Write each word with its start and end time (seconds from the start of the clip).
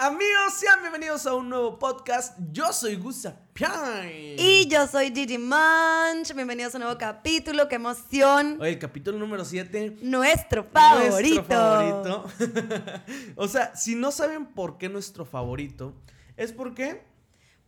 Amigos, 0.00 0.54
sean 0.54 0.80
bienvenidos 0.80 1.26
a 1.26 1.34
un 1.34 1.48
nuevo 1.48 1.76
podcast. 1.76 2.38
Yo 2.52 2.72
soy 2.72 3.02
Pian. 3.52 4.08
Y 4.08 4.68
yo 4.68 4.86
soy 4.86 5.12
Gigi 5.12 5.38
Munch. 5.38 6.32
Bienvenidos 6.36 6.72
a 6.72 6.78
un 6.78 6.84
nuevo 6.84 6.96
capítulo. 6.96 7.66
¡Qué 7.66 7.74
emoción! 7.74 8.58
Oye, 8.60 8.70
el 8.70 8.78
capítulo 8.78 9.18
número 9.18 9.44
7. 9.44 9.96
Nuestro 10.02 10.62
favorito. 10.62 11.42
Nuestro 11.42 11.44
favorito. 11.44 12.24
o 13.34 13.48
sea, 13.48 13.74
si 13.74 13.96
no 13.96 14.12
saben 14.12 14.46
por 14.46 14.78
qué 14.78 14.88
nuestro 14.88 15.24
favorito, 15.24 15.94
es 16.36 16.52
porque. 16.52 17.02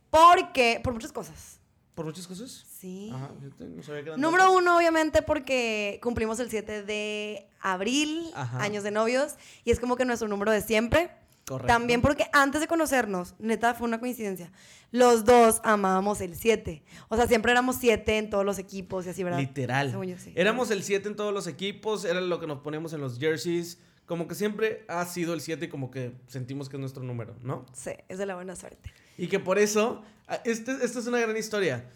Porque. 0.09 0.79
Por 0.81 0.93
muchas 0.93 1.11
cosas. 1.11 1.59
¿Por 1.95 2.05
muchas 2.05 2.25
cosas? 2.27 2.65
Sí. 2.79 3.11
Ajá, 3.13 3.29
fíjate, 3.41 3.65
no 3.65 3.83
sabía 3.83 4.05
que 4.05 4.09
Número 4.11 4.45
tantas. 4.45 4.57
uno, 4.57 4.77
obviamente, 4.77 5.21
porque 5.21 5.99
cumplimos 6.01 6.39
el 6.39 6.49
7 6.49 6.83
de 6.83 7.49
abril, 7.59 8.31
Ajá. 8.35 8.63
años 8.63 8.85
de 8.85 8.91
novios, 8.91 9.35
y 9.65 9.71
es 9.71 9.81
como 9.81 9.97
que 9.97 10.05
nuestro 10.05 10.29
número 10.29 10.53
de 10.53 10.61
siempre. 10.61 11.11
Correcto. 11.45 11.67
También 11.67 12.01
porque 12.01 12.27
antes 12.33 12.61
de 12.61 12.67
conocernos, 12.67 13.35
neta, 13.39 13.73
fue 13.73 13.87
una 13.87 13.99
coincidencia, 13.99 14.51
los 14.91 15.25
dos 15.25 15.61
amábamos 15.63 16.21
el 16.21 16.35
7. 16.35 16.83
O 17.09 17.15
sea, 17.15 17.27
siempre 17.27 17.51
éramos 17.51 17.77
7 17.79 18.17
en 18.17 18.29
todos 18.29 18.45
los 18.45 18.59
equipos 18.59 19.05
y 19.05 19.09
así, 19.09 19.23
¿verdad? 19.23 19.39
Literal. 19.39 19.91
Yo, 19.91 20.17
sí. 20.17 20.33
Éramos 20.35 20.69
el 20.71 20.83
7 20.83 21.09
en 21.09 21.15
todos 21.15 21.33
los 21.33 21.47
equipos, 21.47 22.05
era 22.05 22.21
lo 22.21 22.39
que 22.39 22.47
nos 22.47 22.59
poníamos 22.59 22.93
en 22.93 23.01
los 23.01 23.17
jerseys. 23.17 23.79
Como 24.05 24.27
que 24.27 24.35
siempre 24.35 24.83
ha 24.89 25.05
sido 25.05 25.33
el 25.33 25.41
7 25.41 25.65
y 25.65 25.69
como 25.69 25.89
que 25.89 26.13
sentimos 26.27 26.67
que 26.67 26.75
es 26.75 26.81
nuestro 26.81 27.03
número, 27.03 27.35
¿no? 27.43 27.65
Sí, 27.73 27.91
es 28.09 28.17
de 28.17 28.25
la 28.25 28.35
buena 28.35 28.55
suerte. 28.55 28.93
Y 29.17 29.27
que 29.27 29.39
por 29.39 29.57
eso, 29.57 30.03
este, 30.43 30.73
esta 30.83 30.99
es 30.99 31.07
una 31.07 31.19
gran 31.19 31.37
historia, 31.37 31.89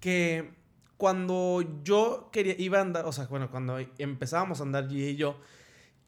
que 0.00 0.50
cuando 0.96 1.62
yo 1.84 2.28
quería, 2.32 2.56
iba 2.58 2.78
a 2.78 2.82
andar, 2.82 3.06
o 3.06 3.12
sea, 3.12 3.26
bueno, 3.26 3.50
cuando 3.50 3.78
empezábamos 3.98 4.60
a 4.60 4.64
andar 4.64 4.88
G 4.88 5.12
y 5.12 5.16
yo, 5.16 5.38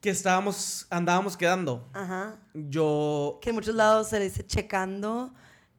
que 0.02 0.10
estábamos, 0.10 0.86
andábamos 0.90 1.36
quedando, 1.38 1.88
Ajá. 1.94 2.36
yo, 2.52 3.38
Que 3.40 3.48
en 3.50 3.54
muchos 3.54 3.74
lados 3.74 4.08
se 4.08 4.20
dice 4.20 4.44
checando, 4.46 5.32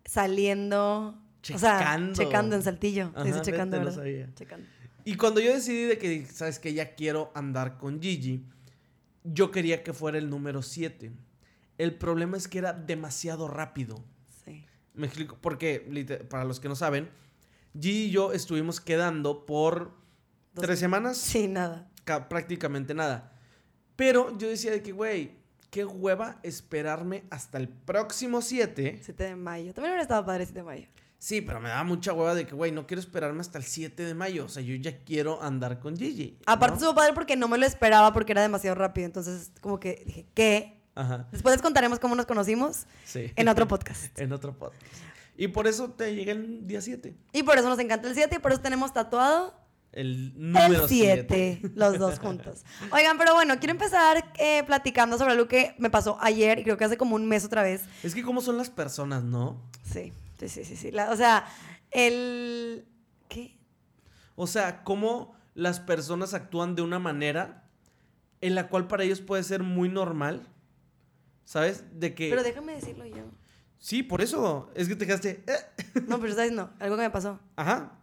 saliendo. 0.05 1.19
O 1.53 1.57
sea, 1.59 1.77
Checando. 1.79 2.13
checando 2.13 2.55
en 2.55 2.63
saltillo. 2.63 3.11
se 3.17 3.23
dice 3.25 3.41
checando, 3.41 3.77
¿verdad? 3.77 3.93
sabía. 3.95 4.33
Checando. 4.33 4.65
y 5.03 5.15
cuando 5.17 5.41
yo 5.41 5.53
decidí 5.53 5.83
de 5.83 5.97
que, 5.97 6.25
sabes 6.25 6.57
que 6.57 6.73
ya 6.73 6.95
quiero 6.95 7.31
andar 7.35 7.77
con 7.77 8.02
Gigi, 8.02 8.45
yo 9.25 9.52
quería 9.52 9.83
que 9.83 9.91
fuera 9.93 10.17
el 10.17 10.30
número 10.30 10.61
7. 10.61 11.11
El 11.77 11.95
problema 11.95 12.37
es 12.37 12.47
que 12.47 12.59
era 12.59 12.71
demasiado 12.71 13.49
rápido. 13.49 14.02
Sí. 14.45 14.65
Me 14.93 15.08
explico, 15.08 15.37
porque 15.41 16.25
para 16.30 16.45
los 16.45 16.61
que 16.61 16.69
no 16.69 16.75
saben, 16.77 17.09
G 17.75 17.85
y 17.87 18.09
yo 18.11 18.31
estuvimos 18.31 18.80
quedando 18.80 19.45
por 19.45 19.91
Dos- 20.53 20.63
tres 20.65 20.80
semanas, 20.80 21.17
Sí, 21.17 21.47
nada. 21.49 21.89
ca- 22.05 22.30
prácticamente 22.30 22.93
nada. 22.93 23.33
Pero 23.95 24.38
yo 24.38 24.47
decía 24.47 24.72
de 24.72 24.81
que, 24.81 24.91
güey, 24.91 25.31
qué 25.69 25.86
hueva 25.86 26.39
esperarme 26.44 27.23
hasta 27.30 27.58
el 27.58 27.67
próximo 27.67 28.41
7. 28.41 28.99
7 29.02 29.23
de 29.23 29.36
mayo. 29.36 29.73
También 29.73 29.91
hubiera 29.91 30.03
estado 30.03 30.25
padre 30.25 30.45
7 30.45 30.59
de 30.59 30.63
mayo. 30.63 30.88
Sí, 31.17 31.41
pero 31.41 31.59
me 31.61 31.69
daba 31.69 31.83
mucha 31.83 32.11
hueva 32.11 32.36
de 32.36 32.45
que, 32.45 32.53
güey, 32.53 32.71
no 32.71 32.86
quiero 32.86 32.99
esperarme 32.99 33.39
hasta 33.41 33.58
el 33.58 33.64
7 33.64 34.03
de 34.03 34.14
mayo. 34.14 34.45
O 34.45 34.49
sea, 34.49 34.61
yo 34.61 34.75
ya 34.75 34.99
quiero 35.03 35.41
andar 35.41 35.80
con 35.80 35.95
Gigi. 35.95 36.38
Aparte 36.45 36.73
¿no? 36.73 36.77
estuvo 36.77 36.95
padre 36.95 37.14
porque 37.14 37.36
no 37.36 37.47
me 37.47 37.58
lo 37.58 37.66
esperaba 37.66 38.11
porque 38.14 38.33
era 38.33 38.41
demasiado 38.41 38.75
rápido. 38.75 39.05
Entonces, 39.05 39.52
como 39.61 39.80
que 39.80 40.03
dije, 40.05 40.25
¿qué? 40.33 40.81
Ajá, 40.95 41.27
Después 41.31 41.55
les 41.55 41.61
contaremos 41.61 41.97
cómo 41.99 42.16
nos 42.16 42.25
conocimos 42.25 42.86
sí. 43.05 43.31
en 43.36 43.47
otro 43.47 43.67
podcast. 43.67 44.19
en 44.19 44.31
otro 44.33 44.53
podcast. 44.53 44.83
Y 45.38 45.47
por 45.47 45.66
eso 45.66 45.89
te 45.91 46.14
llegué 46.14 46.31
el 46.31 46.67
día 46.67 46.81
7. 46.81 47.16
Y 47.31 47.44
por 47.44 47.58
eso 47.58 47.67
nos 47.67 47.80
encanta 47.80 48.08
el 48.08 48.14
7 48.14 48.36
y 48.36 48.39
por 48.39 48.52
eso 48.52 48.61
tenemos 48.61 48.94
tatuado 48.94 49.55
El 49.94 50.33
número 50.36 50.83
el 50.83 50.89
7. 50.89 51.59
7, 51.61 51.73
los 51.75 51.99
dos 51.99 52.19
juntos. 52.19 52.63
Oigan, 52.91 53.17
pero 53.17 53.33
bueno, 53.36 53.58
quiero 53.59 53.72
empezar 53.72 54.31
eh, 54.39 54.63
platicando 54.66 55.17
sobre 55.19 55.33
algo 55.33 55.47
que 55.47 55.75
me 55.77 55.89
pasó 55.91 56.17
ayer 56.19 56.59
y 56.59 56.63
creo 56.63 56.77
que 56.77 56.83
hace 56.86 56.97
como 56.97 57.16
un 57.16 57.27
mes 57.27 57.45
otra 57.45 57.61
vez. 57.63 57.83
Es 58.02 58.16
que 58.16 58.23
cómo 58.23 58.41
son 58.41 58.58
las 58.58 58.69
personas, 58.71 59.23
¿no? 59.23 59.61
Sí, 59.83 60.11
sí, 60.39 60.49
sí, 60.49 60.66
sí. 60.66 60.75
sí. 60.75 60.91
La- 60.91 61.11
o 61.11 61.16
sea, 61.16 61.45
el... 61.91 62.86
¿Qué? 63.30 63.58
O 64.36 64.47
sea, 64.47 64.83
cómo 64.83 65.36
las 65.53 65.80
personas 65.80 66.33
actúan 66.33 66.73
de 66.75 66.81
una 66.81 66.98
manera 66.98 67.70
en 68.42 68.55
la 68.55 68.67
cual 68.70 68.87
para 68.87 69.04
ellos 69.04 69.21
puede 69.21 69.43
ser 69.43 69.61
muy 69.61 69.89
normal. 69.89 70.48
¿Sabes? 71.45 71.83
De 71.99 72.15
que... 72.15 72.30
Pero 72.30 72.42
déjame 72.42 72.73
decirlo 72.73 73.05
yo. 73.05 73.25
Sí, 73.77 74.02
por 74.02 74.21
eso. 74.21 74.71
Es 74.75 74.87
que 74.87 74.95
te 74.95 75.05
quedaste... 75.05 75.43
"Eh". 75.45 76.02
No, 76.08 76.20
pero 76.20 76.33
sabes, 76.33 76.52
no, 76.52 76.71
algo 76.80 76.95
que 76.95 77.02
me 77.04 77.10
pasó. 77.11 77.39
Ajá. 77.55 77.99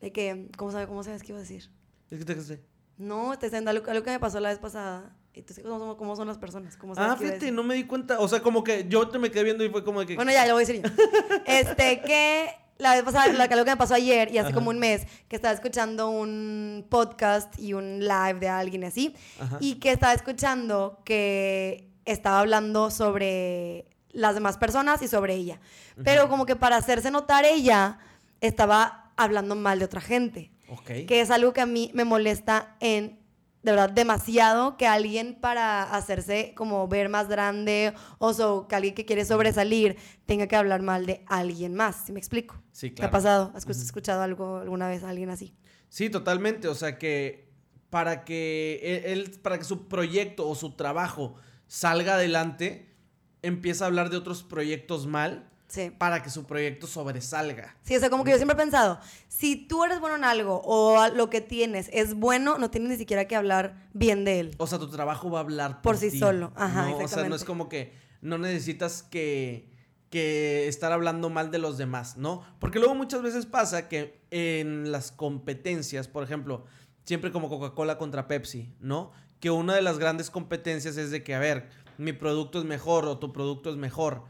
De 0.00 0.12
que, 0.12 0.48
¿cómo, 0.56 0.70
sabe, 0.70 0.86
¿cómo 0.86 1.02
sabes 1.02 1.22
qué 1.22 1.32
iba 1.32 1.38
a 1.38 1.42
decir? 1.42 1.70
Es 2.10 2.18
que 2.18 2.24
te 2.24 2.34
quedaste... 2.34 2.62
No, 2.96 3.38
te 3.38 3.46
diciendo 3.46 3.70
algo, 3.70 3.88
algo 3.90 4.02
que 4.04 4.10
me 4.10 4.18
pasó 4.18 4.40
la 4.40 4.48
vez 4.48 4.58
pasada. 4.58 5.14
Sabes 5.34 5.60
cómo, 5.62 5.78
son- 5.78 5.96
cómo 5.96 6.16
son 6.16 6.26
las 6.26 6.38
personas. 6.38 6.76
¿Cómo 6.76 6.94
sabes 6.96 7.12
Ah, 7.12 7.16
fíjate, 7.16 7.52
no 7.52 7.62
me 7.62 7.74
di 7.74 7.84
cuenta. 7.84 8.18
O 8.18 8.26
sea, 8.26 8.40
como 8.42 8.64
que 8.64 8.86
yo 8.88 9.08
te 9.08 9.18
me 9.20 9.30
quedé 9.30 9.44
viendo 9.44 9.64
y 9.64 9.68
fue 9.68 9.84
como 9.84 10.00
de 10.00 10.06
que... 10.06 10.16
Bueno, 10.16 10.32
ya, 10.32 10.44
lo 10.46 10.54
voy 10.54 10.64
a 10.64 10.66
decir 10.66 10.82
yo. 10.82 10.90
Este, 11.46 12.00
que 12.00 12.50
la 12.78 12.94
vez 12.94 13.04
pasada, 13.04 13.32
la, 13.32 13.44
algo 13.44 13.64
que 13.64 13.70
me 13.70 13.76
pasó 13.76 13.94
ayer 13.94 14.32
y 14.32 14.38
hace 14.38 14.48
Ajá. 14.48 14.54
como 14.54 14.70
un 14.70 14.78
mes, 14.80 15.06
que 15.28 15.36
estaba 15.36 15.54
escuchando 15.54 16.10
un 16.10 16.86
podcast 16.88 17.56
y 17.58 17.72
un 17.74 18.00
live 18.00 18.40
de 18.40 18.48
alguien 18.48 18.82
así, 18.84 19.14
Ajá. 19.40 19.58
y 19.60 19.76
que 19.76 19.92
estaba 19.92 20.12
escuchando 20.12 21.00
que 21.04 21.88
estaba 22.04 22.40
hablando 22.40 22.90
sobre 22.90 23.86
las 24.10 24.34
demás 24.34 24.58
personas 24.58 25.02
y 25.02 25.08
sobre 25.08 25.34
ella. 25.34 25.60
Pero 26.02 26.28
como 26.28 26.46
que 26.46 26.56
para 26.56 26.76
hacerse 26.76 27.10
notar 27.12 27.44
ella, 27.44 27.98
estaba 28.40 29.07
hablando 29.18 29.54
mal 29.54 29.78
de 29.78 29.84
otra 29.84 30.00
gente. 30.00 30.52
Ok. 30.68 30.86
Que 31.06 31.20
es 31.20 31.30
algo 31.30 31.52
que 31.52 31.60
a 31.60 31.66
mí 31.66 31.90
me 31.94 32.04
molesta 32.04 32.76
en, 32.80 33.18
de 33.62 33.72
verdad, 33.72 33.90
demasiado 33.90 34.76
que 34.76 34.86
alguien 34.86 35.38
para 35.40 35.82
hacerse 35.82 36.52
como 36.56 36.86
ver 36.88 37.08
más 37.08 37.28
grande 37.28 37.92
o 38.18 38.32
so- 38.32 38.66
que 38.68 38.76
alguien 38.76 38.94
que 38.94 39.04
quiere 39.04 39.24
sobresalir 39.24 39.96
tenga 40.26 40.46
que 40.46 40.56
hablar 40.56 40.80
mal 40.82 41.04
de 41.06 41.24
alguien 41.26 41.74
más, 41.74 42.04
¿sí 42.06 42.12
me 42.12 42.18
explico? 42.20 42.62
Sí, 42.72 42.90
¿Te 42.90 42.96
claro. 42.96 43.08
ha 43.08 43.10
pasado? 43.10 43.52
¿Has 43.54 43.66
escuchado 43.68 44.22
algo 44.22 44.58
alguna 44.58 44.88
vez 44.88 45.02
a 45.04 45.10
alguien 45.10 45.30
así? 45.30 45.54
Sí, 45.88 46.08
totalmente. 46.10 46.68
O 46.68 46.74
sea 46.74 46.98
que 46.98 47.48
para 47.90 48.24
que 48.24 48.78
e-, 48.82 49.12
él- 49.12 49.38
para 49.42 49.58
que 49.58 49.64
su 49.64 49.88
proyecto 49.88 50.48
o 50.48 50.54
su 50.54 50.76
trabajo 50.76 51.34
salga 51.66 52.14
adelante, 52.14 52.94
empieza 53.42 53.84
a 53.84 53.88
hablar 53.88 54.10
de 54.10 54.16
otros 54.18 54.42
proyectos 54.42 55.06
mal 55.06 55.50
Sí. 55.68 55.90
para 55.90 56.22
que 56.22 56.30
su 56.30 56.44
proyecto 56.44 56.86
sobresalga. 56.86 57.76
Sí, 57.82 57.94
o 57.94 58.00
sea, 58.00 58.08
como 58.08 58.24
que 58.24 58.30
yo 58.30 58.36
siempre 58.38 58.54
he 58.54 58.58
pensado, 58.58 58.98
si 59.28 59.54
tú 59.54 59.84
eres 59.84 60.00
bueno 60.00 60.16
en 60.16 60.24
algo 60.24 60.62
o 60.64 61.06
lo 61.08 61.28
que 61.28 61.42
tienes 61.42 61.90
es 61.92 62.14
bueno, 62.14 62.56
no 62.56 62.70
tienes 62.70 62.90
ni 62.90 62.96
siquiera 62.96 63.26
que 63.26 63.36
hablar 63.36 63.88
bien 63.92 64.24
de 64.24 64.40
él. 64.40 64.54
O 64.58 64.66
sea, 64.66 64.78
tu 64.78 64.88
trabajo 64.88 65.30
va 65.30 65.40
a 65.40 65.42
hablar 65.42 65.82
Por 65.82 65.98
sí 65.98 66.10
ti, 66.10 66.18
solo. 66.18 66.52
Ajá, 66.56 66.88
¿no? 66.88 66.96
O 66.96 67.08
sea, 67.08 67.28
no 67.28 67.34
es 67.34 67.44
como 67.44 67.68
que 67.68 67.92
no 68.22 68.38
necesitas 68.38 69.02
que, 69.02 69.68
que 70.10 70.68
estar 70.68 70.90
hablando 70.90 71.28
mal 71.30 71.50
de 71.50 71.58
los 71.58 71.76
demás, 71.76 72.16
¿no? 72.16 72.42
Porque 72.58 72.78
luego 72.78 72.94
muchas 72.94 73.22
veces 73.22 73.44
pasa 73.46 73.88
que 73.88 74.22
en 74.30 74.90
las 74.90 75.12
competencias, 75.12 76.08
por 76.08 76.24
ejemplo, 76.24 76.64
siempre 77.04 77.30
como 77.30 77.48
Coca-Cola 77.48 77.98
contra 77.98 78.26
Pepsi, 78.26 78.74
¿no? 78.80 79.12
Que 79.40 79.50
una 79.50 79.74
de 79.74 79.82
las 79.82 79.98
grandes 79.98 80.30
competencias 80.30 80.96
es 80.96 81.10
de 81.10 81.22
que, 81.22 81.34
a 81.34 81.38
ver, 81.38 81.68
mi 81.98 82.12
producto 82.12 82.58
es 82.60 82.64
mejor 82.64 83.04
o 83.06 83.18
tu 83.18 83.32
producto 83.32 83.70
es 83.70 83.76
mejor. 83.76 84.22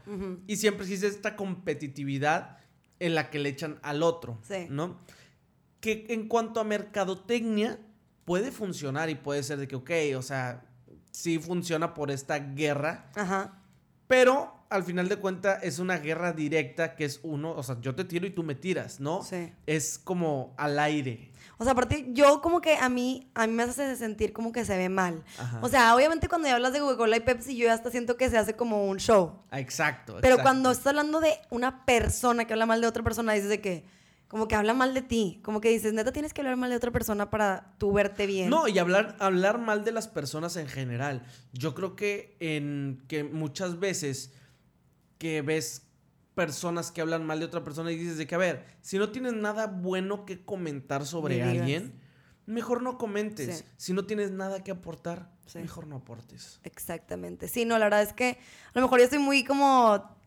Y 0.47 0.57
siempre 0.57 0.83
existe 0.85 1.07
esta 1.07 1.35
competitividad 1.35 2.57
en 2.99 3.15
la 3.15 3.29
que 3.29 3.39
le 3.39 3.49
echan 3.49 3.79
al 3.81 4.03
otro, 4.03 4.39
Sí. 4.43 4.67
¿no? 4.69 4.99
Que 5.79 6.05
en 6.09 6.27
cuanto 6.27 6.59
a 6.59 6.63
mercadotecnia 6.65 7.79
puede 8.25 8.51
funcionar 8.51 9.09
y 9.09 9.15
puede 9.15 9.41
ser 9.43 9.57
de 9.59 9.67
que, 9.67 9.75
ok, 9.77 9.91
o 10.17 10.21
sea, 10.21 10.65
sí 11.11 11.39
funciona 11.39 11.93
por 11.93 12.11
esta 12.11 12.39
guerra, 12.39 13.09
Ajá. 13.15 13.63
pero 14.07 14.53
al 14.69 14.83
final 14.83 15.07
de 15.09 15.15
cuentas 15.15 15.63
es 15.63 15.79
una 15.79 15.97
guerra 15.97 16.33
directa 16.33 16.95
que 16.95 17.05
es 17.05 17.19
uno, 17.23 17.51
o 17.53 17.63
sea, 17.63 17.79
yo 17.81 17.95
te 17.95 18.03
tiro 18.05 18.27
y 18.27 18.31
tú 18.31 18.43
me 18.43 18.53
tiras, 18.55 18.99
¿no? 18.99 19.23
Sí. 19.23 19.51
Es 19.65 19.97
como 19.97 20.53
al 20.57 20.77
aire. 20.79 21.31
O 21.61 21.65
sea, 21.65 21.73
aparte, 21.73 22.07
yo 22.13 22.41
como 22.41 22.61
que 22.61 22.77
a 22.77 22.87
mí, 22.87 23.29
a 23.35 23.45
mí 23.45 23.51
me 23.51 23.63
hace 23.63 23.97
sentir 23.97 24.31
como 24.31 24.53
que 24.53 24.63
se 24.63 24.77
ve 24.77 24.87
mal. 24.87 25.25
Ajá. 25.37 25.59
O 25.61 25.67
sea, 25.67 25.93
obviamente 25.93 26.29
cuando 26.29 26.47
ya 26.47 26.55
hablas 26.55 26.71
de 26.71 26.79
Coca-Cola 26.79 27.17
y 27.17 27.19
Pepsi, 27.19 27.57
yo 27.57 27.65
ya 27.65 27.73
hasta 27.73 27.91
siento 27.91 28.15
que 28.15 28.29
se 28.29 28.37
hace 28.37 28.55
como 28.55 28.87
un 28.87 28.97
show. 28.97 29.33
Ah, 29.51 29.59
Exacto. 29.59 30.13
Pero 30.21 30.35
exacto. 30.35 30.43
cuando 30.43 30.71
estás 30.71 30.87
hablando 30.87 31.19
de 31.19 31.37
una 31.49 31.83
persona 31.85 32.45
que 32.45 32.53
habla 32.53 32.65
mal 32.65 32.79
de 32.79 32.87
otra 32.87 33.03
persona, 33.03 33.33
dices 33.33 33.49
de 33.49 33.59
que, 33.59 33.83
como 34.29 34.47
que 34.47 34.55
habla 34.55 34.73
mal 34.73 34.93
de 34.93 35.01
ti. 35.01 35.41
Como 35.43 35.59
que 35.59 35.67
dices, 35.67 35.91
neta, 35.91 36.13
tienes 36.13 36.33
que 36.33 36.39
hablar 36.39 36.55
mal 36.55 36.69
de 36.69 36.77
otra 36.77 36.91
persona 36.91 37.29
para 37.29 37.73
tú 37.77 37.91
verte 37.91 38.25
bien. 38.25 38.49
No, 38.49 38.69
y 38.69 38.79
hablar, 38.79 39.17
hablar 39.19 39.57
mal 39.57 39.83
de 39.83 39.91
las 39.91 40.07
personas 40.07 40.55
en 40.55 40.69
general. 40.69 41.23
Yo 41.51 41.75
creo 41.75 41.97
que 41.97 42.37
en 42.39 43.03
que 43.09 43.25
muchas 43.25 43.79
veces 43.79 44.31
que 45.17 45.41
ves 45.41 45.88
personas 46.39 46.89
que 46.89 47.01
hablan 47.01 47.25
mal 47.25 47.39
de 47.39 47.45
otra 47.45 47.65
persona 47.65 47.91
y 47.91 47.97
dices 47.97 48.17
de 48.17 48.25
que, 48.25 48.33
a 48.33 48.37
ver, 48.37 48.65
si 48.79 48.97
no 48.97 49.09
tienes 49.09 49.33
nada 49.33 49.67
bueno 49.67 50.25
que 50.25 50.45
comentar 50.45 51.05
sobre 51.05 51.43
alguien, 51.43 51.99
mejor 52.45 52.81
no 52.81 52.97
comentes. 52.97 53.57
Sí. 53.57 53.63
Si 53.75 53.93
no 53.93 54.05
tienes 54.05 54.31
nada 54.31 54.63
que 54.63 54.71
aportar, 54.71 55.29
Sí. 55.45 55.59
mejor 55.59 55.85
no 55.87 55.97
aportes. 55.97 56.61
Exactamente. 56.63 57.49
Sí, 57.49 57.65
no, 57.65 57.77
la 57.77 57.87
verdad 57.87 58.03
es 58.03 58.13
que 58.13 58.37
a 58.67 58.71
lo 58.75 58.81
mejor 58.83 58.99
yo 58.99 59.03
estoy 59.03 59.19
muy 59.19 59.43
como 59.43 60.17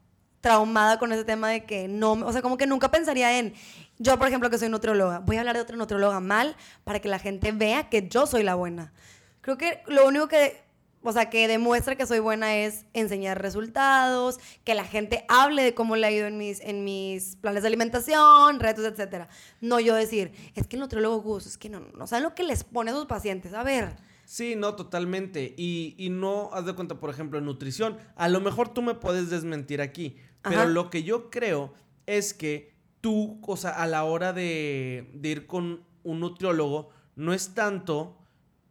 traumada 0.42 0.98
con 0.98 1.12
ese 1.12 1.24
tema 1.24 1.48
de 1.48 1.64
que 1.64 1.88
no, 1.88 2.12
o 2.12 2.32
sea, 2.32 2.42
como 2.42 2.58
que 2.58 2.66
nunca 2.66 2.90
pensaría 2.90 3.38
en, 3.38 3.54
yo 3.98 4.18
por 4.18 4.28
ejemplo 4.28 4.50
que 4.50 4.58
soy 4.58 4.68
nutrióloga, 4.68 5.20
voy 5.20 5.36
a 5.36 5.40
hablar 5.40 5.56
de 5.56 5.62
otra 5.62 5.76
nutrióloga 5.76 6.20
mal 6.20 6.56
para 6.84 7.00
que 7.00 7.08
la 7.08 7.18
gente 7.20 7.52
vea 7.52 7.88
que 7.88 8.06
yo 8.06 8.26
soy 8.26 8.42
la 8.42 8.54
buena. 8.54 8.92
Creo 9.40 9.56
que 9.56 9.80
lo 9.86 10.06
único 10.06 10.28
que 10.28 10.60
o 11.02 11.12
sea, 11.12 11.30
que 11.30 11.48
demuestra 11.48 11.96
que 11.96 12.06
soy 12.06 12.20
buena 12.20 12.56
es 12.56 12.86
enseñar 12.92 13.40
resultados, 13.42 14.38
que 14.64 14.74
la 14.74 14.84
gente 14.84 15.24
hable 15.28 15.62
de 15.62 15.74
cómo 15.74 15.96
le 15.96 16.06
ha 16.06 16.10
ido 16.10 16.26
en 16.26 16.38
mis, 16.38 16.60
en 16.60 16.84
mis 16.84 17.36
planes 17.36 17.62
de 17.62 17.68
alimentación, 17.68 18.60
retos, 18.60 18.84
etcétera. 18.84 19.28
No 19.60 19.80
yo 19.80 19.94
decir, 19.94 20.32
es 20.54 20.66
que 20.66 20.76
el 20.76 20.80
nutriólogo 20.80 21.20
Gus, 21.20 21.46
es 21.46 21.58
que 21.58 21.68
no, 21.68 21.80
no 21.80 22.06
saben 22.06 22.22
lo 22.22 22.34
que 22.34 22.44
les 22.44 22.64
pone 22.64 22.90
a 22.90 22.94
sus 22.94 23.06
pacientes. 23.06 23.52
A 23.54 23.62
ver. 23.62 23.96
Sí, 24.24 24.54
no, 24.56 24.76
totalmente. 24.76 25.54
Y, 25.56 25.94
y 25.98 26.08
no, 26.08 26.50
haz 26.52 26.64
de 26.64 26.74
cuenta, 26.74 26.98
por 27.00 27.10
ejemplo, 27.10 27.38
en 27.38 27.44
nutrición. 27.44 27.98
A 28.16 28.28
lo 28.28 28.40
mejor 28.40 28.72
tú 28.72 28.80
me 28.80 28.94
puedes 28.94 29.28
desmentir 29.28 29.80
aquí, 29.80 30.16
pero 30.42 30.66
lo 30.66 30.88
que 30.88 31.02
yo 31.02 31.30
creo 31.30 31.74
es 32.06 32.32
que 32.32 32.74
tú, 33.00 33.40
o 33.46 33.56
sea, 33.56 33.70
a 33.70 33.86
la 33.86 34.04
hora 34.04 34.32
de, 34.32 35.10
de 35.14 35.28
ir 35.28 35.46
con 35.46 35.84
un 36.04 36.20
nutriólogo, 36.20 36.90
no 37.16 37.34
es 37.34 37.54
tanto... 37.54 38.16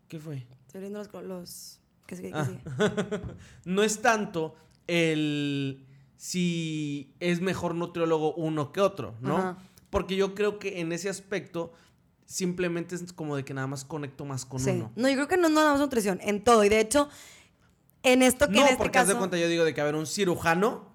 ¿Qué 0.07 0.19
fue? 0.19 0.47
Estoy 0.65 0.81
viendo 0.81 0.99
los... 0.99 1.13
los 1.23 1.80
sigue, 2.15 2.31
Ah. 2.33 2.45
sigue. 2.45 2.61
no 3.65 3.83
es 3.83 4.01
tanto 4.01 4.55
el 4.87 5.85
si 6.17 7.15
es 7.19 7.41
mejor 7.41 7.73
nutriólogo 7.75 8.33
uno 8.35 8.71
que 8.71 8.79
otro, 8.81 9.15
¿no? 9.21 9.37
Ajá. 9.37 9.57
Porque 9.89 10.15
yo 10.15 10.35
creo 10.35 10.59
que 10.59 10.79
en 10.79 10.91
ese 10.91 11.09
aspecto 11.09 11.73
simplemente 12.25 12.95
es 12.95 13.11
como 13.11 13.35
de 13.35 13.43
que 13.43 13.53
nada 13.53 13.67
más 13.67 13.83
conecto 13.83 14.23
más 14.25 14.45
con 14.45 14.59
Sí. 14.59 14.69
uno. 14.69 14.91
No, 14.95 15.09
yo 15.09 15.15
creo 15.15 15.27
que 15.27 15.37
no, 15.37 15.49
no 15.49 15.55
nada 15.55 15.71
más 15.71 15.79
nutrición, 15.79 16.19
en 16.21 16.43
todo. 16.43 16.63
Y 16.63 16.69
de 16.69 16.79
hecho, 16.79 17.09
en 18.03 18.21
esto 18.21 18.47
que 18.47 18.53
No, 18.53 18.61
en 18.61 18.67
este 18.67 18.77
porque 18.77 18.99
haz 18.99 19.07
de 19.07 19.13
caso... 19.13 19.19
cuenta 19.19 19.37
yo 19.37 19.47
digo 19.49 19.65
de 19.65 19.73
que 19.73 19.81
haber 19.81 19.95
un 19.95 20.05
cirujano, 20.07 20.91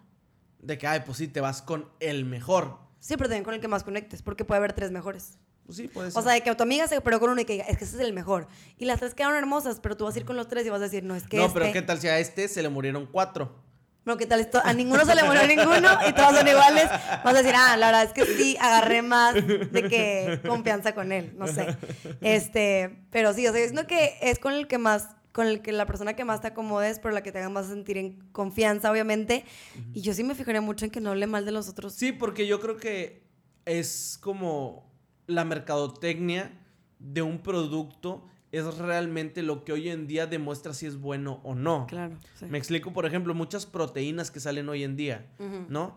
de 0.61 0.79
que, 0.79 0.87
ay, 0.87 1.03
pues 1.05 1.19
sí, 1.19 1.29
te 1.29 1.41
vas 1.41 1.61
con 1.61 1.89
el 2.01 2.25
mejor. 2.25 2.79
Sí, 3.01 3.17
pero 3.17 3.29
también 3.29 3.45
con 3.45 3.55
el 3.55 3.61
que 3.61 3.69
más 3.69 3.85
conectes, 3.85 4.23
porque 4.23 4.45
puede 4.45 4.59
haber 4.59 4.73
tres 4.73 4.91
mejores. 4.93 5.39
Pues 5.67 5.79
sí, 5.79 5.89
puede 5.89 6.11
ser. 6.11 6.19
O 6.19 6.23
sea, 6.23 6.33
de 6.33 6.41
que 6.41 6.55
tu 6.55 6.63
amiga 6.63 6.87
se 6.87 6.97
operó 6.97 7.19
con 7.19 7.31
uno 7.31 7.41
y 7.41 7.45
que 7.45 7.55
diga, 7.55 7.65
es 7.65 7.77
que 7.77 7.85
ese 7.85 7.97
es 7.97 8.03
el 8.03 8.13
mejor. 8.13 8.47
Y 8.79 8.85
las 8.85 9.01
tres 9.01 9.15
quedaron 9.15 9.37
hermosas, 9.37 9.81
pero 9.81 9.97
tú 9.97 10.05
vas 10.05 10.15
a 10.15 10.19
ir 10.19 10.25
con 10.25 10.37
los 10.37 10.49
tres 10.49 10.65
y 10.65 10.71
vas 10.71 10.81
a 10.81 10.85
decir, 10.85 11.03
no, 11.03 11.17
es 11.17 11.27
que 11.27 11.37
no, 11.37 11.47
este... 11.47 11.59
pero 11.59 11.73
¿qué 11.73 11.83
tal 11.83 12.01
si 12.01 12.09
a 12.09 12.19
este 12.19 12.49
se 12.49 12.63
le 12.63 12.69
murieron 12.69 13.07
cuatro? 13.07 13.67
Bueno, 14.05 14.19
¿qué 14.19 14.27
tal 14.27 14.39
esto? 14.39 14.61
A 14.65 14.73
ninguno 14.73 15.05
se 15.05 15.17
le 15.17 15.25
murió 15.25 15.45
ninguno 15.49 15.89
y 16.09 16.13
todos 16.13 16.37
son 16.37 16.47
iguales. 16.47 16.89
Vas 17.25 17.35
a 17.35 17.43
decir, 17.43 17.55
ah, 17.57 17.77
la 17.77 17.87
verdad 17.87 18.05
es 18.05 18.13
que 18.13 18.25
sí, 18.25 18.57
agarré 18.61 19.03
más 19.03 19.35
de 19.35 19.89
que 19.89 20.41
confianza 20.47 20.95
con 20.95 21.11
él, 21.11 21.35
no 21.37 21.49
sé. 21.49 21.77
Este, 22.21 23.05
pero 23.11 23.35
sí, 23.35 23.49
o 23.49 23.53
sea, 23.53 23.61
es 23.61 23.75
lo 23.75 23.89
que 23.89 24.17
es 24.23 24.39
con 24.39 24.53
el 24.53 24.69
que 24.69 24.79
más, 24.79 25.09
con 25.33 25.49
el 25.49 25.61
que 25.61 25.73
la 25.73 25.87
persona 25.87 26.15
que 26.15 26.25
más 26.25 26.41
te 26.41 26.47
acomodes, 26.47 27.01
pero 27.01 27.13
la 27.15 27.25
que 27.25 27.33
te 27.33 27.39
haga 27.39 27.49
más 27.49 27.67
sentir 27.67 27.99
en 27.99 28.21
confianza, 28.31 28.93
obviamente. 28.93 29.45
Y 29.93 30.03
yo 30.03 30.15
sí 30.15 30.23
me 30.23 30.37
fijaría 30.37 30.61
mucho 30.61 30.85
en 30.85 30.93
que 30.93 31.01
no 31.01 31.11
hable 31.11 31.27
mal 31.27 31.45
de 31.45 31.51
los 31.51 31.69
otros. 31.69 31.93
Sí, 31.93 32.13
porque 32.13 32.47
yo 32.47 32.61
creo 32.61 32.77
que 32.77 33.27
es 33.65 34.19
como 34.23 34.86
la 35.27 35.45
mercadotecnia 35.45 36.53
de 36.99 37.23
un 37.23 37.39
producto 37.39 38.27
es 38.53 38.79
realmente 38.79 39.43
lo 39.43 39.65
que 39.65 39.73
hoy 39.73 39.89
en 39.91 40.07
día 40.07 40.27
demuestra 40.27 40.73
si 40.73 40.87
es 40.87 40.97
bueno 40.99 41.41
o 41.43 41.55
no. 41.55 41.87
Claro, 41.89 42.17
sí. 42.35 42.47
Me 42.47 42.59
explico, 42.59 42.93
por 42.93 43.05
ejemplo, 43.07 43.35
muchas 43.35 43.67
proteínas 43.67 44.31
que 44.31 44.41
salen 44.41 44.69
hoy 44.69 44.85
en 44.85 44.97
día. 44.97 45.27
¿no? 45.69 45.97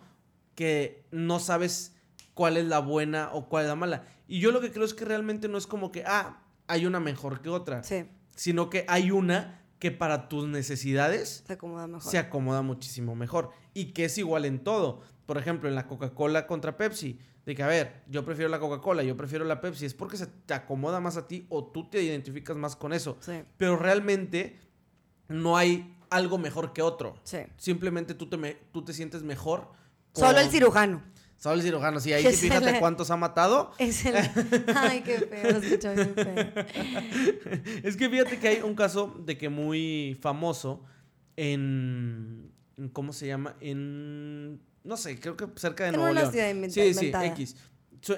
Que 0.55 1.05
no 1.11 1.39
sabes 1.39 1.95
cuál 2.33 2.57
es 2.57 2.65
la 2.65 2.79
buena 2.79 3.29
o 3.33 3.47
cuál 3.47 3.63
es 3.65 3.69
la 3.69 3.75
mala. 3.75 4.05
Y 4.27 4.39
yo 4.39 4.51
lo 4.51 4.61
que 4.61 4.71
creo 4.71 4.85
es 4.85 4.93
que 4.93 5.05
realmente 5.05 5.47
no 5.47 5.57
es 5.57 5.67
como 5.67 5.91
que, 5.91 6.03
ah, 6.05 6.43
hay 6.67 6.85
una 6.85 6.99
mejor 6.99 7.41
que 7.41 7.49
otra, 7.49 7.83
Sí, 7.83 8.05
sino 8.35 8.69
que 8.69 8.85
hay 8.87 9.11
una 9.11 9.61
que 9.79 9.91
para 9.91 10.27
tus 10.27 10.47
necesidades 10.47 11.43
se 11.47 11.53
acomoda 11.53 11.87
mejor. 11.87 12.11
se 12.11 12.17
acomoda 12.17 12.61
muchísimo 12.61 13.15
mejor 13.15 13.51
y 13.73 13.93
que 13.93 14.05
es 14.05 14.17
igual 14.17 14.43
en 14.45 14.59
todo. 14.59 15.01
Por 15.25 15.37
ejemplo, 15.37 15.69
en 15.69 15.75
la 15.75 15.87
Coca-Cola 15.87 16.45
contra 16.47 16.75
Pepsi, 16.77 17.19
de 17.49 17.55
que, 17.55 17.63
a 17.63 17.67
ver, 17.67 18.03
yo 18.07 18.23
prefiero 18.23 18.47
la 18.49 18.59
Coca-Cola, 18.59 19.01
yo 19.01 19.17
prefiero 19.17 19.43
la 19.43 19.59
Pepsi, 19.59 19.85
es 19.87 19.95
porque 19.95 20.17
se 20.17 20.27
te 20.27 20.53
acomoda 20.53 20.99
más 20.99 21.17
a 21.17 21.27
ti 21.27 21.47
o 21.49 21.65
tú 21.65 21.89
te 21.89 21.99
identificas 22.03 22.55
más 22.55 22.75
con 22.75 22.93
eso. 22.93 23.17
Sí, 23.21 23.41
Pero 23.57 23.75
realmente 23.75 24.59
no 25.29 25.57
hay 25.57 25.95
algo 26.11 26.37
mejor 26.37 26.73
que 26.73 26.83
otro. 26.83 27.15
sí. 27.23 27.39
Simplemente 27.57 28.13
tú 28.13 28.27
te, 28.29 28.37
me- 28.37 28.53
tú 28.71 28.83
te 28.85 28.93
sientes 28.93 29.23
mejor. 29.23 29.71
Solo 30.13 30.39
el 30.39 30.49
cirujano. 30.51 31.01
Solo 31.37 31.55
el 31.55 31.61
cirujano, 31.63 31.99
sí, 31.99 32.13
ahí 32.13 32.23
sí 32.35 32.49
fíjate 32.49 32.73
le- 32.73 32.79
cuántos 32.79 33.09
ha 33.09 33.17
matado. 33.17 33.71
Es 33.79 34.05
el... 34.05 34.15
Ay, 34.75 35.01
qué 35.01 35.17
feo, 35.19 35.57
escucho 35.57 35.89
feo. 35.95 36.65
Es 37.83 37.97
que 37.97 38.09
fíjate 38.09 38.37
que 38.39 38.47
hay 38.47 38.61
un 38.61 38.75
caso 38.75 39.15
de 39.25 39.37
que 39.39 39.49
muy 39.49 40.17
famoso 40.21 40.83
en- 41.35 42.51
¿cómo 42.93 43.11
se 43.13 43.25
llama? 43.27 43.55
En 43.59 44.61
no 44.83 44.97
sé, 44.97 45.19
creo 45.19 45.35
que 45.37 45.47
cerca 45.55 45.83
de 45.83 45.89
En 45.89 45.95
Nuevo 45.95 46.13
León. 46.13 46.71
sí, 46.71 46.93
sí. 46.93 47.11
X. 47.13 47.55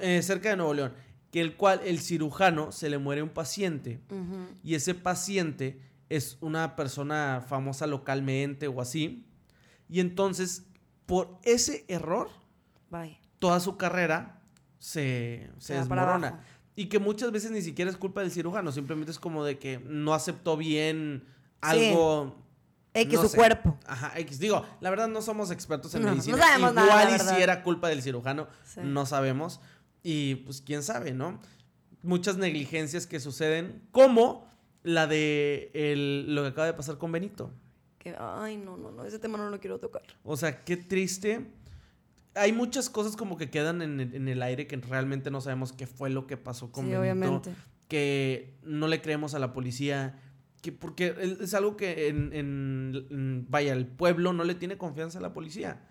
Eh, 0.00 0.22
cerca 0.22 0.50
de 0.50 0.56
Nuevo 0.56 0.74
León, 0.74 0.92
que 1.30 1.40
el 1.40 1.56
cual 1.56 1.80
el 1.84 2.00
cirujano 2.00 2.72
se 2.72 2.88
le 2.88 2.98
muere 2.98 3.22
un 3.22 3.30
paciente 3.30 4.00
y 4.62 4.74
ese 4.74 4.94
paciente 4.94 5.80
es 6.08 6.36
una 6.40 6.76
persona 6.76 7.44
famosa 7.46 7.86
localmente 7.86 8.68
o 8.68 8.80
así. 8.80 9.26
Y 9.88 10.00
entonces, 10.00 10.64
por 11.06 11.38
ese 11.42 11.84
error, 11.88 12.28
Bye. 12.90 13.18
toda 13.38 13.60
su 13.60 13.76
carrera 13.76 14.42
se, 14.78 15.50
se 15.58 15.74
desmorona. 15.74 16.44
Y 16.74 16.86
que 16.86 16.98
muchas 16.98 17.32
veces 17.32 17.50
ni 17.50 17.60
siquiera 17.60 17.90
es 17.90 17.96
culpa 17.96 18.22
del 18.22 18.30
cirujano, 18.30 18.72
simplemente 18.72 19.10
es 19.10 19.18
como 19.18 19.44
de 19.44 19.58
que 19.58 19.78
no 19.86 20.14
aceptó 20.14 20.56
bien 20.56 21.24
algo. 21.60 22.41
X, 22.94 23.14
no 23.14 23.22
su 23.22 23.28
sé. 23.28 23.36
cuerpo. 23.36 23.78
Ajá, 23.86 24.12
X. 24.18 24.38
Digo, 24.38 24.64
la 24.80 24.90
verdad 24.90 25.08
no 25.08 25.22
somos 25.22 25.50
expertos 25.50 25.94
en 25.94 26.02
No, 26.02 26.08
no 26.08 26.14
medicina. 26.14 26.36
sabemos 26.38 26.70
Igual 26.72 26.86
nada, 26.86 27.16
y 27.16 27.18
si 27.36 27.42
era 27.42 27.62
culpa 27.62 27.88
del 27.88 28.02
cirujano, 28.02 28.48
Sí. 28.64 28.80
no 28.84 29.06
sabemos. 29.06 29.60
Y 30.02 30.36
pues 30.36 30.60
quién 30.60 30.82
sabe, 30.82 31.12
¿no? 31.12 31.40
Muchas 32.02 32.36
negligencias 32.36 33.06
que 33.06 33.20
suceden, 33.20 33.82
como 33.92 34.46
la 34.82 35.06
de 35.06 35.70
el- 35.74 36.34
lo 36.34 36.42
que 36.42 36.48
acaba 36.48 36.66
de 36.66 36.74
pasar 36.74 36.98
con 36.98 37.12
Benito. 37.12 37.52
Que, 37.98 38.16
ay, 38.18 38.56
no, 38.56 38.76
no, 38.76 38.90
no, 38.90 39.04
ese 39.04 39.18
tema 39.20 39.38
no 39.38 39.48
lo 39.48 39.60
quiero 39.60 39.78
tocar. 39.78 40.02
O 40.24 40.36
sea, 40.36 40.64
qué 40.64 40.76
triste. 40.76 41.46
Hay 42.34 42.52
muchas 42.52 42.90
cosas 42.90 43.14
como 43.16 43.36
que 43.36 43.48
quedan 43.50 43.80
en 43.82 44.00
el, 44.00 44.14
en 44.14 44.26
el 44.28 44.42
aire 44.42 44.66
que 44.66 44.76
realmente 44.76 45.30
no 45.30 45.40
sabemos 45.40 45.72
qué 45.72 45.86
fue 45.86 46.10
lo 46.10 46.26
que 46.26 46.36
pasó 46.36 46.72
con 46.72 46.84
sí, 46.86 46.90
Benito. 46.90 47.00
obviamente. 47.02 47.54
Que 47.88 48.58
no 48.64 48.88
le 48.88 49.00
creemos 49.02 49.34
a 49.34 49.38
la 49.38 49.52
policía. 49.52 50.18
Que 50.62 50.72
porque 50.72 51.14
es 51.40 51.52
algo 51.54 51.76
que 51.76 52.08
en, 52.08 52.32
en- 52.32 53.06
en- 53.10 53.46
vaya, 53.50 53.72
el 53.74 53.86
pueblo 53.86 54.32
no 54.32 54.44
le 54.44 54.54
tiene 54.54 54.78
confianza 54.78 55.18
a 55.18 55.22
la 55.22 55.34
policía. 55.34 55.82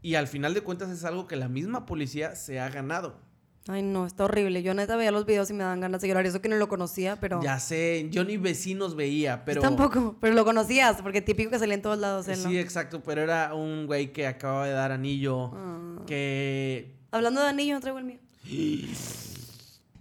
Y 0.00 0.14
al 0.14 0.26
final 0.28 0.54
de 0.54 0.62
cuentas 0.62 0.88
es 0.90 1.04
algo 1.04 1.26
que 1.26 1.36
la 1.36 1.48
misma 1.48 1.84
policía 1.84 2.34
se 2.36 2.60
ha 2.60 2.68
ganado. 2.70 3.20
Ay, 3.66 3.82
no, 3.82 4.04
está 4.06 4.26
horrible. 4.26 4.62
Yo 4.62 4.74
neta 4.74 4.94
veía 4.96 5.10
los 5.10 5.24
videos 5.24 5.48
y 5.48 5.54
me 5.54 5.64
dan 5.64 5.80
ganas 5.80 6.02
de 6.02 6.08
llorar. 6.08 6.26
Eso 6.26 6.42
que 6.42 6.50
no 6.50 6.56
lo 6.56 6.68
conocía, 6.68 7.18
pero... 7.18 7.42
Ya 7.42 7.58
sé, 7.58 8.08
yo 8.10 8.22
ni 8.22 8.36
vecinos 8.36 8.94
veía, 8.94 9.36
Yo 9.38 9.42
pero... 9.46 9.60
tampoco, 9.62 10.18
pero 10.20 10.34
lo 10.34 10.44
conocías, 10.44 11.00
porque 11.00 11.22
típico 11.22 11.50
que 11.50 11.58
salía 11.58 11.74
en 11.74 11.80
todos 11.82 11.98
lados 11.98 12.28
él, 12.28 12.42
¿no? 12.42 12.50
Sí, 12.50 12.58
exacto, 12.58 13.02
pero 13.02 13.22
era 13.22 13.54
un 13.54 13.86
güey 13.86 14.12
que 14.12 14.26
acababa 14.26 14.66
de 14.66 14.72
dar 14.74 14.92
anillo, 14.92 15.50
Ah. 15.54 16.02
que 16.06 16.94
Hablando 17.10 17.40
de 17.40 17.48
anillo, 17.48 17.80
traigo 17.80 17.98
el 17.98 18.04
mío. 18.04 18.18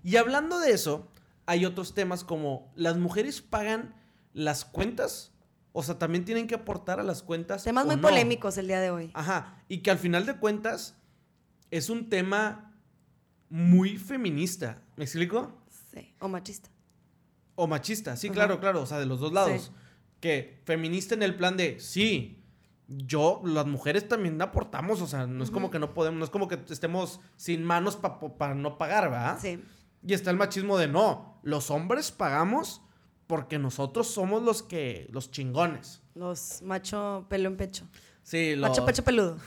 Y 0.03 0.17
hablando 0.17 0.59
de 0.59 0.71
eso, 0.71 1.07
hay 1.45 1.65
otros 1.65 1.93
temas 1.93 2.23
como 2.25 2.71
las 2.75 2.97
mujeres 2.97 3.41
pagan 3.41 3.95
las 4.33 4.65
cuentas, 4.65 5.31
o 5.71 5.83
sea, 5.83 5.97
también 5.97 6.25
tienen 6.25 6.47
que 6.47 6.55
aportar 6.55 6.99
a 6.99 7.03
las 7.03 7.23
cuentas. 7.23 7.63
Temas 7.63 7.85
muy 7.85 7.95
no. 7.95 8.01
polémicos 8.01 8.57
el 8.57 8.67
día 8.67 8.79
de 8.79 8.91
hoy. 8.91 9.11
Ajá, 9.13 9.63
y 9.67 9.79
que 9.79 9.91
al 9.91 9.97
final 9.97 10.25
de 10.25 10.35
cuentas 10.37 10.95
es 11.71 11.89
un 11.89 12.09
tema 12.09 12.75
muy 13.49 13.97
feminista, 13.97 14.81
¿me 14.95 15.03
explico? 15.05 15.61
Sí. 15.91 16.13
O 16.19 16.27
machista. 16.27 16.69
O 17.55 17.67
machista, 17.67 18.15
sí, 18.15 18.27
Ajá. 18.27 18.33
claro, 18.33 18.59
claro, 18.59 18.81
o 18.81 18.85
sea, 18.85 18.99
de 18.99 19.05
los 19.05 19.19
dos 19.19 19.33
lados. 19.33 19.65
Sí. 19.65 19.71
Que 20.19 20.61
feminista 20.65 21.15
en 21.15 21.23
el 21.23 21.35
plan 21.35 21.57
de, 21.57 21.79
sí, 21.79 22.43
yo, 22.87 23.41
las 23.45 23.65
mujeres 23.65 24.07
también 24.07 24.41
aportamos, 24.41 25.01
o 25.01 25.07
sea, 25.07 25.27
no 25.27 25.43
es 25.43 25.51
como 25.51 25.69
que 25.69 25.79
no 25.79 25.93
podemos, 25.93 26.19
no 26.19 26.25
es 26.25 26.31
como 26.31 26.47
que 26.47 26.59
estemos 26.69 27.19
sin 27.35 27.63
manos 27.63 27.97
para 28.37 28.55
no 28.55 28.77
pagar, 28.77 29.09
¿verdad? 29.09 29.37
Sí. 29.41 29.61
Y 30.05 30.13
está 30.13 30.31
el 30.31 30.37
machismo 30.37 30.77
de 30.77 30.87
no, 30.87 31.39
los 31.43 31.71
hombres 31.71 32.11
pagamos 32.11 32.81
porque 33.27 33.59
nosotros 33.59 34.07
somos 34.07 34.43
los 34.43 34.63
que, 34.63 35.07
los 35.11 35.31
chingones. 35.31 36.01
Los 36.15 36.61
macho 36.61 37.25
pelo 37.29 37.49
en 37.49 37.57
pecho. 37.57 37.87
Sí, 38.23 38.55
los... 38.55 38.69
Macho 38.69 38.85
pecho 38.85 39.03
peludo. 39.03 39.37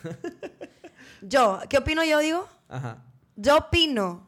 yo, 1.23 1.61
¿qué 1.69 1.79
opino 1.79 2.05
yo, 2.05 2.19
digo? 2.19 2.49
Ajá. 2.69 3.05
Yo 3.37 3.57
opino. 3.57 4.27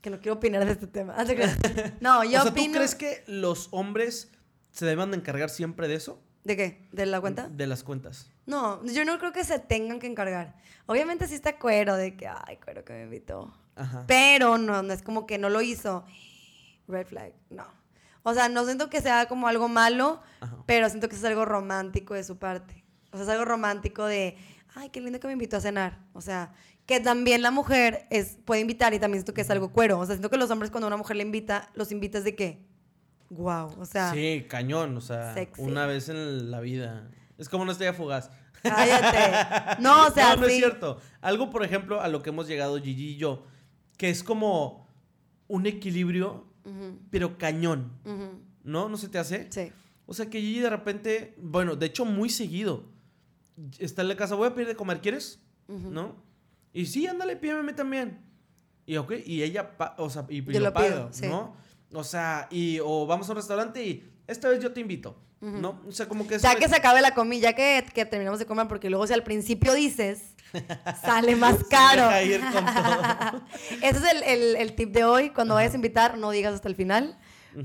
Que 0.00 0.10
no 0.10 0.18
quiero 0.20 0.34
opinar 0.34 0.64
de 0.64 0.72
este 0.72 0.86
tema. 0.86 1.14
No, 2.00 2.24
yo 2.24 2.30
o 2.40 2.42
sea, 2.42 2.50
opino. 2.50 2.72
¿tú 2.72 2.78
crees 2.78 2.94
que 2.94 3.24
los 3.26 3.68
hombres 3.70 4.30
se 4.70 4.86
deban 4.86 5.10
de 5.10 5.18
encargar 5.18 5.50
siempre 5.50 5.86
de 5.86 5.94
eso? 5.94 6.20
¿De 6.44 6.56
qué? 6.56 6.88
¿De 6.90 7.06
la 7.06 7.20
cuenta? 7.20 7.48
De 7.48 7.66
las 7.66 7.84
cuentas. 7.84 8.28
No, 8.46 8.84
yo 8.84 9.04
no 9.04 9.18
creo 9.18 9.32
que 9.32 9.44
se 9.44 9.60
tengan 9.60 10.00
que 10.00 10.08
encargar. 10.08 10.56
Obviamente 10.86 11.28
sí 11.28 11.34
está 11.34 11.58
cuero 11.58 11.96
de 11.96 12.16
que, 12.16 12.26
ay, 12.26 12.56
cuero 12.56 12.84
que 12.84 12.92
me 12.94 13.02
invitó. 13.04 13.54
Ajá. 13.76 14.04
Pero 14.08 14.58
no, 14.58 14.82
no 14.82 14.92
es 14.92 15.02
como 15.02 15.24
que 15.24 15.38
no 15.38 15.48
lo 15.48 15.62
hizo. 15.62 16.04
Red 16.88 17.06
flag, 17.06 17.32
no. 17.50 17.81
O 18.22 18.34
sea, 18.34 18.48
no 18.48 18.64
siento 18.64 18.88
que 18.88 19.00
sea 19.00 19.26
como 19.26 19.48
algo 19.48 19.68
malo, 19.68 20.20
Ajá. 20.40 20.56
pero 20.66 20.88
siento 20.88 21.08
que 21.08 21.16
es 21.16 21.24
algo 21.24 21.44
romántico 21.44 22.14
de 22.14 22.24
su 22.24 22.38
parte. 22.38 22.84
O 23.10 23.16
sea, 23.16 23.24
es 23.24 23.28
algo 23.30 23.44
romántico 23.44 24.04
de, 24.06 24.36
ay, 24.74 24.90
qué 24.90 25.00
lindo 25.00 25.18
que 25.20 25.26
me 25.26 25.32
invitó 25.32 25.56
a 25.56 25.60
cenar. 25.60 25.98
O 26.12 26.20
sea, 26.20 26.52
que 26.86 27.00
también 27.00 27.42
la 27.42 27.50
mujer 27.50 28.06
es, 28.10 28.38
puede 28.44 28.60
invitar 28.60 28.94
y 28.94 28.98
también 28.98 29.20
siento 29.20 29.34
que 29.34 29.40
es 29.42 29.50
algo 29.50 29.72
cuero. 29.72 29.98
O 29.98 30.06
sea, 30.06 30.14
siento 30.14 30.30
que 30.30 30.36
los 30.36 30.50
hombres 30.50 30.70
cuando 30.70 30.86
una 30.86 30.96
mujer 30.96 31.16
le 31.16 31.22
invita, 31.24 31.68
los 31.74 31.90
invitas 31.92 32.24
de 32.24 32.34
qué? 32.34 32.64
Wow, 33.30 33.74
o 33.78 33.86
sea, 33.86 34.12
Sí, 34.12 34.44
cañón, 34.48 34.96
o 34.96 35.00
sea, 35.00 35.32
Sexy. 35.34 35.62
una 35.62 35.86
vez 35.86 36.08
en 36.08 36.50
la 36.50 36.60
vida. 36.60 37.08
Es 37.38 37.48
como 37.48 37.62
una 37.62 37.72
estrella 37.72 37.94
fugaz. 37.94 38.30
cállate. 38.62 39.78
No, 39.82 40.06
o 40.06 40.10
sea, 40.10 40.36
no, 40.36 40.42
no 40.42 40.46
es 40.46 40.56
cierto. 40.56 41.00
Algo, 41.20 41.50
por 41.50 41.64
ejemplo, 41.64 42.00
a 42.00 42.08
lo 42.08 42.22
que 42.22 42.30
hemos 42.30 42.46
llegado 42.46 42.80
Gigi 42.80 43.10
y 43.12 43.16
yo, 43.16 43.46
que 43.96 44.10
es 44.10 44.22
como 44.22 44.86
un 45.48 45.66
equilibrio, 45.66 46.46
Pero 47.10 47.38
cañón, 47.38 47.92
¿no? 48.62 48.88
¿No 48.88 48.96
se 48.96 49.08
te 49.08 49.18
hace? 49.18 49.48
Sí. 49.50 49.72
O 50.06 50.14
sea, 50.14 50.28
que 50.28 50.40
Gigi 50.40 50.60
de 50.60 50.70
repente, 50.70 51.34
bueno, 51.38 51.76
de 51.76 51.86
hecho 51.86 52.04
muy 52.04 52.28
seguido, 52.28 52.84
está 53.78 54.02
en 54.02 54.08
la 54.08 54.16
casa, 54.16 54.34
voy 54.34 54.48
a 54.48 54.54
pedir 54.54 54.68
de 54.68 54.76
comer, 54.76 55.00
¿quieres? 55.00 55.40
¿No? 55.68 56.16
Y 56.72 56.86
sí, 56.86 57.06
ándale, 57.06 57.36
pídeme 57.36 57.72
también. 57.72 58.20
Y 58.86 58.96
ok, 58.96 59.12
y 59.24 59.42
ella, 59.42 59.76
o 59.96 60.10
sea, 60.10 60.26
y 60.28 60.42
yo 60.44 60.58
lo 60.60 60.66
lo 60.66 60.72
pago, 60.72 60.88
pido, 60.88 61.12
sí. 61.12 61.26
¿no? 61.28 61.54
O 61.92 62.04
sea, 62.04 62.48
y, 62.50 62.78
o 62.82 63.06
vamos 63.06 63.28
a 63.28 63.32
un 63.32 63.36
restaurante 63.36 63.84
y 63.84 64.10
esta 64.26 64.48
vez 64.48 64.62
yo 64.62 64.72
te 64.72 64.80
invito, 64.80 65.16
¿no? 65.42 65.80
O 65.86 65.92
sea, 65.92 66.06
como 66.08 66.26
que... 66.26 66.38
Ya 66.38 66.54
que 66.54 66.68
se 66.68 66.76
acabe 66.76 67.00
la 67.02 67.12
comida, 67.14 67.50
ya 67.50 67.52
que, 67.52 67.84
que 67.92 68.04
terminamos 68.06 68.38
de 68.38 68.46
comer, 68.46 68.68
porque 68.68 68.88
luego 68.88 69.06
si 69.06 69.12
al 69.12 69.22
principio 69.24 69.74
dices, 69.74 70.34
sale 71.02 71.34
más 71.36 71.56
caro. 71.68 72.08
Ese 73.82 73.98
es 73.98 74.04
el, 74.12 74.22
el- 74.22 74.56
el 74.56 74.74
tip 74.74 74.92
de 74.92 75.04
hoy. 75.04 75.30
Cuando 75.30 75.54
vayas 75.54 75.72
a 75.72 75.76
invitar, 75.76 76.16
no 76.18 76.30
digas 76.30 76.54
hasta 76.54 76.68
el 76.68 76.76
final 76.76 77.18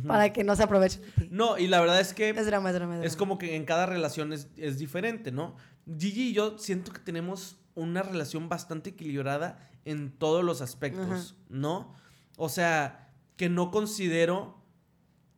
para 0.06 0.34
que 0.34 0.44
no 0.44 0.56
se 0.56 0.64
aprovechen. 0.64 1.02
No, 1.30 1.58
y 1.58 1.68
la 1.68 1.80
verdad 1.80 2.02
es 2.02 2.14
que 2.14 2.30
Es 2.32 2.46
drama, 2.46 2.70
es 2.70 2.76
drama, 2.76 2.96
es 2.96 3.00
drama. 3.00 3.06
es 3.06 3.16
como 3.16 3.38
que 3.38 3.56
en 3.56 3.64
cada 3.64 3.86
relación 3.86 4.34
es, 4.34 4.50
es 4.58 4.78
diferente, 4.78 5.32
¿no? 5.32 5.56
Gigi 5.98 6.30
y 6.32 6.34
yo 6.34 6.58
siento 6.58 6.92
que 6.92 7.00
tenemos 7.00 7.58
una 7.74 8.02
relación 8.02 8.50
bastante 8.50 8.90
equilibrada 8.90 9.60
en 9.86 10.12
todos 10.12 10.44
los 10.44 10.62
aspectos. 10.62 11.36
¿no? 11.48 11.94
O 12.36 12.50
sea, 12.50 13.12
que 13.38 13.48
no 13.50 13.72
considero 13.72 14.62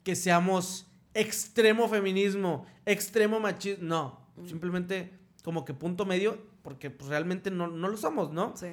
que 0.04 0.16
seamos 0.16 0.89
extremo 1.14 1.88
feminismo, 1.88 2.66
extremo 2.86 3.40
machismo, 3.40 3.84
no, 3.88 4.20
simplemente 4.48 5.12
como 5.44 5.66
que 5.66 5.74
punto 5.74 6.06
medio, 6.06 6.38
porque 6.62 6.90
pues, 6.90 7.10
realmente 7.10 7.52
no, 7.52 7.68
no 7.68 7.88
lo 7.88 7.98
somos, 7.98 8.32
¿no? 8.32 8.56
Sí. 8.56 8.68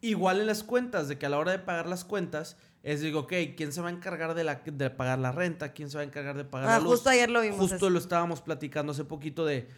Igual 0.00 0.40
en 0.40 0.46
las 0.46 0.62
cuentas, 0.62 1.08
de 1.08 1.16
que 1.18 1.26
a 1.26 1.28
la 1.30 1.38
hora 1.38 1.52
de 1.52 1.58
pagar 1.58 1.88
las 1.88 2.04
cuentas, 2.04 2.58
es 2.82 3.00
digo, 3.00 3.20
ok, 3.20 3.32
¿quién 3.56 3.72
se 3.72 3.80
va 3.80 3.88
a 3.88 3.92
encargar 3.92 4.34
de, 4.34 4.44
la, 4.44 4.56
de 4.56 4.90
pagar 4.90 5.18
la 5.18 5.32
renta? 5.32 5.72
¿Quién 5.72 5.88
se 5.88 5.96
va 5.96 6.02
a 6.02 6.04
encargar 6.04 6.36
de 6.36 6.44
pagar 6.44 6.68
Ah, 6.68 6.72
la 6.72 6.80
luz? 6.80 6.92
justo 6.92 7.08
ayer 7.08 7.30
lo 7.30 7.40
vimos. 7.40 7.58
Justo 7.58 7.76
eso. 7.76 7.90
lo 7.90 7.98
estábamos 7.98 8.42
platicando 8.42 8.92
hace 8.92 9.04
poquito 9.04 9.46
de, 9.46 9.68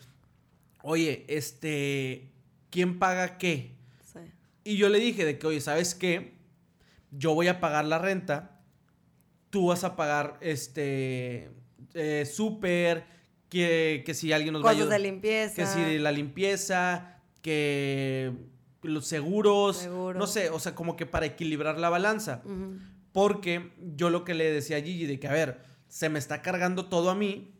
oye, 0.82 1.24
este, 1.28 2.32
¿quién 2.70 2.98
paga 2.98 3.38
qué? 3.38 3.76
Sí. 4.12 4.18
Y 4.64 4.76
yo 4.76 4.88
le 4.88 4.98
dije 4.98 5.24
de 5.24 5.38
que, 5.38 5.46
oye, 5.46 5.60
¿sabes 5.60 5.94
qué? 5.94 6.36
Yo 7.12 7.34
voy 7.34 7.46
a 7.46 7.60
pagar 7.60 7.84
la 7.84 7.98
renta, 8.00 8.60
tú 9.50 9.68
vas 9.68 9.84
a 9.84 9.94
pagar, 9.94 10.38
este, 10.40 11.52
eh, 11.96 12.24
súper, 12.26 13.04
que, 13.48 14.02
que 14.06 14.14
si 14.14 14.32
alguien 14.32 14.52
nos 14.52 14.64
va 14.64 14.70
a 14.70 14.72
Cosas 14.74 14.88
de 14.88 14.94
ayudar, 14.96 15.00
limpieza. 15.12 15.54
que 15.56 15.66
si 15.66 15.98
la 15.98 16.12
limpieza, 16.12 17.20
que 17.42 18.32
los 18.82 19.06
seguros, 19.06 19.78
Seguro. 19.78 20.18
no 20.18 20.26
sé, 20.26 20.50
o 20.50 20.60
sea, 20.60 20.74
como 20.74 20.96
que 20.96 21.06
para 21.06 21.26
equilibrar 21.26 21.78
la 21.78 21.88
balanza. 21.88 22.42
Porque 23.12 23.72
yo 23.96 24.10
lo 24.10 24.24
que 24.24 24.34
le 24.34 24.50
decía 24.52 24.76
a 24.76 24.80
Gigi 24.82 25.06
de 25.06 25.18
que, 25.18 25.26
a 25.28 25.32
ver, 25.32 25.62
se 25.88 26.08
me 26.08 26.18
está 26.18 26.42
cargando 26.42 26.86
todo 26.86 27.10
a 27.10 27.14
mí, 27.14 27.52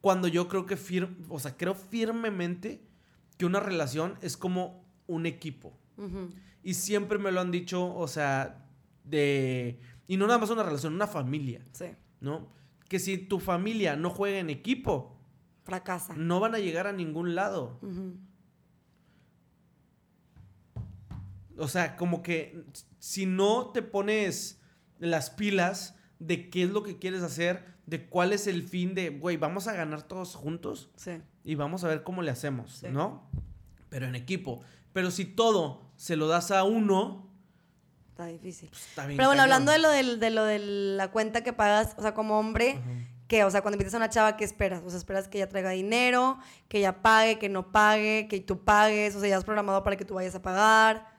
cuando 0.00 0.28
yo 0.28 0.46
creo 0.48 0.64
que, 0.66 0.76
fir 0.76 1.08
o 1.28 1.38
sea, 1.40 1.56
creo 1.56 1.74
firmemente 1.74 2.80
que 3.36 3.44
una 3.46 3.60
relación 3.60 4.16
es 4.22 4.36
como 4.36 4.86
un 5.06 5.26
equipo. 5.26 5.76
Y 6.62 6.74
siempre 6.74 7.18
me 7.18 7.32
lo 7.32 7.40
han 7.40 7.50
dicho, 7.50 7.94
o 7.94 8.06
sea, 8.08 8.64
de... 9.04 9.78
Y 10.08 10.16
no 10.16 10.26
nada 10.26 10.38
más 10.38 10.50
una 10.50 10.62
relación, 10.62 10.94
una 10.94 11.06
familia, 11.06 11.62
Sí. 11.72 11.86
¿no? 12.20 12.48
Que 12.88 12.98
si 12.98 13.18
tu 13.18 13.40
familia 13.40 13.96
no 13.96 14.10
juega 14.10 14.38
en 14.38 14.50
equipo, 14.50 15.16
Fracasa. 15.64 16.14
no 16.16 16.38
van 16.40 16.54
a 16.54 16.58
llegar 16.58 16.86
a 16.86 16.92
ningún 16.92 17.34
lado. 17.34 17.80
O 21.58 21.68
sea, 21.68 21.96
como 21.96 22.22
que 22.22 22.64
si 22.98 23.26
no 23.26 23.70
te 23.70 23.82
pones 23.82 24.60
las 24.98 25.30
pilas 25.30 25.94
de 26.18 26.50
qué 26.50 26.64
es 26.64 26.70
lo 26.70 26.82
que 26.82 26.98
quieres 26.98 27.22
hacer, 27.22 27.64
de 27.86 28.06
cuál 28.08 28.32
es 28.32 28.46
el 28.46 28.62
fin 28.62 28.94
de, 28.94 29.10
güey, 29.10 29.36
vamos 29.36 29.66
a 29.68 29.72
ganar 29.74 30.02
todos 30.02 30.34
juntos 30.34 30.90
Sí. 30.96 31.12
y 31.44 31.54
vamos 31.54 31.84
a 31.84 31.88
ver 31.88 32.02
cómo 32.02 32.22
le 32.22 32.30
hacemos, 32.30 32.72
Sí. 32.72 32.88
¿no? 32.90 33.28
Pero 33.88 34.06
en 34.06 34.14
equipo. 34.16 34.62
Pero 34.92 35.10
si 35.10 35.24
todo 35.24 35.90
se 35.96 36.16
lo 36.16 36.26
das 36.26 36.50
a 36.50 36.64
uno, 36.64 37.30
Está 38.16 38.26
difícil. 38.26 38.70
pues 38.70 38.86
está 38.88 39.04
bien. 39.06 39.18
Pero 39.18 39.28
bueno, 39.28 39.42
cañón. 39.42 39.52
hablando 39.68 39.72
de 39.72 39.78
lo, 39.78 39.90
del- 39.90 40.18
de 40.20 40.30
lo 40.30 40.44
de 40.44 40.58
la 40.58 41.10
cuenta 41.10 41.42
que 41.42 41.52
pagas, 41.52 41.94
o 41.98 42.02
sea, 42.02 42.14
como 42.14 42.38
hombre, 42.38 42.80
que, 43.28 43.44
o 43.44 43.50
sea, 43.50 43.60
cuando 43.60 43.76
invitas 43.76 43.92
a 43.92 43.98
una 43.98 44.08
chava, 44.08 44.38
¿qué 44.38 44.44
esperas? 44.44 44.82
O 44.86 44.88
sea, 44.88 44.98
esperas 44.98 45.28
que 45.28 45.36
ella 45.36 45.48
traiga 45.50 45.68
dinero, 45.70 46.38
que 46.68 46.78
ella 46.78 47.02
pague, 47.02 47.38
que 47.38 47.50
no 47.50 47.72
pague, 47.72 48.26
que 48.30 48.40
tú 48.40 48.64
pagues, 48.64 49.14
o 49.16 49.20
sea, 49.20 49.28
ya 49.28 49.36
has 49.36 49.44
programado 49.44 49.82
para 49.84 49.96
que 49.96 50.04
tú 50.06 50.14
vayas 50.14 50.34
a 50.34 50.40
pagar. 50.40 51.14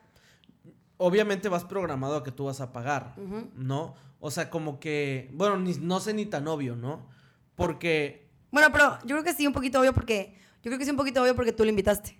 Obviamente 0.96 1.48
vas 1.48 1.64
programado 1.64 2.16
a 2.16 2.24
que 2.24 2.32
tú 2.32 2.46
vas 2.46 2.60
a 2.60 2.72
pagar. 2.72 3.14
¿no? 3.54 3.94
O 4.18 4.32
sea, 4.32 4.50
como 4.50 4.80
que, 4.80 5.30
bueno, 5.34 5.56
ni- 5.58 5.74
no 5.78 6.00
sé 6.00 6.12
ni 6.14 6.26
tan 6.26 6.48
obvio, 6.48 6.74
¿no? 6.74 7.06
Porque 7.54 8.28
Bueno, 8.50 8.68
pero 8.72 8.98
yo 9.02 9.14
creo 9.14 9.22
que 9.22 9.34
sí, 9.34 9.46
un 9.46 9.52
poquito 9.52 9.78
obvio 9.78 9.92
porque, 9.92 10.36
yo 10.62 10.70
creo 10.70 10.78
que 10.78 10.84
sí, 10.84 10.90
un 10.90 10.96
poquito 10.96 11.22
obvio 11.22 11.36
porque 11.36 11.52
tú 11.52 11.62
le 11.62 11.70
invitaste. 11.70 12.18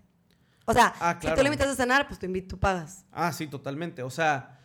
O 0.67 0.73
sea, 0.75 0.93
Ah, 1.01 1.19
si 1.21 1.27
tú 1.27 1.37
le 1.41 1.47
invitas 1.47 1.69
a 1.69 1.75
cenar, 1.75 2.07
pues 2.07 2.21
tú, 2.21 2.27
tú 2.47 2.59
pagas. 2.59 3.07
Ah, 3.11 3.33
sí, 3.33 3.47
totalmente. 3.47 4.03
O 4.03 4.11
sea, 4.11 4.58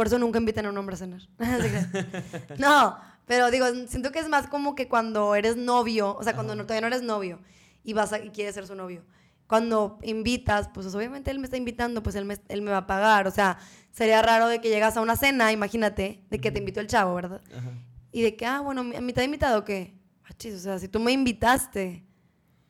Por 0.00 0.06
eso 0.06 0.18
nunca 0.18 0.38
invitan 0.38 0.64
a 0.64 0.70
un 0.70 0.78
hombre 0.78 0.94
a 0.94 0.98
cenar. 0.98 1.20
No, 2.58 2.96
pero 3.26 3.50
digo, 3.50 3.66
siento 3.86 4.10
que 4.12 4.18
es 4.18 4.30
más 4.30 4.46
como 4.46 4.74
que 4.74 4.88
cuando 4.88 5.34
eres 5.34 5.58
novio, 5.58 6.16
o 6.16 6.22
sea, 6.22 6.32
cuando 6.34 6.54
no- 6.54 6.62
todavía 6.62 6.80
no 6.80 6.86
eres 6.86 7.02
novio 7.02 7.38
y 7.84 7.92
vas 7.92 8.14
a, 8.14 8.18
y 8.18 8.30
quieres 8.30 8.54
ser 8.54 8.66
su 8.66 8.74
novio. 8.74 9.04
Cuando 9.46 9.98
invitas, 10.02 10.70
pues 10.72 10.86
obviamente 10.94 11.30
él 11.30 11.38
me 11.38 11.44
está 11.44 11.58
invitando, 11.58 12.02
pues 12.02 12.16
él 12.16 12.24
me, 12.24 12.38
él 12.48 12.62
me 12.62 12.70
va 12.70 12.78
a 12.78 12.86
pagar. 12.86 13.26
O 13.26 13.30
sea, 13.30 13.58
sería 13.90 14.22
raro 14.22 14.48
de 14.48 14.62
que 14.62 14.70
llegas 14.70 14.96
a 14.96 15.02
una 15.02 15.16
cena, 15.16 15.52
imagínate, 15.52 16.24
de 16.30 16.40
que 16.40 16.50
te 16.50 16.60
invitó 16.60 16.80
el 16.80 16.86
chavo, 16.86 17.14
¿verdad? 17.14 17.42
ajá. 17.54 17.70
Y 18.10 18.22
de 18.22 18.36
que, 18.36 18.46
ah, 18.46 18.60
bueno, 18.60 18.80
¿a 18.80 19.00
mí 19.02 19.12
te 19.12 19.20
ha 19.20 19.24
invitado 19.24 19.66
qué? 19.66 20.00
Ah, 20.24 20.32
chis, 20.38 20.54
o 20.54 20.58
sea, 20.60 20.78
si 20.78 20.88
tú 20.88 20.98
me 20.98 21.12
invitaste, 21.12 22.06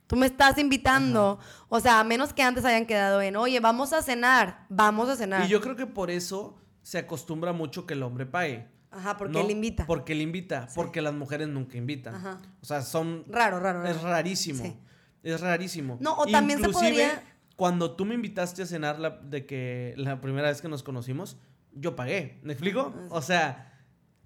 tú 0.09 0.17
me 0.17 0.27
estás 0.27 0.59
invitando. 0.59 1.39
O 1.69 1.79
sea, 1.79 2.01
a 2.01 2.05
menos 2.05 2.33
que 2.33 2.43
antes 2.43 2.65
hayan 2.65 2.87
quedado 2.87 3.23
en, 3.23 3.37
oye, 3.37 3.61
vamos 3.61 3.93
a 3.93 4.03
cenar, 4.03 4.67
vamos 4.69 5.09
a 5.09 5.15
cenar. 5.15 5.45
Y 5.47 5.49
yo 5.49 5.61
creo 5.61 5.77
que 5.77 5.87
por 5.87 6.11
eso 6.11 6.57
se 6.91 6.99
acostumbra 6.99 7.53
mucho 7.53 7.87
que 7.87 7.95
el 7.95 8.03
hombre 8.03 8.27
pague. 8.27 8.67
Ajá, 8.91 9.17
porque 9.17 9.35
¿no? 9.35 9.45
él 9.45 9.53
invita. 9.53 9.87
Porque 9.87 10.13
él 10.13 10.23
invita, 10.23 10.67
porque 10.75 11.01
las 11.01 11.15
mujeres 11.15 11.47
nunca 11.47 11.79
invitan. 11.79 12.17
Ajá. 12.17 12.41
O 12.61 12.67
sea, 12.67 12.83
son... 12.83 13.25
Raro, 13.29 13.61
raro, 13.61 13.85
raro. 13.85 13.95
Es 13.95 14.03
rarísimo. 14.03 14.65
Sí. 14.65 14.77
Es 15.23 15.41
rarísimo. 15.41 15.99
No, 16.01 16.15
o 16.17 16.27
también 16.27 16.59
se 16.59 16.67
Inclusive, 16.67 16.91
podría- 16.91 17.23
cuando 17.55 17.93
tú 17.93 18.05
me 18.05 18.17
invitaste 18.17 18.65
a 18.65 18.67
cenar 18.67 18.99
la, 18.99 19.11
de 19.11 19.47
que 19.47 19.95
la 19.99 20.21
primera 20.21 20.49
vez 20.49 20.61
que 20.61 20.69
nos 20.69 20.83
conocimos, 20.83 21.37
yo 21.75 21.95
pagué. 21.95 22.41
¿Me 22.43 22.55
explico? 22.55 22.93
Ah, 22.93 22.99
sí. 23.03 23.07
O 23.11 23.23
sea, 23.23 23.73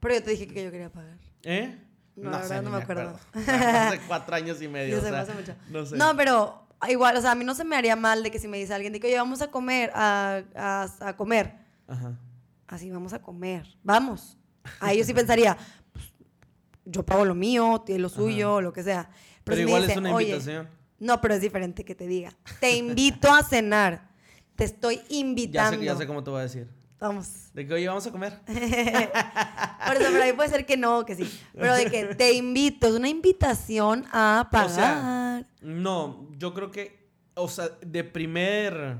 Pero 0.00 0.14
yo 0.14 0.22
te 0.22 0.30
dije 0.30 0.46
que 0.46 0.64
yo 0.64 0.70
quería 0.70 0.90
pagar. 0.90 1.18
¿eh? 1.42 1.78
No, 2.16 2.30
la 2.30 2.38
verdad 2.38 2.62
ni 2.62 2.64
no 2.70 2.76
me 2.78 2.82
acuerdo. 2.82 3.18
Hace 3.34 4.00
cuatro 4.08 4.36
años 4.36 4.62
y 4.62 4.68
medio. 4.68 4.92
Yo 4.96 4.98
o 5.00 5.02
sé, 5.02 5.10
sea, 5.10 5.20
hace 5.20 5.34
mucho. 5.34 5.54
No 5.68 5.84
sé. 5.84 5.98
No, 5.98 6.16
pero 6.16 6.66
igual, 6.88 7.14
o 7.18 7.20
sea, 7.20 7.32
a 7.32 7.34
mí 7.34 7.44
no 7.44 7.54
se 7.54 7.64
me 7.64 7.76
haría 7.76 7.94
mal 7.94 8.22
de 8.22 8.30
que 8.30 8.38
si 8.38 8.48
me 8.48 8.56
dice 8.56 8.72
alguien 8.72 8.94
de 8.94 9.00
que, 9.00 9.08
oye, 9.08 9.18
vamos 9.18 9.42
a 9.42 9.50
comer, 9.50 9.90
a, 9.94 10.40
a, 10.56 10.88
a 11.08 11.16
comer. 11.18 11.56
Ajá. 11.86 12.18
Así, 12.68 12.90
vamos 12.90 13.12
a 13.12 13.20
comer. 13.20 13.66
Vamos. 13.82 14.38
Ahí 14.80 14.98
yo 14.98 15.04
sí 15.04 15.12
pensaría, 15.12 15.56
pues, 15.92 16.06
yo 16.84 17.04
pago 17.04 17.24
lo 17.24 17.34
mío, 17.34 17.82
tiene 17.84 18.00
lo 18.00 18.08
suyo, 18.08 18.60
lo 18.60 18.72
que 18.72 18.82
sea. 18.82 19.10
Pero, 19.44 19.60
igual 19.60 19.82
dice, 19.82 19.92
es 19.92 19.98
una 19.98 20.14
"Oye, 20.14 20.28
invitación. 20.28 20.68
No, 20.98 21.20
pero 21.20 21.34
es 21.34 21.40
diferente 21.42 21.84
que 21.84 21.94
te 21.94 22.06
diga. 22.06 22.32
Te 22.60 22.76
invito 22.76 23.30
a 23.30 23.42
cenar. 23.42 24.08
Te 24.56 24.64
estoy 24.64 24.96
Ya 24.96 25.02
invitando. 25.16 25.78
sé, 25.78 25.84
ya 25.84 25.96
sé 25.96 26.06
cómo 26.06 26.22
te 26.24 26.30
voy 26.30 26.40
a 26.40 26.42
decir. 26.44 26.68
Vamos. 27.00 27.50
De 27.52 27.66
que, 27.66 27.74
oye, 27.74 27.86
vamos 27.88 28.06
a 28.06 28.10
comer. 28.12 28.40
Por 28.46 28.56
eso, 29.96 30.08
pero 30.10 30.22
ahí 30.22 30.32
puede 30.32 30.48
ser 30.48 30.64
que 30.64 30.76
no, 30.78 31.04
que 31.04 31.16
sí. 31.16 31.40
Pero 31.52 31.74
de 31.74 31.90
que 31.90 32.14
te 32.14 32.32
invito, 32.32 32.86
es 32.86 32.94
una 32.94 33.08
invitación 33.08 34.06
a 34.12 34.48
pagar. 34.50 34.70
O 34.70 34.74
sea, 34.74 35.46
no, 35.60 36.30
yo 36.38 36.54
creo 36.54 36.70
que, 36.70 37.10
o 37.34 37.48
sea, 37.48 37.68
de 37.84 38.04
primer, 38.04 38.96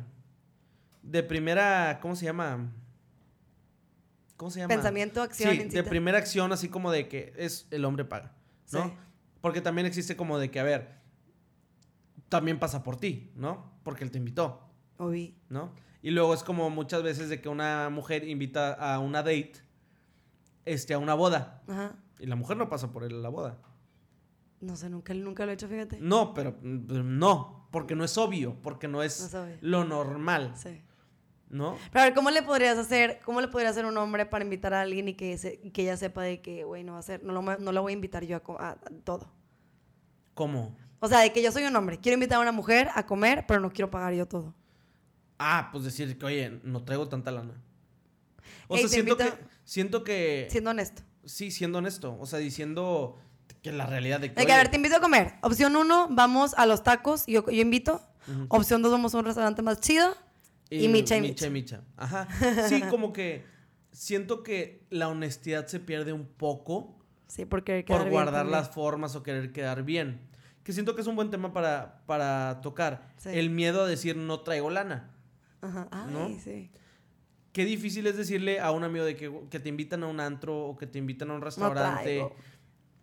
de 1.03 1.23
primera, 1.23 1.99
¿cómo 2.03 2.15
se 2.17 2.27
llama? 2.27 2.71
¿Cómo 4.45 4.51
se 4.51 4.61
llama? 4.61 4.75
Pensamiento, 4.75 5.23
acción, 5.23 5.57
Sí, 5.57 5.69
de 5.69 5.83
primera 5.85 6.19
acción, 6.19 6.53
así 6.53 6.69
como 6.69 6.93
de 6.93 7.09
que 7.09 7.33
es 7.39 7.67
el 7.71 7.83
hombre 7.87 8.05
paga, 8.05 8.37
¿no? 8.73 8.85
Sí. 8.85 8.93
Porque 9.41 9.63
también 9.63 9.87
existe 9.87 10.17
como 10.17 10.39
de 10.39 10.51
que, 10.51 10.61
a 10.61 10.63
ver, 10.65 10.99
también 12.29 12.59
pasa 12.59 12.83
por 12.83 12.97
ti, 12.97 13.33
¿no? 13.37 13.73
Porque 13.85 14.05
él 14.05 14.11
te 14.11 14.19
invitó, 14.19 14.61
Oí. 14.99 15.35
¿no? 15.49 15.73
Y 16.03 16.11
luego 16.11 16.35
es 16.35 16.43
como 16.43 16.69
muchas 16.69 17.03
veces 17.03 17.31
de 17.31 17.41
que 17.41 17.49
una 17.49 17.89
mujer 17.89 18.29
invita 18.29 18.75
a 18.75 18.99
una 18.99 19.23
date, 19.23 19.55
este, 20.67 20.93
a 20.93 20.99
una 20.99 21.15
boda, 21.15 21.63
Ajá. 21.67 21.97
y 22.19 22.27
la 22.27 22.37
mujer 22.37 22.59
no 22.59 22.69
pasa 22.69 22.93
por 22.93 23.03
él 23.05 23.15
a 23.15 23.21
la 23.21 23.31
boda. 23.31 23.57
No 24.61 24.77
sé, 24.77 24.91
nunca, 24.91 25.15
nunca 25.15 25.47
lo 25.47 25.53
he 25.53 25.55
hecho, 25.55 25.69
fíjate. 25.69 26.01
No, 26.03 26.35
pero 26.35 26.55
no, 26.61 27.67
porque 27.73 27.97
no 27.97 28.05
es 28.05 28.19
obvio, 28.19 28.61
porque 28.61 28.89
no 28.89 29.03
es, 29.03 29.33
No 29.33 29.47
es 29.47 29.63
lo 29.63 29.85
normal, 29.85 30.53
Sí. 30.55 30.84
¿No? 31.55 31.79
Pero 31.93 32.03
a 32.03 32.05
ver, 32.07 32.15
¿cómo 32.15 32.31
le 32.31 32.43
podrías 32.43 32.77
hacer, 32.77 33.21
cómo 33.25 33.41
le 33.41 33.49
podría 33.49 33.71
hacer 33.71 33.87
un 33.87 33.97
hombre 33.97 34.27
para 34.27 34.45
invitar 34.45 34.75
a 34.75 34.81
alguien 34.83 35.09
y 35.09 35.15
que, 35.15 35.39
se- 35.39 35.61
y 35.63 35.71
que 35.71 35.83
ella 35.83 35.97
sepa 35.97 36.23
de 36.23 36.43
que, 36.43 36.65
güey, 36.65 36.83
no 36.85 36.95
va 36.95 36.99
a 36.99 37.03
ser, 37.03 37.23
no 37.23 37.33
lo, 37.33 37.43
no 37.43 37.73
lo 37.73 37.83
voy 37.83 37.93
a 37.93 37.95
invitar 37.95 38.25
yo 38.25 38.37
a, 38.37 38.41
co- 38.41 38.59
a- 38.61 38.71
a 38.73 38.79
todo? 39.05 39.31
¿Cómo? 40.35 40.77
O 41.01 41.09
sea, 41.09 41.21
de 41.21 41.33
que 41.33 41.43
yo 41.43 41.53
soy 41.53 41.65
un 41.65 41.77
hombre, 41.77 41.99
quiero 41.99 42.15
invitar 42.15 42.39
a 42.39 42.41
una 42.41 42.53
mujer 42.53 42.89
a 42.95 43.07
comer, 43.07 43.45
pero 43.47 43.61
no 43.61 43.71
quiero 43.71 43.91
pagar 43.91 44.15
yo 44.15 44.27
todo. 44.27 44.55
Ah, 45.39 45.69
pues 45.73 45.85
decir 45.85 46.19
que, 46.19 46.27
oye, 46.27 46.61
no 46.65 46.83
traigo 46.85 47.09
tanta 47.09 47.31
lana. 47.31 47.55
O 48.69 48.75
Ey, 48.77 48.81
sea, 48.83 48.89
siento 48.91 49.17
que, 49.17 49.33
siento 49.65 50.05
que, 50.05 50.49
Siendo 50.51 50.71
honesto. 50.71 51.03
sí, 51.25 51.51
siendo 51.51 51.79
honesto, 51.79 52.17
o 52.19 52.27
sea, 52.27 52.39
diciendo 52.39 53.19
que 53.63 53.71
la 53.73 53.87
realidad 53.87 54.21
de 54.21 54.33
que, 54.33 54.41
De 54.41 54.47
que, 54.47 54.53
a 54.53 54.57
ver, 54.57 54.71
te 54.71 54.77
invito 54.77 54.97
a 54.97 55.01
comer. 55.01 55.35
Opción 55.43 55.77
uno, 55.77 56.09
vamos 56.11 56.55
a 56.57 56.67
los 56.67 56.83
tacos, 56.83 57.27
yo, 57.27 57.45
yo 57.49 57.63
invito. 57.63 58.01
Ujú. 58.27 58.47
Opción 58.49 58.81
dos, 58.83 58.91
vamos 58.91 59.15
a 59.15 59.19
un 59.19 59.25
restaurante 59.27 59.61
más 59.63 59.81
chido. 59.81 60.17
Y 60.71 60.89
micha 60.89 61.17
y 61.17 61.21
micha. 61.21 61.51
micha. 61.51 61.83
Ajá. 61.97 62.29
Sí, 62.69 62.83
como 62.83 63.13
que 63.13 63.45
siento 63.93 64.43
que 64.43 64.85
la 64.91 65.09
honestidad 65.09 65.67
se 65.67 65.81
pierde 65.81 66.13
un 66.13 66.27
poco 66.27 66.99
Sí, 67.27 67.45
porque 67.47 67.85
por 67.87 68.09
guardar 68.11 68.47
las 68.47 68.71
formas 68.71 69.17
o 69.17 69.23
querer 69.23 69.53
quedar 69.53 69.83
bien. 69.83 70.21
Que 70.63 70.73
siento 70.73 70.95
que 70.95 71.01
es 71.01 71.07
un 71.07 71.17
buen 71.17 71.31
tema 71.31 71.53
para, 71.53 72.03
para 72.07 72.61
tocar. 72.63 73.13
Sí. 73.19 73.31
El 73.33 73.51
miedo 73.51 73.83
a 73.83 73.87
decir 73.87 74.17
no 74.17 74.41
traigo 74.41 74.71
lana. 74.71 75.11
Ajá. 75.61 75.89
Ay, 75.91 76.13
¿no? 76.13 76.29
sí. 76.39 76.71
Qué 77.53 77.65
difícil 77.65 78.07
es 78.07 78.17
decirle 78.17 78.61
a 78.61 78.71
un 78.73 78.83
amigo 78.85 79.05
de 79.05 79.15
que, 79.17 79.33
que 79.51 79.61
te 79.61 79.69
invitan 79.69 80.03
a 80.03 80.07
un 80.07 80.21
antro 80.21 80.67
o 80.69 80.77
que 80.77 80.87
te 80.87 80.99
invitan 80.99 81.31
a 81.31 81.35
un 81.35 81.41
No 81.41 81.45
restaurante. 81.45 82.03
traigo. 82.03 82.35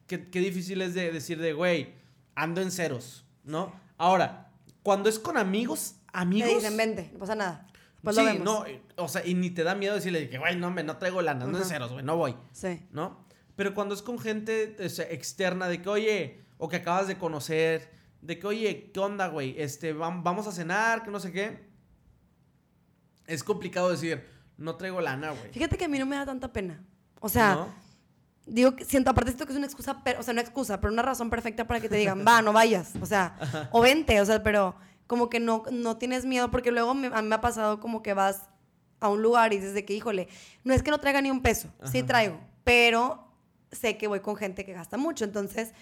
qué, 0.07 0.29
qué 0.29 0.39
difícil 0.39 0.81
es 0.81 0.93
de 0.93 1.11
decir 1.11 1.39
de, 1.39 1.53
güey, 1.53 1.93
ando 2.35 2.61
en 2.61 2.69
ceros, 2.71 3.25
¿no? 3.43 3.73
Ahora, 3.97 4.51
cuando 4.83 5.07
es 5.09 5.19
con 5.19 5.37
amigos, 5.37 5.95
amigos. 6.13 6.49
Te 6.49 6.55
dicen, 6.55 6.77
vente, 6.77 7.09
no 7.13 7.19
pasa 7.19 7.35
nada. 7.35 7.67
Después 7.95 8.15
sí, 8.15 8.21
lo 8.23 8.27
vemos. 8.27 8.43
no, 8.45 9.03
o 9.03 9.07
sea, 9.07 9.25
y 9.25 9.33
ni 9.35 9.51
te 9.51 9.63
da 9.63 9.75
miedo 9.75 9.93
decirle 9.95 10.29
que, 10.29 10.37
güey, 10.39 10.55
no, 10.55 10.67
hombre, 10.67 10.83
no 10.83 10.97
traigo 10.97 11.21
lana, 11.21 11.45
ando 11.45 11.57
en 11.57 11.63
Ajá. 11.63 11.73
ceros, 11.73 11.91
güey, 11.93 12.03
no 12.03 12.17
voy, 12.17 12.35
Sí. 12.51 12.85
¿no? 12.91 13.25
Pero 13.55 13.73
cuando 13.75 13.93
es 13.93 14.01
con 14.01 14.17
gente 14.17 14.75
o 14.83 14.89
sea, 14.89 15.05
externa, 15.11 15.67
de 15.67 15.81
que, 15.81 15.89
oye, 15.89 16.45
o 16.57 16.67
que 16.67 16.77
acabas 16.77 17.07
de 17.07 17.17
conocer, 17.17 17.91
de 18.21 18.39
que, 18.39 18.47
oye, 18.47 18.91
¿qué 18.91 18.99
onda, 18.99 19.27
güey? 19.27 19.55
Este, 19.61 19.95
vam- 19.95 20.23
vamos 20.23 20.47
a 20.47 20.51
cenar, 20.51 21.03
que 21.03 21.11
no 21.11 21.19
sé 21.19 21.31
qué. 21.31 21.69
Es 23.27 23.43
complicado 23.43 23.89
decir, 23.91 24.25
no 24.57 24.75
traigo 24.75 24.99
lana, 25.01 25.31
güey. 25.31 25.51
Fíjate 25.51 25.77
que 25.77 25.85
a 25.85 25.87
mí 25.87 25.97
no 25.99 26.05
me 26.05 26.15
da 26.15 26.25
tanta 26.25 26.51
pena. 26.51 26.83
O 27.19 27.29
sea, 27.29 27.55
¿No? 27.55 27.67
digo, 28.45 28.73
siento, 28.85 29.11
aparte 29.11 29.29
siento 29.31 29.45
que 29.45 29.51
es 29.53 29.57
una 29.57 29.67
excusa, 29.67 30.03
per- 30.03 30.17
o 30.17 30.23
sea, 30.23 30.33
no 30.33 30.41
excusa, 30.41 30.81
pero 30.81 30.91
una 30.91 31.01
razón 31.03 31.29
perfecta 31.29 31.67
para 31.67 31.79
que 31.79 31.87
te 31.89 31.95
digan, 31.97 32.25
va, 32.27 32.41
no 32.41 32.51
vayas. 32.51 32.93
O 33.01 33.05
sea, 33.05 33.69
o 33.71 33.81
vente, 33.81 34.19
o 34.21 34.25
sea, 34.25 34.41
pero 34.43 34.75
como 35.11 35.29
que 35.29 35.41
no, 35.41 35.63
no 35.71 35.97
tienes 35.97 36.23
miedo, 36.23 36.49
porque 36.51 36.71
luego 36.71 36.93
me- 36.93 37.07
a 37.07 37.21
mí 37.21 37.27
me 37.27 37.35
ha 37.35 37.41
pasado 37.41 37.81
como 37.81 38.01
que 38.01 38.13
vas 38.13 38.43
a 39.01 39.09
un 39.09 39.21
lugar 39.21 39.51
y 39.51 39.57
dices 39.57 39.73
de 39.73 39.83
que, 39.83 39.93
híjole, 39.93 40.29
no 40.63 40.73
es 40.73 40.81
que 40.83 40.89
no 40.89 40.99
traiga 41.01 41.19
ni 41.21 41.29
un 41.29 41.41
peso, 41.41 41.67
sí 41.83 41.97
Ajá. 41.97 42.07
traigo, 42.07 42.39
pero 42.63 43.27
sé 43.73 43.97
que 43.97 44.07
voy 44.07 44.21
con 44.21 44.37
gente 44.37 44.63
que 44.63 44.71
gasta 44.71 44.95
mucho, 44.95 45.25
entonces 45.25 45.73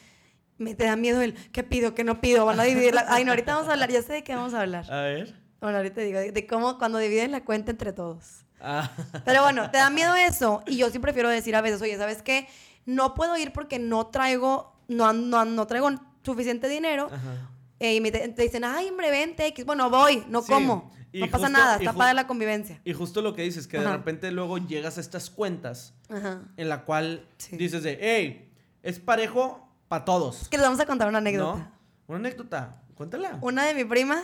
me 0.57 0.73
te 0.73 0.85
da 0.85 0.95
miedo 0.95 1.21
el, 1.21 1.35
¿qué 1.51 1.61
pido, 1.63 1.93
qué 1.93 2.03
no 2.03 2.19
pido? 2.21 2.43
Van 2.47 2.59
a 2.59 2.63
dividir 2.63 2.95
la... 2.95 3.05
Ay, 3.07 3.23
no, 3.23 3.31
ahorita 3.31 3.53
vamos 3.53 3.69
a 3.69 3.73
hablar, 3.73 3.91
ya 3.91 4.01
sé 4.01 4.13
de 4.13 4.23
qué 4.23 4.33
vamos 4.33 4.55
a 4.55 4.61
hablar. 4.61 4.91
A 4.91 5.01
ver. 5.01 5.35
Bueno, 5.61 5.77
ahorita 5.77 6.01
digo, 6.01 6.17
de, 6.17 6.31
de 6.31 6.47
cómo 6.47 6.79
cuando 6.79 6.97
dividen 6.97 7.31
la 7.31 7.45
cuenta 7.45 7.69
entre 7.69 7.93
todos. 7.93 8.45
Ah, 8.59 8.89
Pero 9.25 9.43
bueno, 9.43 9.69
te 9.69 9.77
da 9.77 9.91
miedo 9.91 10.15
eso. 10.15 10.63
Y 10.65 10.77
yo 10.77 10.89
sí 10.89 10.97
prefiero 10.97 11.29
decir 11.29 11.55
a 11.55 11.61
veces, 11.61 11.79
oye, 11.83 11.95
¿sabes 11.97 12.23
qué? 12.23 12.47
No 12.87 13.13
puedo 13.13 13.37
ir 13.37 13.53
porque 13.53 13.77
no 13.77 14.07
traigo, 14.07 14.73
no, 14.87 15.13
no, 15.13 15.45
no 15.45 15.67
traigo 15.67 15.91
suficiente 16.23 16.67
dinero. 16.67 17.09
ajá. 17.13 17.51
Eh, 17.79 17.95
y 17.95 18.01
me 18.01 18.11
te, 18.11 18.27
te 18.29 18.41
dicen, 18.43 18.63
ay, 18.63 18.89
hombre, 18.89 19.09
vente, 19.09 19.45
X. 19.47 19.65
Bueno, 19.65 19.89
voy, 19.89 20.23
no 20.27 20.41
Sí, 20.41 20.51
como. 20.51 20.91
y 21.11 21.21
No 21.21 21.27
pasa 21.29 21.49
nada, 21.49 21.77
está 21.77 21.93
padre 21.93 22.13
la 22.13 22.27
convivencia. 22.27 22.81
Y 22.83 22.93
justo 22.93 23.21
lo 23.21 23.33
que 23.33 23.41
dices, 23.43 23.67
que 23.67 23.79
de 23.79 23.89
repente 23.89 24.31
luego 24.31 24.57
llegas 24.57 24.97
a 24.97 25.01
estas 25.01 25.29
cuentas 25.29 25.93
Ajá. 26.09 26.41
en 26.57 26.69
la 26.69 26.83
cual 26.85 27.25
Sí. 27.37 27.55
dices 27.57 27.83
de, 27.83 27.97
hey, 28.01 28.51
es 28.83 28.99
parejo 28.99 29.67
para 29.87 30.05
todos. 30.05 30.41
Es 30.43 30.49
que 30.49 30.57
les 30.57 30.65
vamos 30.65 30.79
a 30.79 30.85
contar 30.85 31.07
una 31.07 31.19
¿No? 31.21 31.27
anécdota. 31.29 31.71
Una 32.07 32.17
anécdota. 32.19 32.81
Cuéntala. 32.95 33.37
Una 33.41 33.65
de 33.65 33.73
mi 33.73 33.85
prima, 33.85 34.23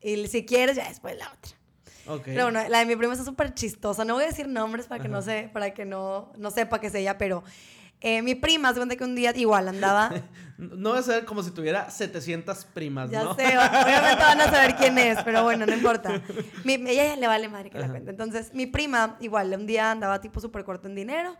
y 0.00 0.26
si 0.28 0.44
quieres, 0.46 0.76
ya 0.76 0.88
después 0.88 1.16
la 1.18 1.26
otra. 1.30 2.22
Pero 2.24 2.44
bueno, 2.44 2.60
la 2.68 2.78
de 2.80 2.86
mi 2.86 2.96
prima 2.96 3.12
está 3.14 3.24
súper 3.24 3.54
chistosa. 3.54 4.04
No 4.04 4.14
voy 4.14 4.24
a 4.24 4.26
decir 4.26 4.46
nombres 4.48 4.86
para 4.86 5.02
que 5.02 5.08
no 5.08 5.22
se, 5.22 5.48
para 5.52 5.72
que 5.72 5.84
no, 5.86 6.32
no 6.36 6.50
sepa 6.50 6.78
que 6.80 6.88
es 6.88 6.94
ella, 6.94 7.16
pero 7.16 7.42
eh, 8.06 8.20
mi 8.20 8.34
prima, 8.34 8.68
se 8.68 8.76
cuenta 8.76 8.96
que 8.96 9.04
un 9.04 9.14
día 9.14 9.32
igual 9.34 9.66
andaba. 9.68 10.10
No 10.56 10.92
vas 10.92 11.08
a 11.08 11.14
ver 11.14 11.24
como 11.24 11.42
si 11.42 11.50
tuviera 11.50 11.90
700 11.90 12.66
primas, 12.66 13.10
Ya 13.10 13.24
¿no? 13.24 13.34
sé, 13.34 13.42
obviamente 13.44 14.22
van 14.22 14.40
a 14.40 14.44
saber 14.44 14.76
quién 14.78 14.96
es, 14.98 15.20
pero 15.24 15.42
bueno, 15.42 15.66
no 15.66 15.74
importa. 15.74 16.22
Mi, 16.62 16.74
ella 16.74 17.08
ya 17.08 17.16
le 17.16 17.26
vale 17.26 17.48
madre 17.48 17.70
que 17.70 17.78
la 17.80 17.88
cuente. 17.88 18.12
Entonces, 18.12 18.54
mi 18.54 18.66
prima, 18.66 19.16
igual, 19.20 19.52
un 19.52 19.66
día 19.66 19.90
andaba 19.90 20.20
tipo 20.20 20.38
súper 20.38 20.62
corto 20.62 20.86
en 20.86 20.94
dinero 20.94 21.36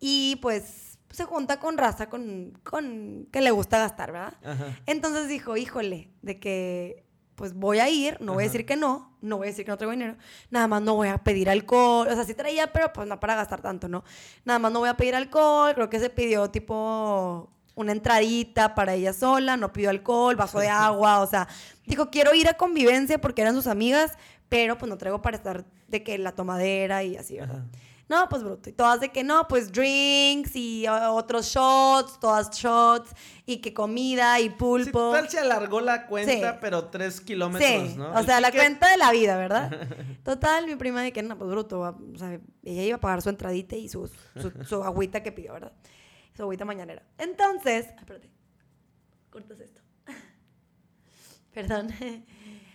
y 0.00 0.36
pues 0.42 0.98
se 1.10 1.24
junta 1.24 1.58
con 1.58 1.78
raza 1.78 2.10
con, 2.10 2.52
con 2.62 3.26
que 3.32 3.40
le 3.40 3.50
gusta 3.52 3.78
gastar, 3.78 4.12
¿verdad? 4.12 4.34
Ajá. 4.44 4.78
Entonces 4.84 5.28
dijo, 5.28 5.56
híjole, 5.56 6.10
de 6.20 6.38
que 6.38 7.06
pues 7.42 7.54
voy 7.54 7.80
a 7.80 7.88
ir, 7.88 8.18
no 8.20 8.34
voy 8.34 8.44
a 8.44 8.46
decir 8.46 8.64
que 8.64 8.76
no, 8.76 9.16
no 9.20 9.38
voy 9.38 9.48
a 9.48 9.50
decir 9.50 9.64
que 9.64 9.72
no 9.72 9.76
traigo 9.76 9.90
dinero, 9.90 10.14
nada 10.48 10.68
más 10.68 10.80
no 10.80 10.94
voy 10.94 11.08
a 11.08 11.18
pedir 11.18 11.50
alcohol, 11.50 12.06
o 12.06 12.14
sea, 12.14 12.22
sí 12.22 12.34
traía, 12.34 12.72
pero 12.72 12.92
pues 12.92 13.08
no 13.08 13.18
para 13.18 13.34
gastar 13.34 13.60
tanto, 13.60 13.88
¿no? 13.88 14.04
Nada 14.44 14.60
más 14.60 14.70
no 14.70 14.78
voy 14.78 14.88
a 14.88 14.96
pedir 14.96 15.16
alcohol, 15.16 15.74
creo 15.74 15.90
que 15.90 15.98
se 15.98 16.08
pidió 16.08 16.50
tipo 16.50 17.50
una 17.74 17.90
entradita 17.90 18.76
para 18.76 18.94
ella 18.94 19.12
sola, 19.12 19.56
no 19.56 19.72
pidió 19.72 19.90
alcohol, 19.90 20.36
vaso 20.36 20.60
de 20.60 20.68
agua, 20.68 21.18
o 21.18 21.26
sea, 21.26 21.48
dijo, 21.84 22.10
quiero 22.10 22.32
ir 22.32 22.46
a 22.46 22.54
convivencia 22.54 23.20
porque 23.20 23.42
eran 23.42 23.56
sus 23.56 23.66
amigas, 23.66 24.12
pero 24.48 24.78
pues 24.78 24.88
no 24.88 24.96
traigo 24.96 25.20
para 25.20 25.36
estar 25.36 25.64
de 25.88 26.04
que 26.04 26.18
la 26.18 26.36
tomadera 26.36 27.02
y 27.02 27.16
así, 27.16 27.38
¿verdad? 27.38 27.56
Ajá. 27.56 27.91
No, 28.12 28.28
pues 28.28 28.42
bruto. 28.42 28.68
Y 28.68 28.74
todas 28.74 29.00
de 29.00 29.08
que 29.08 29.24
no, 29.24 29.48
pues 29.48 29.72
drinks 29.72 30.54
y 30.54 30.86
otros 30.86 31.46
shots, 31.46 32.20
todas 32.20 32.50
shots, 32.50 33.10
y 33.46 33.62
que 33.62 33.72
comida 33.72 34.38
y 34.38 34.44
Sí, 34.44 34.50
pulpo. 34.50 34.98
total 35.12 35.30
se 35.30 35.38
alargó 35.38 35.80
la 35.80 36.06
cuenta, 36.06 36.52
Sí. 36.52 36.58
pero 36.60 36.84
tres 36.90 37.22
kilómetros, 37.22 37.70
Sí, 37.90 37.96
¿no? 37.96 38.12
o 38.12 38.22
sea, 38.22 38.40
la 38.42 38.52
cuenta 38.52 38.90
de 38.90 38.98
la 38.98 39.10
vida, 39.12 39.38
¿verdad? 39.38 39.70
Total, 40.24 40.66
mi 40.66 40.76
prima 40.76 41.00
de 41.00 41.10
que 41.12 41.22
no, 41.22 41.38
pues 41.38 41.50
bruto, 41.50 41.80
o 41.80 42.18
sea, 42.18 42.38
ella 42.64 42.82
iba 42.82 42.96
a 42.96 43.00
pagar 43.00 43.22
su 43.22 43.30
entradita 43.30 43.76
y 43.76 43.88
su, 43.88 44.06
su, 44.36 44.52
su 44.64 44.84
agüita 44.84 45.22
que 45.22 45.32
pidió, 45.32 45.54
¿verdad? 45.54 45.72
Su 46.36 46.42
agüita 46.42 46.66
mañanera. 46.66 47.02
Entonces, 47.16 47.86
espérate, 47.98 48.30
cortas 49.30 49.58
esto. 49.58 49.80
Perdón. 51.54 51.88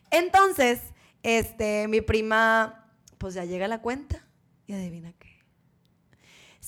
Entonces, 0.10 0.82
este, 1.22 1.88
mi 1.88 2.02
prima, 2.02 2.90
pues 3.20 3.36
ya 3.36 3.46
llega 3.46 3.68
la 3.68 3.82
cuenta 3.84 4.24
y 4.66 4.74
adivina 4.74 5.14
qué. 5.18 5.27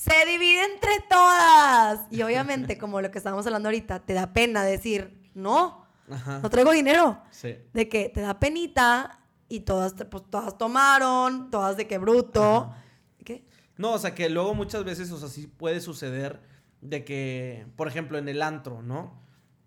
Se 0.00 0.14
divide 0.26 0.64
entre 0.64 0.92
todas. 1.10 2.06
Y 2.10 2.22
obviamente, 2.22 2.78
como 2.78 3.02
lo 3.02 3.10
que 3.10 3.18
estábamos 3.18 3.44
hablando 3.46 3.68
ahorita, 3.68 4.00
te 4.00 4.14
da 4.14 4.32
pena 4.32 4.64
decir, 4.64 5.30
no, 5.34 5.84
Ajá. 6.10 6.38
no 6.42 6.48
traigo 6.48 6.70
dinero 6.72 7.22
Sí. 7.30 7.56
de 7.74 7.88
que 7.90 8.08
te 8.08 8.22
da 8.22 8.40
penita 8.40 9.20
y 9.50 9.60
todas, 9.60 9.94
pues, 10.10 10.22
todas 10.30 10.56
tomaron, 10.56 11.50
todas 11.50 11.76
de 11.76 11.86
que 11.86 11.98
bruto. 11.98 12.42
Ajá. 12.72 12.82
¿Qué? 13.26 13.44
No, 13.76 13.92
o 13.92 13.98
sea, 13.98 14.14
que 14.14 14.30
luego 14.30 14.54
muchas 14.54 14.84
veces, 14.84 15.10
o 15.12 15.18
sea, 15.18 15.28
sí 15.28 15.46
puede 15.46 15.82
suceder 15.82 16.40
de 16.80 17.04
que, 17.04 17.66
por 17.76 17.86
ejemplo, 17.86 18.16
en 18.16 18.26
el 18.30 18.40
antro, 18.40 18.80
¿no? 18.80 19.20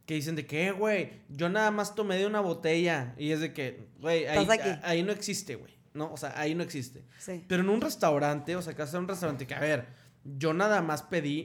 Que 0.07 0.15
dicen 0.15 0.35
de 0.35 0.47
que, 0.47 0.67
"Eh, 0.67 0.71
güey, 0.71 1.21
yo 1.29 1.47
nada 1.47 1.69
más 1.69 1.93
tomé 1.93 2.17
de 2.17 2.25
una 2.25 2.39
botella. 2.39 3.13
Y 3.19 3.31
es 3.33 3.39
de 3.39 3.53
que, 3.53 3.87
güey, 3.99 4.25
ahí, 4.25 4.47
ahí 4.81 5.03
no 5.03 5.11
existe, 5.11 5.55
güey. 5.57 5.77
No, 5.93 6.11
o 6.11 6.17
sea, 6.17 6.33
ahí 6.37 6.55
no 6.55 6.63
existe. 6.63 7.05
Sí. 7.19 7.45
Pero 7.47 7.61
en 7.61 7.69
un 7.69 7.79
restaurante, 7.81 8.55
o 8.55 8.63
sea, 8.63 8.73
que 8.75 8.81
hacer 8.81 8.99
un 8.99 9.07
restaurante 9.07 9.45
que, 9.45 9.53
a 9.53 9.59
ver, 9.59 10.01
yo 10.23 10.53
nada 10.53 10.81
más 10.81 11.03
pedí 11.03 11.43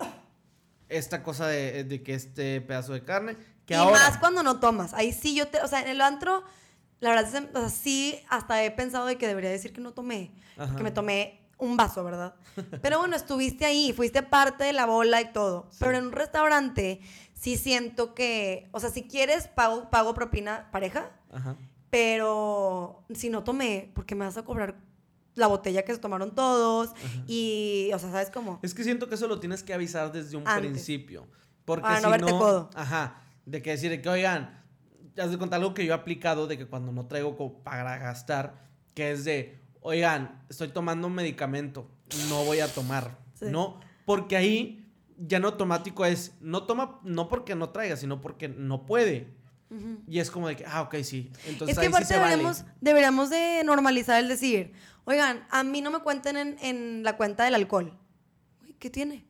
esta 0.89 1.23
cosa 1.23 1.47
de, 1.47 1.85
de 1.85 2.03
que 2.03 2.15
este 2.15 2.61
pedazo 2.61 2.93
de 2.93 3.05
carne, 3.05 3.37
que 3.67 3.75
y 3.75 3.77
ahora... 3.77 3.99
más 3.99 4.19
cuando 4.19 4.43
no 4.43 4.61
tomas. 4.61 4.95
Ahí 4.95 5.13
sí 5.13 5.35
yo 5.35 5.49
te, 5.49 5.61
o 5.61 5.69
sea, 5.69 5.83
en 5.83 5.89
el 5.89 6.01
antro, 6.01 6.45
la 7.01 7.11
verdad, 7.11 7.35
es- 7.35 7.49
o 7.55 7.61
sea, 7.61 7.69
sí, 7.69 8.19
hasta 8.29 8.63
he 8.65 8.71
pensado 8.71 9.07
de 9.07 9.17
que 9.19 9.27
debería 9.27 9.51
decir 9.51 9.73
que 9.73 9.81
no 9.81 9.93
tomé. 9.93 10.33
Ajá. 10.57 10.75
Que 10.77 10.83
me 10.83 10.91
tomé 10.91 11.41
un 11.59 11.77
vaso, 11.77 12.03
¿verdad? 12.05 12.35
Pero 12.83 12.99
bueno, 13.01 13.17
estuviste 13.17 13.65
ahí, 13.67 13.93
fuiste 13.93 14.23
parte 14.23 14.65
de 14.65 14.73
la 14.73 14.87
bola 14.87 15.21
y 15.21 15.33
todo. 15.33 15.69
Sí. 15.71 15.79
Pero 15.81 15.99
en 15.99 16.07
un 16.07 16.13
restaurante 16.13 17.01
sí 17.35 17.57
siento 17.57 18.15
que, 18.15 18.69
o 18.73 18.81
sea, 18.81 18.91
si 18.91 19.03
quieres, 19.07 19.49
pago, 19.49 19.91
pago 19.91 20.15
propina 20.15 20.69
pareja, 20.73 21.11
Ajá. 21.33 21.57
pero 21.91 23.05
si 23.15 23.29
no 23.29 23.45
tomé, 23.45 23.91
porque 23.95 24.15
me 24.15 24.25
vas 24.25 24.37
a 24.37 24.45
cobrar 24.45 24.77
la 25.39 25.47
botella 25.47 25.83
que 25.85 25.93
se 25.95 25.99
tomaron 26.01 26.35
todos 26.35 26.91
y, 27.27 27.91
o 27.95 27.99
sea, 27.99 28.11
¿sabes 28.11 28.31
cómo? 28.31 28.59
Es 28.63 28.75
que 28.75 28.85
siento 28.85 29.09
que 29.09 29.15
eso 29.15 29.27
lo 29.29 29.41
tienes 29.41 29.63
que 29.63 29.73
avisar 29.73 30.13
desde 30.13 30.37
un 30.37 30.47
Antes. 30.47 30.71
principio. 30.71 31.27
Porque 31.65 31.83
Para 31.83 31.99
si 31.99 32.03
no 32.05 32.11
verte 32.11 32.31
codo. 32.33 32.71
Ajá. 32.75 33.23
De 33.47 33.63
que 33.63 33.71
decir 33.71 34.01
que, 34.03 34.09
oigan, 34.09 34.63
haz 35.19 35.31
de 35.31 35.39
contar 35.39 35.61
algo 35.61 35.75
que 35.75 35.85
yo 35.87 35.93
he 35.93 35.97
aplicado 35.97 36.47
de 36.47 36.57
que 36.59 36.67
cuando 36.67 36.93
no 36.93 37.07
traigo 37.07 37.37
co- 37.37 37.63
para 37.63 37.99
gastar, 37.99 38.55
que 38.95 39.11
es 39.13 39.25
de, 39.25 39.59
oigan, 39.81 40.43
estoy 40.49 40.69
tomando 40.69 41.07
un 41.07 41.15
medicamento, 41.15 41.91
no 42.29 42.45
voy 42.45 42.61
a 42.61 42.69
tomar. 42.73 43.19
Sí. 43.35 43.47
¿No? 43.51 43.81
Porque 44.05 44.37
ahí 44.37 44.87
ya 45.19 45.37
en 45.39 45.45
automático 45.45 46.05
es, 46.05 46.35
no 46.41 46.63
toma, 46.65 47.01
no 47.05 47.29
porque 47.29 47.55
no 47.55 47.71
traiga, 47.71 47.97
sino 47.97 48.21
porque 48.21 48.49
no 48.49 48.87
puede. 48.87 49.37
Ujú. 49.71 49.99
Y 50.07 50.19
es 50.21 50.31
como 50.31 50.49
de 50.49 50.57
que, 50.57 50.65
ah, 50.67 50.81
ok, 50.83 50.95
sí. 51.03 51.31
Entonces 51.47 51.77
es 51.77 51.79
que 51.79 51.87
ahí 51.87 51.87
sí 51.89 51.93
aparte 51.93 52.07
se 52.07 52.15
vale. 52.19 52.31
deberíamos, 52.31 52.65
deberíamos 52.81 53.29
de 53.31 53.63
normalizar 53.65 54.19
el 54.23 54.29
decir, 54.29 54.73
Oigan, 55.09 55.47
a 55.49 55.65
mí 55.65 55.81
no 55.81 55.91
me 55.91 56.01
cuenten 56.01 56.37
en, 56.37 56.59
en 56.61 57.03
la 57.03 57.17
cuenta 57.17 57.43
del 57.43 57.55
alcohol. 57.55 57.99
Uy, 58.63 58.75
¿Qué 58.79 58.91
tiene? 58.91 59.25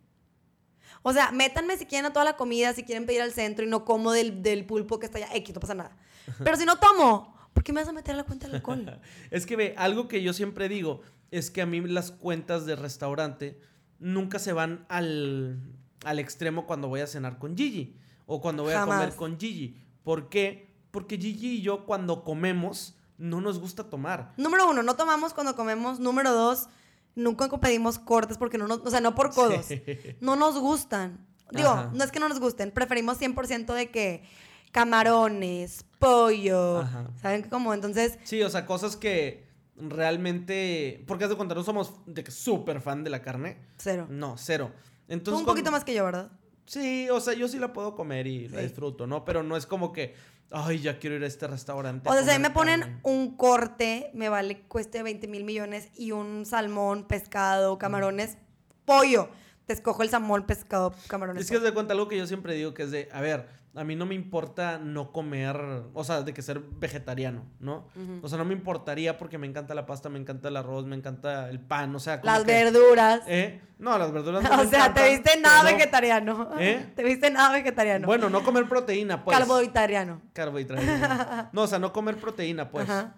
O 1.02 1.12
sea, 1.12 1.30
métanme 1.30 1.76
si 1.76 1.86
quieren 1.86 2.06
a 2.06 2.12
toda 2.12 2.24
la 2.24 2.36
comida, 2.36 2.72
si 2.72 2.82
quieren 2.82 3.06
pedir 3.06 3.22
al 3.22 3.30
centro 3.30 3.64
y 3.64 3.68
no 3.68 3.84
como 3.84 4.10
del, 4.10 4.42
del 4.42 4.66
pulpo 4.66 4.98
que 4.98 5.06
está 5.06 5.18
allá. 5.18 5.28
X, 5.34 5.54
no 5.54 5.60
pasa 5.60 5.74
nada. 5.74 5.96
Pero 6.42 6.56
si 6.56 6.64
no 6.64 6.80
tomo, 6.80 7.32
¿por 7.52 7.62
qué 7.62 7.72
me 7.72 7.80
vas 7.80 7.88
a 7.88 7.92
meter 7.92 8.14
a 8.14 8.16
la 8.16 8.24
cuenta 8.24 8.48
del 8.48 8.56
alcohol? 8.56 9.00
Es 9.30 9.46
que 9.46 9.54
ve, 9.54 9.74
algo 9.78 10.08
que 10.08 10.20
yo 10.20 10.32
siempre 10.32 10.68
digo 10.68 11.00
es 11.30 11.48
que 11.52 11.62
a 11.62 11.66
mí 11.66 11.80
las 11.82 12.10
cuentas 12.10 12.66
de 12.66 12.74
restaurante 12.74 13.60
nunca 14.00 14.40
se 14.40 14.52
van 14.52 14.84
al, 14.88 15.60
al 16.04 16.18
extremo 16.18 16.66
cuando 16.66 16.88
voy 16.88 17.02
a 17.02 17.06
cenar 17.06 17.38
con 17.38 17.56
Gigi 17.56 17.96
o 18.26 18.40
cuando 18.40 18.64
voy 18.64 18.72
a 18.72 18.84
comer 18.84 19.14
con 19.14 19.38
Gigi. 19.38 19.80
¿Por 20.02 20.28
qué? 20.28 20.74
Porque 20.90 21.18
Gigi 21.18 21.58
y 21.58 21.62
yo 21.62 21.86
cuando 21.86 22.24
comemos 22.24 22.97
no 23.18 23.40
nos 23.40 23.58
gusta 23.60 23.84
tomar. 23.90 24.32
Número 24.36 24.68
uno, 24.70 24.82
no 24.82 24.96
tomamos 24.96 25.34
cuando 25.34 25.54
comemos. 25.56 26.00
Número 26.00 26.32
dos, 26.32 26.68
nunca 27.14 27.48
pedimos 27.60 27.98
cortes 27.98 28.38
porque 28.38 28.58
no 28.58 28.66
nos, 28.66 28.78
o 28.80 28.90
sea, 28.90 29.00
no 29.00 29.14
por 29.14 29.34
codos. 29.34 29.66
Sí. 29.66 29.82
No 30.20 30.36
nos 30.36 30.58
gustan. 30.58 31.26
Digo, 31.50 31.68
Ajá. 31.70 31.90
no 31.94 32.04
es 32.04 32.10
que 32.12 32.20
no 32.20 32.28
nos 32.28 32.40
gusten, 32.40 32.70
preferimos 32.70 33.18
100% 33.20 33.72
de 33.74 33.90
que 33.90 34.22
camarones, 34.70 35.84
pollo, 35.98 36.78
Ajá. 36.80 37.10
¿saben 37.20 37.42
cómo? 37.48 37.74
Entonces, 37.74 38.18
Sí, 38.24 38.42
o 38.42 38.50
sea, 38.50 38.64
cosas 38.66 38.96
que 38.96 39.46
realmente... 39.76 41.04
Porque 41.06 41.24
haz 41.24 41.30
de 41.30 41.36
cuenta, 41.36 41.54
no 41.54 41.62
somos 41.64 41.92
de 42.06 42.24
que 42.24 42.30
súper 42.30 42.80
fan 42.80 43.04
de 43.04 43.10
la 43.10 43.22
carne. 43.22 43.58
cero. 43.76 44.06
No, 44.10 44.36
cero. 44.38 44.72
Entonces, 45.08 45.40
un 45.40 45.44
cuando- 45.44 45.52
poquito 45.52 45.70
más 45.70 45.84
que 45.84 45.94
yo, 45.94 46.04
¿verdad? 46.04 46.30
Sí, 46.66 47.08
o 47.10 47.18
sea, 47.20 47.32
yo 47.34 47.48
sí 47.48 47.58
la 47.58 47.72
puedo 47.72 47.94
comer 47.94 48.26
y 48.26 48.48
la 48.48 48.60
disfruto, 48.60 49.06
¿no? 49.06 49.24
Pero 49.24 49.42
no 49.42 49.56
es 49.56 49.64
como 49.66 49.90
que, 49.92 50.14
ay, 50.50 50.80
ya 50.80 50.98
quiero 50.98 51.16
ir 51.16 51.24
a 51.24 51.26
este 51.26 51.46
restaurante. 51.46 52.08
O 52.08 52.12
sea, 52.12 52.22
si 52.22 52.30
a 52.30 52.38
mí 52.38 52.44
comer 52.44 52.50
me 52.50 52.54
ponen 52.54 52.80
carne". 52.80 53.00
un 53.02 53.36
corte, 53.36 54.10
me 54.14 54.28
vale, 54.28 54.62
cueste 54.62 55.02
20 55.02 55.28
mil 55.28 55.44
millones 55.44 55.88
y 55.96 56.12
un 56.12 56.46
salmón, 56.46 57.04
pescado, 57.06 57.78
camarones, 57.78 58.38
pollo. 58.84 59.28
Te 59.66 59.74
escojo 59.74 60.02
el 60.02 60.08
salmón, 60.08 60.46
pescado, 60.46 60.94
camarones. 61.08 61.44
Es 61.44 61.50
que 61.50 61.58
de 61.58 61.74
cuenta 61.74 61.92
algo 61.92 62.08
que 62.08 62.16
yo 62.16 62.26
siempre 62.26 62.54
digo 62.54 62.72
que 62.72 62.84
es 62.84 62.90
de, 62.90 63.08
a 63.12 63.20
ver, 63.20 63.46
a 63.74 63.84
mí 63.84 63.94
no 63.94 64.06
me 64.06 64.14
importa 64.14 64.78
no 64.78 65.12
comer, 65.12 65.56
o 65.94 66.02
sea, 66.04 66.22
de 66.22 66.34
que 66.34 66.42
ser 66.42 66.58
vegetariano, 66.60 67.44
¿no? 67.60 67.86
O 68.22 68.28
sea, 68.28 68.38
no 68.38 68.44
me 68.44 68.54
importaría 68.54 69.18
porque 69.18 69.38
me 69.38 69.46
encanta 69.46 69.74
la 69.74 69.86
pasta, 69.86 70.08
me 70.08 70.18
encanta 70.18 70.48
el 70.48 70.56
arroz, 70.56 70.84
me 70.86 70.96
encanta 70.96 71.48
el 71.48 71.60
pan, 71.60 71.94
o 71.94 72.00
sea, 72.00 72.20
como 72.20 72.32
Las 72.32 72.44
que- 72.44 72.52
verduras. 72.52 73.20
¿Eh? 73.28 73.60
No, 73.78 73.96
las 73.98 74.10
verduras 74.10 74.42
no 74.42 74.48
me 74.56 74.62
o 74.62 74.68
sea, 74.68 74.92
te 74.92 75.08
viste 75.10 75.40
nada 75.40 75.62
pero- 75.62 75.76
vegetariano. 75.76 76.50
¿Eh? 76.58 76.86
Te 76.96 77.04
viste 77.04 77.30
nada 77.30 77.52
vegetariano. 77.52 78.06
Bueno, 78.06 78.28
no 78.28 78.42
comer 78.42 78.68
proteína, 78.68 79.22
pues. 79.24 79.38
Carbohidratariano. 79.38 80.22
Carbohidratos. 80.32 81.52
No, 81.52 81.62
o 81.62 81.66
sea, 81.66 81.78
no 81.78 81.92
comer 81.92 82.16
proteína, 82.16 82.70
pues. 82.70 82.88
Ajá. 82.88 83.14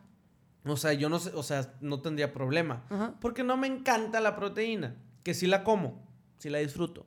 O 0.66 0.76
sea, 0.76 0.92
yo 0.92 1.08
no 1.08 1.18
sé, 1.18 1.30
o 1.34 1.42
sea, 1.42 1.72
no 1.80 2.02
tendría 2.02 2.34
problema. 2.34 2.82
Ajá. 2.90 3.14
Porque 3.20 3.42
no 3.42 3.56
me 3.56 3.66
encanta 3.66 4.20
la 4.20 4.36
proteína. 4.36 4.96
Que 5.22 5.32
sí 5.32 5.46
la 5.46 5.64
como, 5.64 6.02
sí 6.40 6.50
la 6.50 6.58
disfruto. 6.58 7.04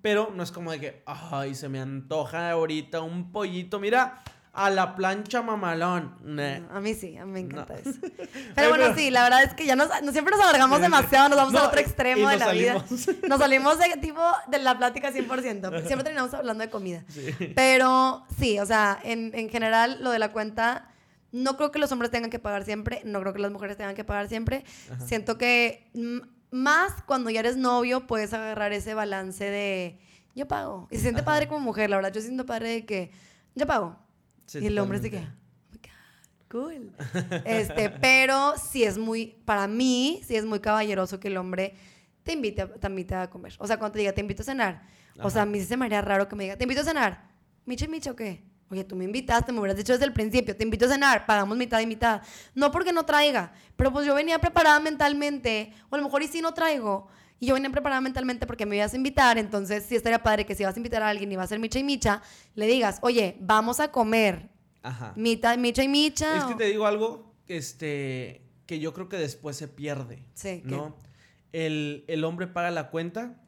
Pero 0.00 0.32
no 0.34 0.42
es 0.42 0.50
como 0.50 0.70
de 0.72 0.80
que, 0.80 1.02
ay, 1.04 1.54
se 1.54 1.68
me 1.68 1.80
antoja 1.80 2.50
ahorita 2.52 3.02
un 3.02 3.30
pollito. 3.32 3.78
Mira, 3.78 4.22
a 4.52 4.70
la 4.70 4.96
plancha 4.96 5.42
mamalón. 5.42 6.16
Nah. 6.24 6.60
A 6.74 6.80
mí 6.80 6.94
sí, 6.94 7.14
a 7.18 7.26
mí 7.26 7.32
me 7.32 7.40
encanta 7.40 7.74
No. 7.74 7.90
eso. 7.90 8.00
Ay, 8.02 8.10
Pero 8.54 8.68
bueno, 8.70 8.84
pero- 8.84 8.96
sí, 8.96 9.10
la 9.10 9.24
verdad 9.24 9.42
es 9.42 9.52
que 9.52 9.66
ya 9.66 9.76
nos, 9.76 9.90
no- 10.02 10.12
siempre 10.12 10.30
nos 10.34 10.40
alargamos 10.40 10.80
demasiado, 10.80 11.28
nos 11.28 11.36
vamos 11.36 11.52
No, 11.52 11.58
al 11.60 11.66
otro 11.66 11.80
extremo 11.80 12.26
de 12.30 12.38
la 12.38 12.52
vida. 12.52 12.82
Nos 13.28 13.38
salimos 13.38 13.78
de 13.78 13.98
tipo 14.00 14.22
de 14.48 14.58
la 14.60 14.78
plática 14.78 15.12
100%. 15.12 15.82
Siempre 15.86 16.04
terminamos 16.04 16.32
hablando 16.32 16.64
de 16.64 16.70
comida. 16.70 17.04
Sí. 17.08 17.26
Pero 17.54 18.24
sí, 18.38 18.58
o 18.58 18.64
sea, 18.64 18.98
en, 19.04 19.32
en 19.34 19.50
general 19.50 19.98
lo 20.00 20.10
de 20.10 20.18
la 20.20 20.32
cuenta, 20.32 20.88
no 21.32 21.58
creo 21.58 21.70
que 21.70 21.78
los 21.78 21.92
hombres 21.92 22.10
tengan 22.10 22.30
que 22.30 22.38
pagar 22.38 22.64
siempre, 22.64 23.02
no 23.04 23.20
creo 23.20 23.34
que 23.34 23.40
las 23.40 23.50
mujeres 23.52 23.76
tengan 23.76 23.94
que 23.94 24.04
pagar 24.04 24.26
siempre. 24.28 24.64
Ajá. 24.90 25.06
Siento 25.06 25.36
que 25.36 25.90
mm, 25.92 26.18
más 26.50 27.02
cuando 27.06 27.30
ya 27.30 27.40
eres 27.40 27.56
novio 27.56 28.06
puedes 28.06 28.32
agarrar 28.32 28.72
ese 28.72 28.94
balance 28.94 29.44
de 29.44 29.98
yo 30.34 30.46
pago. 30.48 30.86
Y 30.90 30.96
se 30.96 31.02
siente 31.02 31.20
Ajá. 31.22 31.26
padre 31.32 31.48
como 31.48 31.60
mujer, 31.60 31.90
la 31.90 31.96
verdad. 31.96 32.12
Yo 32.12 32.20
siento 32.20 32.44
padre 32.46 32.68
de 32.70 32.86
que 32.86 33.10
yo 33.54 33.66
pago. 33.66 33.96
Sí, 34.46 34.58
y 34.60 34.66
el 34.66 34.78
hombre 34.78 34.98
se 35.00 35.10
queda, 35.10 35.34
oh 35.34 35.72
my 35.72 35.78
God, 35.78 36.92
cool. 37.30 37.42
Este, 37.44 37.90
pero 37.90 38.54
sí 38.58 38.84
es 38.84 38.96
muy, 38.98 39.36
para 39.44 39.66
mí, 39.66 40.20
sí 40.24 40.36
es 40.36 40.44
muy 40.44 40.60
caballeroso 40.60 41.18
que 41.18 41.28
el 41.28 41.36
hombre 41.36 41.74
te 42.22 42.32
invite, 42.34 42.62
a- 42.62 42.72
te 42.74 42.86
invite 42.86 43.14
a 43.14 43.28
comer. 43.30 43.54
O 43.58 43.66
sea, 43.66 43.78
cuando 43.78 43.94
te 43.94 43.98
diga, 44.00 44.12
te 44.12 44.20
invito 44.20 44.42
a 44.42 44.44
cenar. 44.44 44.82
O 45.22 45.30
sea, 45.30 45.42
a 45.42 45.46
mí 45.46 45.60
se 45.62 45.76
me 45.76 45.86
haría 45.86 46.02
raro 46.02 46.28
que 46.28 46.36
me 46.36 46.44
diga, 46.44 46.56
¿te 46.56 46.64
invito 46.64 46.82
a 46.82 46.84
cenar? 46.84 47.24
¿Micha 47.64 47.86
y 47.86 47.88
micha 47.88 48.10
o 48.10 48.16
qué? 48.16 48.42
Oye, 48.68 48.82
tú 48.82 48.96
me 48.96 49.04
invitaste, 49.04 49.52
me 49.52 49.60
hubieras 49.60 49.76
dicho 49.76 49.92
desde 49.92 50.06
el 50.06 50.12
principio, 50.12 50.56
te 50.56 50.64
invito 50.64 50.86
a 50.86 50.88
cenar, 50.88 51.24
pagamos 51.24 51.56
mitad 51.56 51.80
y 51.80 51.86
mitad. 51.86 52.22
No 52.54 52.72
porque 52.72 52.92
no 52.92 53.06
traiga, 53.06 53.52
pero 53.76 53.92
pues 53.92 54.04
yo 54.06 54.14
venía 54.14 54.40
preparada 54.40 54.80
mentalmente, 54.80 55.72
o 55.88 55.94
a 55.94 55.98
lo 55.98 56.04
mejor 56.04 56.22
y 56.22 56.28
sí 56.28 56.40
no 56.40 56.52
traigo, 56.52 57.06
y 57.38 57.46
yo 57.46 57.54
venía 57.54 57.70
preparada 57.70 58.00
mentalmente 58.00 58.44
porque 58.44 58.66
me 58.66 58.76
ibas 58.76 58.92
a 58.92 58.96
invitar, 58.96 59.38
entonces 59.38 59.84
sí 59.84 59.94
estaría 59.94 60.20
padre 60.22 60.46
que 60.46 60.56
si 60.56 60.64
vas 60.64 60.74
a 60.74 60.78
invitar 60.78 61.02
a 61.02 61.08
alguien 61.08 61.30
y 61.30 61.36
va 61.36 61.44
a 61.44 61.46
ser 61.46 61.60
micha 61.60 61.78
y 61.78 61.84
micha, 61.84 62.22
le 62.54 62.66
digas, 62.66 62.98
oye, 63.02 63.36
vamos 63.40 63.78
a 63.78 63.92
comer, 63.92 64.48
Ajá. 64.82 65.12
mitad, 65.14 65.56
micha 65.58 65.84
y 65.84 65.88
micha. 65.88 66.36
Es 66.36 66.44
que 66.44 66.54
te 66.56 66.64
digo 66.64 66.86
algo 66.86 67.34
este, 67.46 68.42
que 68.66 68.80
yo 68.80 68.92
creo 68.92 69.08
que 69.08 69.16
después 69.16 69.56
se 69.56 69.68
pierde. 69.68 70.24
Sí. 70.34 70.62
¿no? 70.64 70.96
El, 71.52 72.04
el 72.08 72.24
hombre 72.24 72.48
paga 72.48 72.72
la 72.72 72.90
cuenta 72.90 73.40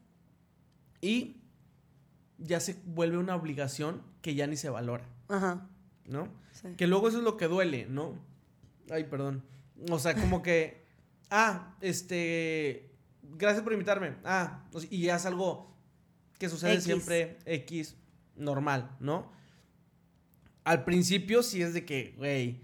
y 1.01 1.41
ya 2.39 2.59
se 2.59 2.77
vuelve 2.85 3.17
una 3.17 3.35
obligación 3.35 4.01
que 4.21 4.35
ya 4.35 4.47
ni 4.47 4.55
se 4.55 4.69
valora, 4.69 5.05
Ajá, 5.27 5.67
¿no? 6.05 6.27
sí. 6.53 6.69
Que 6.77 6.87
luego 6.87 7.07
eso 7.07 7.19
es 7.19 7.23
lo 7.23 7.37
que 7.37 7.47
duele, 7.47 7.85
¿no? 7.89 8.17
Ay, 8.89 9.03
perdón. 9.05 9.43
O 9.91 9.99
sea, 9.99 10.15
como 10.15 10.41
que, 10.41 10.83
ah, 11.29 11.75
este, 11.81 12.91
gracias 13.37 13.63
por 13.63 13.73
invitarme. 13.73 14.15
Ah, 14.23 14.63
y 14.89 15.03
ya 15.03 15.15
es 15.15 15.25
algo 15.25 15.75
que 16.37 16.49
sucede 16.49 16.73
X. 16.73 16.83
siempre 16.83 17.37
X, 17.45 17.95
normal, 18.35 18.95
¿no? 18.99 19.31
Al 20.63 20.83
principio 20.83 21.43
sí 21.43 21.61
es 21.61 21.73
de 21.73 21.85
que, 21.85 22.13
güey, 22.17 22.61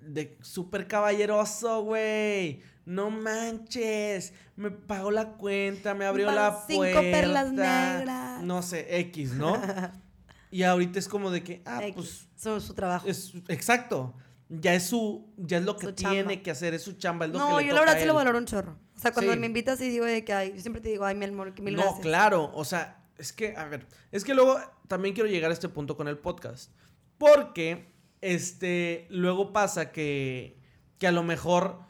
de 0.00 0.36
súper 0.42 0.86
caballeroso, 0.86 1.82
güey. 1.82 2.62
No 2.86 3.10
manches, 3.10 4.32
me 4.56 4.70
pagó 4.70 5.10
la 5.10 5.32
cuenta, 5.32 5.92
me 5.94 6.06
abrió 6.06 6.30
la 6.30 6.62
cinco 6.66 6.82
puerta. 6.82 7.00
perlas 7.00 7.52
negras. 7.52 8.42
No 8.42 8.62
sé, 8.62 8.98
X, 9.00 9.32
¿no? 9.32 9.60
y 10.50 10.62
ahorita 10.62 10.98
es 10.98 11.08
como 11.08 11.30
de 11.30 11.42
que, 11.42 11.62
ah, 11.66 11.80
X, 11.84 11.94
pues 11.94 12.28
su, 12.36 12.60
su 12.60 12.74
trabajo. 12.74 13.06
es, 13.06 13.32
exacto. 13.48 14.14
Ya 14.48 14.74
es 14.74 14.84
su, 14.84 15.28
ya 15.36 15.58
es 15.58 15.64
lo 15.64 15.76
que 15.76 15.86
Su 15.88 15.92
tiene 15.94 16.18
chamba. 16.22 16.42
que 16.44 16.50
hacer, 16.52 16.72
es 16.74 16.82
su 16.82 16.92
chamba, 16.92 17.26
es 17.26 17.32
lo 17.32 17.38
No, 17.40 17.56
que 17.56 17.62
le 17.64 17.68
yo 17.68 17.74
la 17.74 17.80
verdad 17.80 17.96
a 17.96 17.98
sí 18.00 18.06
lo 18.06 18.14
valoro 18.14 18.38
un 18.38 18.46
chorro. 18.46 18.78
O 18.94 18.98
sea, 19.00 19.10
cuando 19.12 19.32
Sí. 19.32 19.38
me 19.40 19.46
invitas 19.46 19.80
y 19.80 19.88
digo 19.88 20.04
de 20.04 20.24
que, 20.24 20.32
ay, 20.32 20.52
yo 20.54 20.60
siempre 20.60 20.80
te 20.80 20.88
digo, 20.88 21.04
ay, 21.04 21.16
mi 21.16 21.24
amor, 21.24 21.52
que 21.52 21.62
mil 21.62 21.74
no, 21.74 21.82
gracias. 21.82 22.00
claro, 22.02 22.52
o 22.54 22.64
sea, 22.64 23.02
es 23.18 23.32
que, 23.32 23.56
a 23.56 23.64
ver, 23.64 23.88
es 24.12 24.22
que 24.22 24.34
luego 24.34 24.60
también 24.86 25.16
quiero 25.16 25.28
llegar 25.28 25.50
a 25.50 25.54
este 25.54 25.68
punto 25.68 25.96
con 25.96 26.06
el 26.06 26.16
podcast. 26.18 26.70
Porque, 27.18 27.92
este, 28.20 29.08
luego 29.10 29.52
pasa 29.52 29.90
que, 29.90 30.60
que 30.98 31.08
a 31.08 31.12
lo 31.12 31.24
mejor 31.24 31.80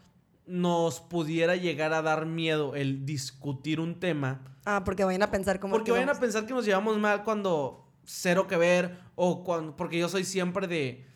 nos 0.47 1.01
pudiera 1.01 1.57
llegar 1.57 1.93
a 1.93 2.03
dar 2.03 2.27
miedo 2.27 2.75
el 2.75 3.05
discutir 3.05 3.81
un 3.81 3.99
tema. 3.99 4.43
Ah, 4.65 4.83
porque 4.85 5.05
vayan 5.05 5.23
a 5.23 5.31
pensar 5.31 5.61
como 5.61 5.73
Porque 5.73 5.87
que 5.87 5.93
vayan 5.93 6.09
a 6.09 6.19
pensar 6.19 6.47
que 6.47 6.55
nos 6.55 6.65
llevamos 6.65 6.99
mal 6.99 7.25
cuando 7.25 7.93
cero 8.05 8.47
que 8.47 8.57
ver 8.57 8.99
o 9.17 9.45
cuando, 9.45 9.77
porque 9.77 9.99
yo 9.99 10.09
soy 10.09 10.25
siempre 10.25 10.67
de, 10.67 11.07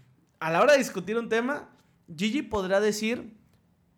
a 0.40 0.50
la 0.50 0.60
hora 0.60 0.72
de 0.72 0.78
discutir 0.78 1.16
un 1.16 1.28
tema, 1.28 1.70
Gigi 2.14 2.42
podrá 2.42 2.80
decir, 2.80 3.38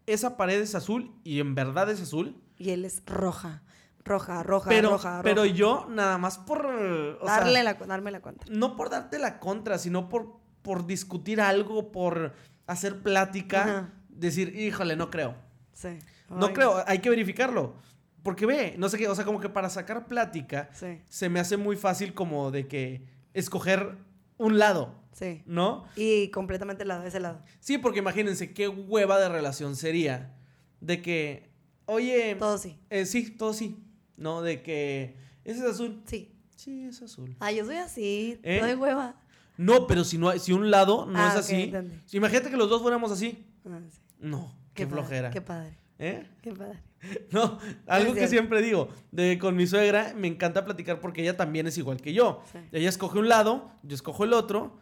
esa 0.07 0.37
pared 0.37 0.61
es 0.61 0.75
azul 0.75 1.15
y 1.25 1.41
en 1.41 1.55
verdad 1.55 1.91
es 1.91 2.01
azul. 2.01 2.41
Y 2.59 2.71
él 2.71 2.85
es 2.85 3.03
roja, 3.07 3.63
roja, 4.05 4.43
roja, 4.43 4.69
pero, 4.69 4.91
roja, 4.91 5.11
roja. 5.11 5.23
pero 5.23 5.45
yo 5.47 5.87
nada 5.89 6.19
más 6.19 6.39
por... 6.39 6.67
o 6.67 7.27
sea, 7.27 7.41
Darle 7.41 7.63
la, 7.63 7.75
darme 7.75 8.11
la 8.11 8.21
cuenta. 8.21 8.45
no 8.51 8.77
por 8.77 8.91
darte 8.91 9.19
la 9.19 9.39
contra, 9.41 9.79
sino 9.79 10.09
por, 10.09 10.37
por 10.61 10.87
discutir 10.87 11.41
algo, 11.41 11.91
por 11.91 12.35
hacer 12.67 13.03
plática, 13.03 13.63
Ajá. 13.63 13.93
Decir, 14.27 14.55
híjole, 14.59 14.97
no 14.97 15.11
creo. 15.11 15.35
Sí. 15.73 15.99
No 16.31 16.47
Ay, 16.47 16.53
creo, 16.55 16.83
hay 16.87 16.99
que 17.01 17.11
verificarlo. 17.11 17.75
Porque 18.23 18.47
ve, 18.47 18.75
no 18.79 18.89
sé 18.89 18.99
qué, 18.99 19.09
o 19.09 19.15
sea, 19.15 19.25
como 19.25 19.41
que 19.41 19.49
para 19.49 19.69
sacar 19.69 20.07
plática, 20.07 20.71
Sí, 20.73 21.01
se 21.09 21.29
me 21.29 21.41
hace 21.41 21.57
muy 21.57 21.77
fácil 21.77 22.15
como 22.15 22.51
de 22.53 22.69
que 22.69 23.05
escoger 23.35 23.97
un 24.39 24.59
lado, 24.59 24.95
sí. 25.13 25.43
¿no? 25.47 25.85
Y 25.97 26.29
completamente 26.29 26.83
el 26.83 26.89
lado, 26.89 27.05
ese 27.05 27.19
lado. 27.21 27.43
Sí, 27.61 27.79
porque 27.79 27.99
imagínense 27.99 28.53
qué 28.55 28.69
hueva 28.69 29.19
de 29.19 29.29
relación 29.29 29.75
sería 29.77 30.35
de 30.81 31.03
que, 31.03 31.51
oye, 31.87 32.37
Todo 32.39 32.59
sí. 32.59 32.79
eh, 32.91 33.07
sí, 33.07 33.31
todo 33.31 33.53
sí, 33.53 33.83
¿no? 34.17 34.41
De 34.43 34.63
que, 34.63 35.17
ese 35.45 35.59
es 35.61 35.65
azul. 35.75 36.01
Sí. 36.07 36.29
Sí, 36.55 36.85
es 36.85 37.03
azul. 37.03 37.35
Ay, 37.41 37.57
yo 37.57 37.65
soy 37.65 37.77
así, 37.77 38.39
¿Eh? 38.45 38.59
no 38.61 38.67
de 38.69 38.77
hueva. 38.77 39.17
No, 39.57 39.89
pero 39.89 40.05
si, 40.05 40.17
no, 40.17 40.29
hay- 40.29 40.39
si 40.39 40.53
un 40.53 40.71
lado 40.71 41.07
no 41.07 41.19
Ah, 41.19 41.31
es 41.33 41.35
así, 41.41 41.63
entendí. 41.65 41.97
imagínate 42.13 42.51
que 42.51 42.57
los 42.57 42.71
dos 42.71 42.83
fuéramos 42.83 43.11
así. 43.11 43.45
Ah, 43.69 43.81
sí. 43.91 43.99
No, 44.23 44.55
qué, 44.73 44.87
padre, 44.87 45.03
flojera. 45.03 45.31
Qué 45.31 45.41
padre, 45.43 45.77
¿Eh? 45.99 46.27
qué 46.41 46.53
padre. 46.53 46.79
No, 47.33 47.59
algo 47.89 48.13
es 48.13 48.19
que 48.19 48.29
siempre 48.29 48.63
digo, 48.63 48.89
de 49.11 49.37
con 49.37 49.57
mi 49.57 49.67
suegra 49.67 50.15
me 50.17 50.29
encanta 50.29 50.65
platicar 50.65 51.01
porque 51.01 51.23
ella 51.23 51.37
también 51.37 51.67
es 51.67 51.77
igual 51.77 52.01
que 52.01 52.13
yo. 52.13 52.43
Sí. 52.53 52.59
Ella 52.71 52.89
escoge 52.89 53.19
un 53.19 53.29
lado, 53.29 53.73
yo 53.83 53.95
escojo 53.95 54.23
el 54.23 54.33
otro 54.33 54.79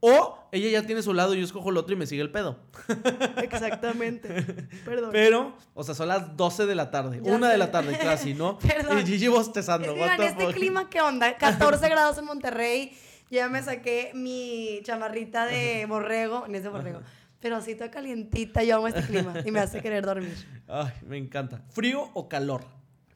O 0.00 0.38
ella 0.52 0.70
ya 0.70 0.86
tiene 0.86 1.02
su 1.02 1.12
lado 1.12 1.34
y 1.34 1.38
yo 1.38 1.44
escojo 1.44 1.70
el 1.70 1.76
otro 1.76 1.94
y 1.94 1.98
me 1.98 2.06
sigue 2.06 2.22
el 2.22 2.30
pedo. 2.30 2.60
Exactamente. 3.42 4.42
Perdón. 4.84 5.10
Pero, 5.12 5.56
o 5.74 5.84
sea, 5.84 5.94
son 5.94 6.08
las 6.08 6.36
12 6.36 6.66
de 6.66 6.74
la 6.74 6.90
tarde. 6.90 7.20
Ya 7.22 7.32
una 7.32 7.50
de 7.50 7.58
la 7.58 7.70
tarde 7.70 7.98
casi, 7.98 8.32
¿no? 8.32 8.58
Perdón. 8.60 9.00
Y 9.00 9.04
Gigi 9.04 9.28
bostezando. 9.28 9.92
the 9.92 10.24
este 10.24 10.46
clima, 10.54 10.88
¿qué 10.88 11.00
onda? 11.00 11.36
14 11.36 11.88
grados 11.88 12.16
en 12.16 12.24
Monterrey. 12.24 12.92
Yo 13.30 13.36
ya 13.36 13.48
me 13.50 13.62
saqué 13.62 14.12
mi 14.14 14.80
chamarrita 14.84 15.44
de 15.44 15.84
borrego, 15.86 16.46
en 16.46 16.54
ese 16.54 16.68
borrego. 16.68 17.00
Pero 17.40 17.56
así 17.56 17.74
toda 17.74 17.90
calientita, 17.90 18.62
yo 18.64 18.76
amo 18.76 18.88
este 18.88 19.02
clima 19.02 19.34
y 19.44 19.50
me 19.50 19.60
hace 19.60 19.80
querer 19.80 20.04
dormir. 20.04 20.34
Ay, 20.68 20.92
me 21.06 21.16
encanta. 21.16 21.62
¿Frío 21.70 22.10
o 22.14 22.28
calor? 22.28 22.64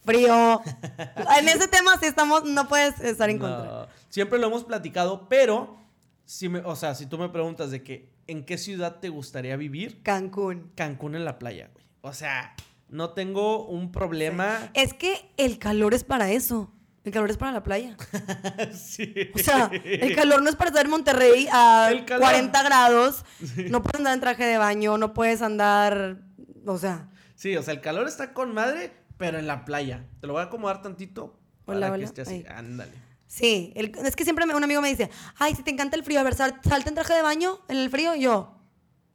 Frío. 0.04 0.60
En 1.38 1.48
ese 1.48 1.68
tema 1.68 1.98
sí 1.98 2.06
estamos, 2.06 2.44
no 2.44 2.68
puedes 2.68 3.00
estar 3.00 3.30
en 3.30 3.38
contra. 3.38 3.88
Siempre 4.08 4.38
lo 4.38 4.46
hemos 4.46 4.64
platicado, 4.64 5.28
pero, 5.28 5.76
si 6.24 6.48
me, 6.48 6.60
o 6.60 6.76
sea, 6.76 6.94
si 6.94 7.06
tú 7.06 7.18
me 7.18 7.28
preguntas 7.28 7.70
de 7.70 7.82
que, 7.82 8.12
¿en 8.26 8.44
qué 8.44 8.58
ciudad 8.58 9.00
te 9.00 9.08
gustaría 9.08 9.56
vivir? 9.56 10.02
Cancún. 10.02 10.70
Cancún 10.74 11.14
en 11.16 11.24
la 11.24 11.38
playa, 11.38 11.70
güey. 11.72 11.84
O 12.02 12.12
sea, 12.12 12.54
no 12.88 13.10
tengo 13.10 13.66
un 13.66 13.90
problema. 13.90 14.70
Es 14.74 14.92
que 14.94 15.30
el 15.36 15.58
calor 15.58 15.94
es 15.94 16.04
para 16.04 16.30
eso. 16.30 16.70
El 17.04 17.12
calor 17.12 17.30
es 17.30 17.36
para 17.36 17.52
la 17.52 17.62
playa. 17.62 17.96
Sí. 18.74 19.12
O 19.34 19.38
sea, 19.38 19.70
el 19.72 20.14
calor 20.14 20.42
no 20.42 20.48
es 20.48 20.56
para 20.56 20.68
estar 20.70 20.84
en 20.84 20.90
Monterrey 20.90 21.48
a 21.52 21.88
El 21.90 22.04
calor. 22.04 22.22
40 22.24 22.62
grados. 22.62 23.24
No 23.70 23.82
puedes 23.82 23.98
andar 23.98 24.14
en 24.14 24.20
traje 24.20 24.44
de 24.44 24.58
baño, 24.58 24.98
no 24.98 25.12
puedes 25.14 25.42
andar. 25.42 26.18
O 26.66 26.78
sea, 26.78 27.08
Sí, 27.34 27.56
o 27.56 27.62
sea, 27.62 27.74
el 27.74 27.80
calor 27.80 28.06
está 28.06 28.32
con 28.34 28.54
madre, 28.54 28.92
pero 29.16 29.38
en 29.38 29.48
la 29.48 29.64
playa. 29.64 30.04
Te 30.20 30.28
lo 30.28 30.34
voy 30.34 30.42
a 30.42 30.44
acomodar 30.44 30.80
tantito 30.80 31.36
para 31.64 31.78
Hola, 31.78 31.86
que 31.88 31.92
hola. 31.94 32.04
esté 32.04 32.20
así. 32.22 32.44
Ándale. 32.48 32.92
sí. 33.26 33.72
el- 33.74 33.92
es 34.04 34.14
que 34.14 34.22
siempre 34.24 34.44
un 34.44 34.62
amigo 34.62 34.80
me 34.80 34.88
dice: 34.88 35.10
Ay, 35.38 35.56
si 35.56 35.62
te 35.64 35.72
encanta 35.72 35.96
el 35.96 36.04
frío, 36.04 36.20
a 36.20 36.22
ver, 36.22 36.34
sal- 36.36 36.60
salte 36.62 36.88
en 36.90 36.94
traje 36.94 37.14
de 37.14 37.22
baño 37.22 37.58
en 37.68 37.78
el 37.78 37.90
frío. 37.90 38.14
Y 38.14 38.20
yo, 38.22 38.61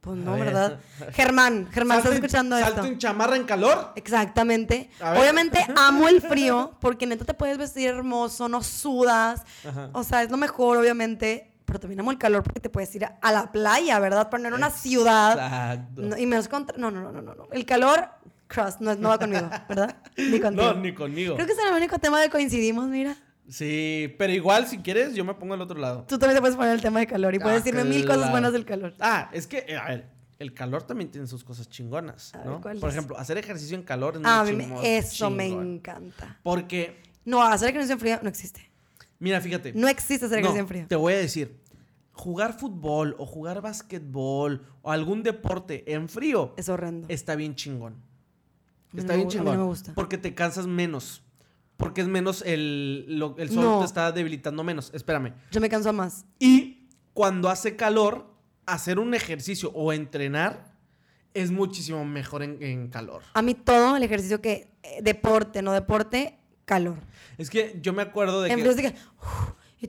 pues 0.00 0.16
no, 0.16 0.34
ver. 0.34 0.44
¿verdad? 0.46 0.80
Germán, 1.12 1.68
Germán, 1.72 1.98
¿estás 1.98 2.14
escuchando 2.14 2.58
salte 2.58 2.80
esto? 2.80 2.86
en 2.86 2.98
chamarra 2.98 3.36
en 3.36 3.44
calor. 3.44 3.92
Exactamente. 3.96 4.90
Obviamente 5.00 5.66
amo 5.76 6.08
el 6.08 6.20
frío 6.20 6.76
porque 6.80 7.06
neta 7.06 7.24
te 7.24 7.34
puedes 7.34 7.58
vestir 7.58 7.88
hermoso, 7.88 8.48
no 8.48 8.62
sudas. 8.62 9.42
Ajá. 9.68 9.90
O 9.92 10.04
sea, 10.04 10.22
es 10.22 10.30
lo 10.30 10.36
mejor, 10.36 10.78
obviamente. 10.78 11.52
Pero 11.64 11.80
también 11.80 12.00
amo 12.00 12.10
el 12.10 12.18
calor 12.18 12.42
porque 12.42 12.60
te 12.60 12.70
puedes 12.70 12.94
ir 12.94 13.04
a, 13.04 13.32
la 13.32 13.52
playa, 13.52 13.98
¿verdad? 13.98 14.28
Pero 14.30 14.42
no 14.42 14.48
en 14.48 14.54
una 14.54 14.70
ciudad. 14.70 15.32
Exacto. 15.32 16.02
No, 16.02 16.16
y 16.16 16.26
menos 16.26 16.48
contra. 16.48 16.78
No, 16.78 16.90
no, 16.90 17.02
no, 17.02 17.12
no, 17.12 17.34
no. 17.34 17.48
El 17.52 17.66
calor, 17.66 18.08
crust, 18.46 18.80
no, 18.80 18.94
no 18.94 19.10
va 19.10 19.18
conmigo, 19.18 19.50
¿verdad? 19.68 19.96
Ni 20.16 20.40
contigo. 20.40 20.72
No, 20.72 20.80
ni 20.80 20.94
conmigo. 20.94 21.34
Creo 21.34 21.46
que 21.46 21.52
es 21.52 21.58
el 21.58 21.74
único 21.74 21.98
tema 21.98 22.20
de 22.20 22.30
coincidimos, 22.30 22.86
mira. 22.86 23.16
Sí, 23.48 24.14
pero 24.18 24.32
igual 24.32 24.66
si 24.66 24.78
quieres 24.78 25.14
yo 25.14 25.24
me 25.24 25.34
pongo 25.34 25.54
al 25.54 25.60
otro 25.62 25.78
lado. 25.78 26.04
Tú 26.06 26.18
también 26.18 26.36
te 26.36 26.40
puedes 26.40 26.56
poner 26.56 26.74
el 26.74 26.82
tema 26.82 27.00
de 27.00 27.06
calor 27.06 27.34
y 27.34 27.38
puedes 27.38 27.60
Ah, 27.62 27.64
decirme 27.64 27.84
mil 27.84 28.06
cosas 28.06 28.30
buenas 28.30 28.52
del 28.52 28.64
calor. 28.66 28.94
Ah, 29.00 29.30
es 29.32 29.46
que, 29.46 29.64
eh, 29.66 29.76
a 29.76 29.88
ver, 29.88 30.08
el 30.38 30.52
calor 30.52 30.82
también 30.82 31.10
tiene 31.10 31.26
sus 31.26 31.42
cosas 31.44 31.68
chingonas, 31.68 32.34
A 32.34 32.38
ver, 32.38 32.46
¿no? 32.46 32.60
¿cuáles? 32.60 32.80
Por 32.80 32.90
ejemplo, 32.90 33.16
hacer 33.18 33.38
ejercicio 33.38 33.76
en 33.76 33.82
calor 33.84 34.16
es 34.16 34.22
Ah, 34.24 34.44
muy 34.46 34.58
chingón, 34.62 34.84
eso 34.84 35.30
me 35.30 35.48
chingón. 35.48 35.74
encanta. 35.76 36.38
Porque, 36.42 37.00
No, 37.24 37.42
hacer 37.42 37.70
ejercicio 37.70 37.94
en 37.94 38.00
frío 38.00 38.18
no 38.22 38.28
existe. 38.28 38.70
mira, 39.18 39.40
fíjate. 39.40 39.72
No 39.72 39.88
existe 39.88 40.26
hacer 40.26 40.38
no, 40.42 40.48
ejercicio 40.48 40.60
en 40.60 40.68
frío. 40.68 40.86
Te 40.88 40.96
voy 40.96 41.14
a 41.14 41.16
decir, 41.18 41.58
jugar 42.12 42.52
fútbol 42.58 43.16
o 43.18 43.24
jugar 43.24 43.62
basquetbol 43.62 44.62
o 44.82 44.92
algún 44.92 45.22
deporte 45.22 45.90
en 45.94 46.08
frío 46.10 46.52
Es 46.58 46.68
horrendo. 46.68 47.06
está 47.08 47.34
bien 47.34 47.54
chingón. 47.54 47.96
Está 48.94 49.12
no 49.14 49.16
bien 49.16 49.18
gu- 49.18 49.22
a 49.22 49.24
mí 49.24 49.28
chingón. 49.38 49.54
no 49.56 49.60
me 49.62 49.66
gusta. 49.68 49.92
Porque 49.94 50.18
te 50.18 50.34
cansas 50.34 50.66
menos. 50.66 51.22
Porque 51.78 52.00
es 52.02 52.08
menos 52.08 52.42
el, 52.44 53.06
lo- 53.18 53.34
el 53.38 53.48
sol 53.48 53.62
No. 53.64 53.78
te 53.78 53.86
está 53.86 54.12
debilitando 54.12 54.62
menos. 54.64 54.90
Espérame. 54.92 55.32
Yo 55.50 55.60
me 55.62 55.70
canso 55.70 55.92
más. 55.94 56.26
Y 56.38 56.88
cuando 57.14 57.48
hace 57.48 57.74
calor, 57.76 58.26
hacer 58.66 58.98
un 58.98 59.14
ejercicio 59.14 59.70
o 59.74 59.92
entrenar 59.94 60.74
es 61.34 61.50
muchísimo 61.50 62.04
mejor 62.04 62.42
en, 62.42 62.62
en 62.62 62.88
calor. 62.88 63.22
A 63.32 63.42
mí 63.42 63.54
todo 63.54 63.96
el 63.96 64.02
ejercicio 64.02 64.40
que 64.42 64.68
eh, 64.82 64.98
deporte, 65.02 65.62
no 65.62 65.72
deporte, 65.72 66.36
calor. 66.64 66.98
Es 67.38 67.48
que 67.48 67.78
yo 67.80 67.92
me 67.92 68.02
acuerdo 68.02 68.42
de 68.42 68.50
En 68.52 68.60
que... 68.62 68.68
es 68.68 68.76
de 68.76 68.82
que 68.82 68.94
y 69.80 69.86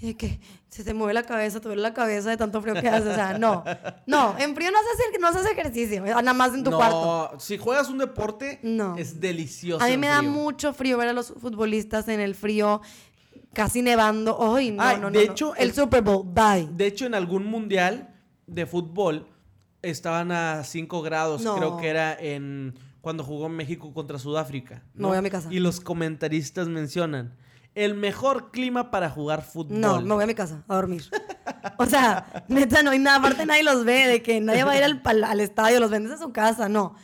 y 0.00 0.06
de 0.08 0.16
que 0.16 0.40
se 0.68 0.84
te 0.84 0.94
mueve 0.94 1.12
la 1.12 1.24
cabeza, 1.24 1.60
te 1.60 1.66
duele 1.68 1.82
la 1.82 1.92
cabeza 1.94 2.30
de 2.30 2.36
tanto 2.36 2.62
frío 2.62 2.74
que 2.74 2.88
haces, 2.88 3.08
o 3.08 3.14
sea, 3.14 3.36
no. 3.38 3.64
No, 4.06 4.38
en 4.38 4.54
frío 4.54 4.70
no 4.70 4.78
se 4.78 5.02
hace, 5.02 5.18
no 5.20 5.32
se 5.32 5.38
hace 5.40 5.50
ejercicio, 5.52 6.04
nada 6.04 6.32
más 6.34 6.54
en 6.54 6.62
tu 6.62 6.70
no, 6.70 6.76
cuarto. 6.76 7.32
si 7.40 7.58
juegas 7.58 7.88
un 7.88 7.98
deporte, 7.98 8.60
No. 8.62 8.96
es 8.96 9.18
delicioso. 9.20 9.84
A 9.84 9.88
mí 9.88 9.96
me 9.96 10.06
da 10.06 10.22
mucho 10.22 10.72
frío 10.72 10.98
ver 10.98 11.08
a 11.08 11.12
los 11.12 11.28
futbolistas 11.40 12.06
en 12.08 12.20
el 12.20 12.34
frío 12.34 12.80
casi 13.52 13.82
nevando. 13.82 14.38
Ay, 14.54 14.70
no, 14.70 14.82
Ay, 14.82 14.96
no, 14.96 15.10
no, 15.10 15.18
de 15.18 15.26
no. 15.26 15.32
hecho, 15.32 15.54
el 15.56 15.68
el- 15.70 15.74
Super 15.74 16.02
Bowl, 16.02 16.24
bye. 16.24 16.68
De 16.70 16.86
hecho, 16.86 17.06
en 17.06 17.14
algún 17.14 17.44
mundial 17.46 18.14
de 18.46 18.66
fútbol 18.66 19.26
estaban 19.82 20.30
a 20.32 20.62
5 20.64 21.02
grados, 21.02 21.42
No. 21.42 21.56
creo 21.56 21.76
que 21.76 21.88
era 21.88 22.14
en 22.18 22.78
cuando 23.00 23.24
jugó 23.24 23.48
México 23.48 23.92
contra 23.94 24.18
Sudáfrica. 24.18 24.82
Me 24.94 25.06
voy 25.06 25.16
a 25.16 25.22
mi 25.22 25.30
casa. 25.30 25.48
Y 25.52 25.58
los 25.60 25.80
comentaristas 25.80 26.68
mencionan 26.68 27.36
el 27.84 27.94
mejor 27.94 28.50
clima 28.50 28.90
para 28.90 29.08
jugar 29.10 29.42
fútbol. 29.42 29.80
No, 29.80 30.00
me 30.00 30.14
voy 30.14 30.24
a 30.24 30.26
mi 30.26 30.34
casa 30.34 30.64
a 30.68 30.74
dormir. 30.76 31.04
O 31.78 31.86
sea, 31.86 32.44
neta, 32.48 32.82
no 32.82 32.90
hay 32.90 32.98
nada. 32.98 33.18
Aparte, 33.18 33.46
nadie 33.46 33.62
los 33.62 33.84
ve, 33.84 34.06
de 34.08 34.22
que 34.22 34.40
nadie 34.40 34.64
va 34.64 34.72
a 34.72 34.76
ir 34.76 34.84
al, 34.84 35.00
al- 35.04 35.24
al 35.24 35.40
estadio, 35.40 35.80
los 35.80 35.90
vendes 35.90 36.12
a 36.12 36.18
su 36.18 36.32
casa. 36.32 36.68
No. 36.68 36.94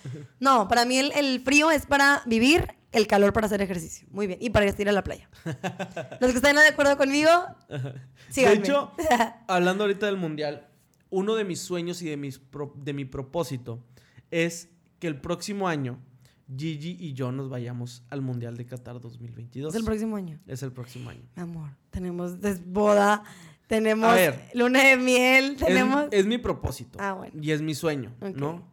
No, 0.41 0.69
para 0.69 0.85
mí 0.85 0.99
el, 0.99 1.13
el 1.13 1.41
frío 1.41 1.71
es 1.71 1.87
para 1.87 2.23
vivir, 2.27 2.75
el 2.93 3.07
calor 3.07 3.33
para 3.33 3.47
hacer 3.47 3.61
ejercicio. 3.63 4.07
Muy 4.11 4.27
bien. 4.27 4.39
Y 4.41 4.51
para 4.51 4.67
ir 4.67 4.89
a 4.89 4.93
la 4.93 5.03
playa. 5.05 5.29
Los 6.21 6.31
que 6.31 6.37
están 6.37 6.57
de 6.57 6.67
acuerdo 6.69 6.97
conmigo, 6.97 7.31
síganme. 8.31 8.57
De 8.57 8.61
hecho, 8.63 8.93
hablando 9.49 9.85
ahorita 9.85 10.07
del 10.07 10.17
mundial, 10.17 10.69
uno 11.11 11.35
de 11.37 11.45
mis 11.45 11.61
sueños 11.61 12.03
y 12.03 12.07
de, 12.09 12.17
mis 12.17 12.39
pro- 12.39 12.73
de 12.77 12.93
mi 12.93 13.05
propósito 13.05 13.85
es 14.31 14.69
que 14.99 15.07
el 15.07 15.21
próximo 15.21 15.69
año 15.69 16.01
Gigi 16.57 16.97
y 17.01 17.12
yo 17.14 17.33
nos 17.33 17.49
vayamos 17.49 18.03
al 18.11 18.21
mundial 18.23 18.57
de 18.57 18.67
Qatar 18.67 19.01
2022. 19.01 19.73
es 19.75 19.79
el 19.79 19.85
próximo 19.85 20.17
año. 20.17 20.38
Es 20.47 20.62
el 20.62 20.73
próximo 20.73 21.11
año. 21.11 21.23
Mi 21.37 21.43
amor, 21.43 21.71
tenemos 21.90 22.35
boda, 22.67 23.23
tenemos 23.67 24.11
A 24.11 24.14
ver. 24.14 24.51
luna 24.55 24.83
de 24.83 24.97
miel, 24.97 25.53
Es- 25.53 25.57
tenemos... 25.59 26.07
Es, 26.11 26.27
mi 26.27 26.38
propósito. 26.38 26.99
Ah, 27.01 27.12
bueno. 27.14 27.35
Y 27.40 27.51
es 27.51 27.62
mi 27.62 27.75
sueño, 27.75 28.12
Ok. 28.21 28.37
¿no? 28.37 28.67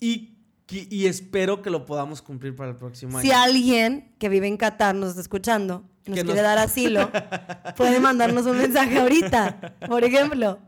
Y, 0.00 0.34
y 0.70 1.06
espero 1.06 1.62
que 1.62 1.70
lo 1.70 1.84
podamos 1.84 2.22
cumplir 2.22 2.54
para 2.54 2.70
el 2.70 2.76
próximo 2.76 3.20
Si 3.20 3.30
año. 3.30 3.40
alguien 3.42 4.14
que 4.18 4.28
vive 4.28 4.46
en 4.46 4.56
Qatar 4.56 4.94
nos 4.94 5.10
está 5.10 5.20
escuchando 5.22 5.84
nos 6.06 6.16
Que 6.16 6.24
quiere 6.24 6.40
nos- 6.40 6.42
dar 6.42 6.58
asilo, 6.58 7.10
puede 7.76 8.00
mandarnos 8.00 8.46
un 8.46 8.56
mensaje 8.56 8.98
ahorita, 8.98 9.76
por 9.88 10.04
ejemplo. 10.04 10.58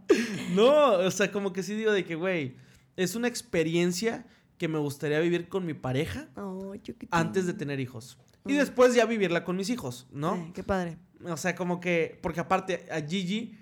No, 0.55 0.93
o 0.99 1.11
sea, 1.11 1.33
como 1.33 1.53
que 1.55 1.63
sí 1.63 1.75
digo 1.75 1.93
de 1.93 2.05
que, 2.05 2.15
güey, 2.15 2.57
es 2.97 3.15
una 3.15 3.27
experiencia 3.29 4.27
que 4.61 4.69
me 4.69 4.79
gustaría 4.79 5.19
vivir 5.21 5.49
con 5.49 5.65
mi 5.65 5.73
pareja 5.73 6.29
Oh, 6.37 6.75
antes 7.11 7.47
de 7.47 7.55
tener 7.55 7.81
hijos. 7.81 8.19
Y 8.47 8.53
después 8.53 8.95
ya 8.95 9.07
vivirla 9.07 9.43
con 9.43 9.57
mis 9.57 9.71
hijos, 9.71 10.07
¿no? 10.13 10.35
Ay, 10.35 10.53
qué 10.53 10.63
padre. 10.63 10.99
O 11.25 11.37
sea, 11.39 11.55
como 11.55 11.81
que, 11.81 12.19
porque 12.23 12.41
aparte 12.41 12.87
a 12.93 13.01
Gigi 13.01 13.59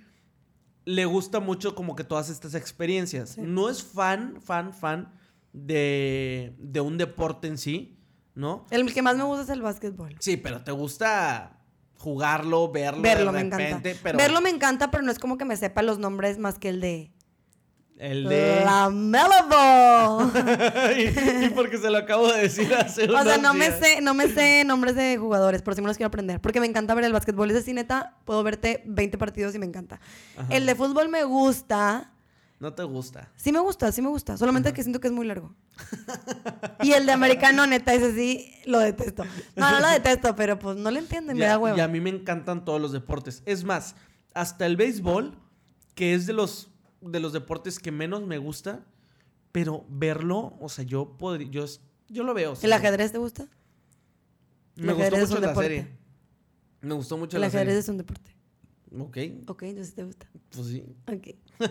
le 0.85 1.05
gusta 1.05 1.39
mucho 1.39 1.77
como 1.77 1.95
que 1.95 2.03
todas 2.03 2.31
estas 2.31 2.57
experiencias. 2.57 3.31
Sí. 3.31 3.43
No 3.45 3.71
es 3.71 3.85
fan, 3.85 4.41
fan, 4.43 4.75
fan 4.75 5.13
de, 5.53 6.57
de 6.59 6.81
un 6.81 6.99
deporte 6.99 7.47
en 7.47 7.59
sí, 7.59 7.97
¿no? 8.35 8.67
El 8.71 8.93
que 8.93 9.01
más 9.01 9.17
me 9.17 9.23
gusta 9.23 9.45
es 9.45 9.51
el 9.51 9.63
básquetbol. 9.63 10.17
Sí, 10.19 10.37
pero 10.37 10.65
te 10.65 10.73
gusta 10.73 11.61
jugarlo, 11.95 12.73
verlo, 12.73 13.03
Verlo 13.03 13.33
de 13.33 13.45
me 13.45 13.47
encanta. 13.47 13.91
pero 14.03 14.19
Verlo 14.19 14.41
me 14.41 14.51
encanta, 14.51 14.91
pero 14.91 15.05
no 15.05 15.13
es 15.13 15.21
como 15.21 15.39
que 15.39 15.45
me 15.45 15.57
sepa 15.57 15.83
los 15.83 16.01
nombres 16.01 16.39
más 16.39 16.59
que 16.59 16.71
el 16.71 16.81
de... 16.81 17.13
el 17.99 18.29
de... 18.29 18.63
La 18.65 18.89
y, 20.97 21.47
y 21.47 21.49
porque 21.51 21.79
se 21.79 21.91
lo 21.91 21.99
acabo 21.99 22.33
de 22.33 22.43
decir 22.43 22.73
hace 22.75 23.05
O 23.11 23.23
sea, 23.23 23.39
no 23.39 23.55
me 23.55 23.71
sé, 23.73 24.01
no 24.01 24.15
me 24.15 24.29
sé 24.29 24.65
nombres 24.65 24.95
de 24.95 25.17
jugadores, 25.19 25.63
pero 25.63 25.75
sí 25.75 25.83
me 25.83 25.89
los 25.89 25.97
quiero 25.97 26.09
aprender. 26.09 26.41
Porque 26.41 26.61
me 26.61 26.67
encanta 26.67 26.95
ver 26.95 27.05
el 27.05 27.13
básquetbol. 27.13 27.51
Ese 27.51 27.63
sí, 27.63 27.75
neta, 27.75 28.17
puedo 28.25 28.43
verte 28.43 28.83
20 28.87 29.19
partidos 29.19 29.55
y 29.55 29.59
me 29.59 29.67
encanta. 29.67 30.01
Ajá. 30.37 30.47
El 30.55 30.67
de 30.67 30.75
fútbol 30.75 31.09
me 31.09 31.25
gusta. 31.25 32.13
No 32.61 32.73
te 32.73 32.83
gusta. 32.83 33.29
Sí 33.37 33.53
me 33.53 33.61
gusta, 33.61 33.93
sí 33.93 34.03
me 34.03 34.09
gusta. 34.09 34.37
Solamente 34.37 34.73
que 34.73 34.83
siento 34.83 35.01
que 35.01 35.07
es 35.09 35.13
muy 35.13 35.27
largo. 35.27 35.55
Y 36.83 36.93
el 36.93 37.07
de 37.07 37.13
americano, 37.13 37.67
neta, 37.67 37.95
ese 37.95 38.13
sí 38.15 38.53
lo 38.67 38.81
detesto. 38.81 39.25
No, 39.55 39.71
no 39.71 39.81
lo 39.81 39.89
detesto, 39.89 40.35
pero 40.35 40.59
pues 40.59 40.77
no 40.77 40.91
le 40.91 40.99
entiendo 40.99 41.33
y 41.33 41.37
me 41.37 41.43
Ya- 41.43 41.51
da 41.51 41.59
huevo. 41.59 41.77
Y 41.77 41.81
a 41.81 41.89
mí 41.89 42.01
me 42.01 42.11
encantan 42.11 42.65
todos 42.65 42.81
los 42.81 42.91
deportes. 42.93 43.43
Es 43.47 43.63
más, 43.63 43.95
hasta 44.35 44.67
el 44.67 44.77
béisbol, 44.77 45.39
que 45.95 46.15
es 46.15 46.27
de 46.27 46.33
los, 46.33 46.69
de 47.01 47.21
los 47.21 47.33
deportes 47.33 47.79
que 47.79 47.93
menos 47.93 48.27
me 48.27 48.39
gusta, 48.39 48.85
pero 49.53 49.85
verlo, 49.89 50.55
o 50.61 50.69
sea, 50.69 50.85
yo 50.85 51.17
podría, 51.19 51.49
yo, 51.51 51.65
yo 52.09 52.23
lo 52.25 52.35
veo. 52.35 52.53
o 52.53 52.57
sea, 52.57 52.67
¿El 52.67 52.73
ajedrez 52.73 53.13
te 53.13 53.19
gusta? 53.19 53.47
Me 54.77 54.93
el 54.93 54.95
gustó 54.95 55.03
ajedrez 55.03 55.29
mucho 55.29 55.41
la 55.41 55.49
deporte. 55.49 55.69
serie. 55.69 55.99
Me 56.81 56.95
gustó 56.95 57.17
mucho 57.17 57.37
El 57.37 57.41
la 57.41 57.47
ajedrez 57.49 57.67
serie. 57.69 57.81
es 57.81 57.89
un 57.89 57.97
deporte. 57.99 58.35
Ok, 58.99 59.19
Ok, 59.49 59.63
entonces 59.65 59.95
te 59.95 60.03
gusta. 60.05 60.27
pues 60.51 60.67
sí. 60.69 60.83
Ok. 61.07 61.29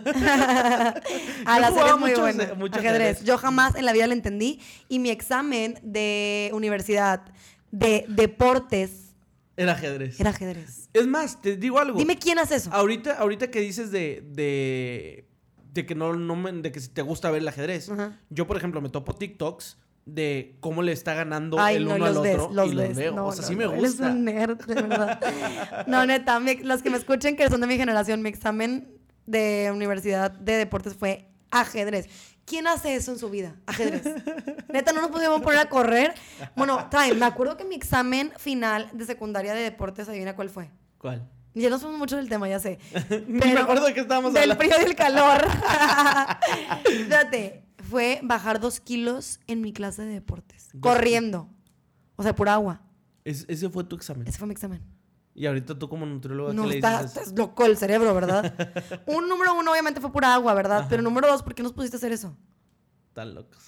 ah, 1.45 1.59
la 1.59 1.67
serie 1.71 1.71
jugaba 1.71 1.89
es 1.93 1.99
muy 1.99 2.09
mucho 2.11 2.21
buena. 2.21 2.53
mucho 2.55 2.79
ajedrez. 2.79 3.01
ajedrez. 3.01 3.23
Yo 3.23 3.37
jamás 3.37 3.75
en 3.75 3.85
la 3.85 3.93
vida 3.93 4.07
lo 4.07 4.13
entendí. 4.13 4.59
Y 4.87 4.99
mi 4.99 5.09
examen 5.09 5.79
de 5.81 6.51
universidad 6.53 7.21
de 7.71 8.05
deportes 8.07 9.06
Era 9.57 9.73
ajedrez. 9.73 10.19
Era 10.19 10.29
ajedrez. 10.29 10.89
Es 10.93 11.07
más, 11.07 11.41
te 11.41 11.57
digo 11.57 11.79
algo. 11.79 11.97
Dime 11.97 12.17
quién 12.17 12.39
hace 12.39 12.55
eso. 12.55 12.69
Ahorita, 12.71 13.13
ahorita 13.17 13.49
que 13.51 13.59
dices 13.59 13.91
de, 13.91 14.23
de, 14.31 15.27
de 15.73 15.85
que 15.85 15.95
no, 15.95 16.13
no 16.15 16.35
me- 16.35 16.51
de 16.53 16.71
que 16.71 16.79
si 16.79 16.89
te 16.89 17.01
gusta 17.01 17.29
ver 17.31 17.41
el 17.41 17.47
ajedrez. 17.47 17.89
Ajá. 17.89 18.19
Yo, 18.29 18.47
por 18.47 18.55
ejemplo, 18.57 18.79
me 18.81 18.89
topo 18.89 19.13
TikToks 19.15 19.77
de 20.05 20.55
cómo 20.61 20.83
le 20.83 20.93
está 20.93 21.13
ganando 21.15 21.59
Ay, 21.59 21.75
el 21.77 21.85
no, 21.85 21.95
uno 21.95 22.05
al 22.05 22.13
los 22.13 22.23
ves, 22.23 22.37
otro 22.39 22.53
los 22.53 22.71
y 22.71 22.75
ves. 22.75 22.87
los 22.89 22.97
veo. 22.97 23.15
No, 23.15 23.27
o 23.27 23.31
sea, 23.33 23.41
no, 23.41 23.47
sí 23.47 23.55
me 23.57 23.65
no, 23.65 23.71
eres 23.73 23.81
gusta. 23.97 24.07
un 24.11 24.23
nerd, 24.23 24.65
de 24.65 24.75
verdad. 24.75 25.85
No, 25.87 26.05
neta, 26.05 26.39
los 26.63 26.81
que 26.81 26.89
me 26.89 26.97
escuchen 26.97 27.35
que 27.35 27.49
son 27.49 27.59
de 27.59 27.67
mi 27.67 27.75
generación, 27.77 28.21
mi 28.21 28.29
examen 28.29 28.87
de 29.25 29.69
universidad 29.73 30.31
de 30.31 30.53
deportes 30.53 30.93
fue 30.93 31.27
ajedrez. 31.61 32.07
¿Quién 32.45 32.65
hace 32.67 32.95
eso 32.95 33.11
en 33.11 33.19
su 33.19 33.29
vida? 33.29 33.55
Ajedrez. 33.65 34.03
Neta, 34.69 34.93
no 34.93 35.01
nos 35.01 35.11
podíamos 35.11 35.41
poner 35.41 35.59
a 35.59 35.67
correr. 35.69 36.13
Bueno, 36.55 36.87
time, 36.89 37.13
me 37.15 37.25
acuerdo 37.25 37.57
que 37.57 37.65
mi 37.65 37.75
examen 37.75 38.31
final 38.37 38.89
de 38.93 39.05
secundaria 39.05 39.53
de 39.53 39.61
deportes, 39.63 40.07
adivina 40.07 40.35
cuál 40.35 40.49
fue. 40.49 40.69
¿Cuál? 40.97 41.27
Ya 41.53 41.69
no 41.69 41.79
somos 41.79 41.97
mucho 41.97 42.15
del 42.17 42.29
tema, 42.29 42.47
ya 42.47 42.59
sé. 42.59 42.77
Me 43.27 43.51
acuerdo 43.57 43.85
de 43.87 43.93
qué 43.95 44.01
estábamos 44.01 44.31
Del 44.33 44.51
hablando. 44.51 44.63
frío 44.63 44.75
y 44.79 44.89
el 44.89 44.95
calor. 44.95 45.41
Fíjate, 46.85 47.63
fue 47.89 48.19
bajar 48.23 48.59
dos 48.59 48.79
kilos 48.79 49.39
en 49.47 49.61
mi 49.61 49.73
clase 49.73 50.03
de 50.03 50.13
deportes. 50.13 50.69
Corriendo. 50.79 51.49
O 52.15 52.23
sea, 52.23 52.35
por 52.35 52.49
agua. 52.49 52.81
Es- 53.25 53.45
ese 53.47 53.69
fue 53.69 53.83
tu 53.83 53.95
examen. 53.95 54.27
Ese 54.27 54.37
fue 54.37 54.47
mi 54.47 54.53
examen. 54.53 54.81
Y 55.37 55.45
ahorita 55.45 55.77
tú 55.77 55.87
como 55.87 56.03
nutrióloga, 56.03 56.51
No, 56.51 56.63
¿qué 56.63 56.67
le 56.69 56.75
está, 56.77 57.03
dices? 57.03 57.17
estás 57.17 57.37
loco 57.37 57.63
el 57.63 57.77
cerebro, 57.77 58.11
¿verdad? 58.15 58.53
Un 59.05 59.29
número 59.29 59.53
uno 59.53 59.71
obviamente 59.71 60.01
fue 60.01 60.11
pura 60.11 60.33
agua, 60.33 60.55
¿verdad? 60.55 60.79
Ajá. 60.79 60.87
Pero 60.89 61.03
número 61.03 61.27
dos, 61.27 61.43
¿por 61.43 61.53
qué 61.53 61.61
nos 61.61 61.73
pusiste 61.73 61.95
a 61.95 61.99
hacer 61.99 62.11
eso? 62.11 62.35
Están 63.09 63.35
locos. 63.35 63.63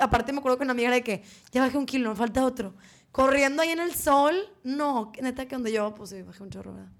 Aparte 0.00 0.32
me 0.32 0.38
acuerdo 0.38 0.56
que 0.56 0.64
una 0.64 0.72
amiga 0.72 0.88
era 0.88 0.96
de 0.96 1.04
que 1.04 1.22
ya 1.52 1.60
bajé 1.60 1.76
un 1.76 1.84
kilo, 1.84 2.08
me 2.08 2.16
falta 2.16 2.42
otro. 2.42 2.74
Corriendo 3.12 3.60
ahí 3.60 3.68
en 3.68 3.80
el 3.80 3.94
sol, 3.94 4.34
no, 4.64 5.12
neta 5.20 5.46
que 5.46 5.54
donde 5.56 5.72
yo, 5.72 5.94
pues 5.94 6.08
sí, 6.08 6.22
bajé 6.22 6.42
un 6.42 6.48
chorro, 6.50 6.72
¿verdad? 6.72 6.90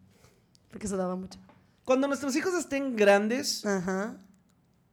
Porque 0.71 0.87
sudaba 0.87 1.17
mucho. 1.17 1.39
Cuando 1.85 2.07
nuestros 2.09 2.37
hijos 2.37 2.53
estén 2.53 2.95
grandes, 2.95 3.65
Ajá. 3.65 4.19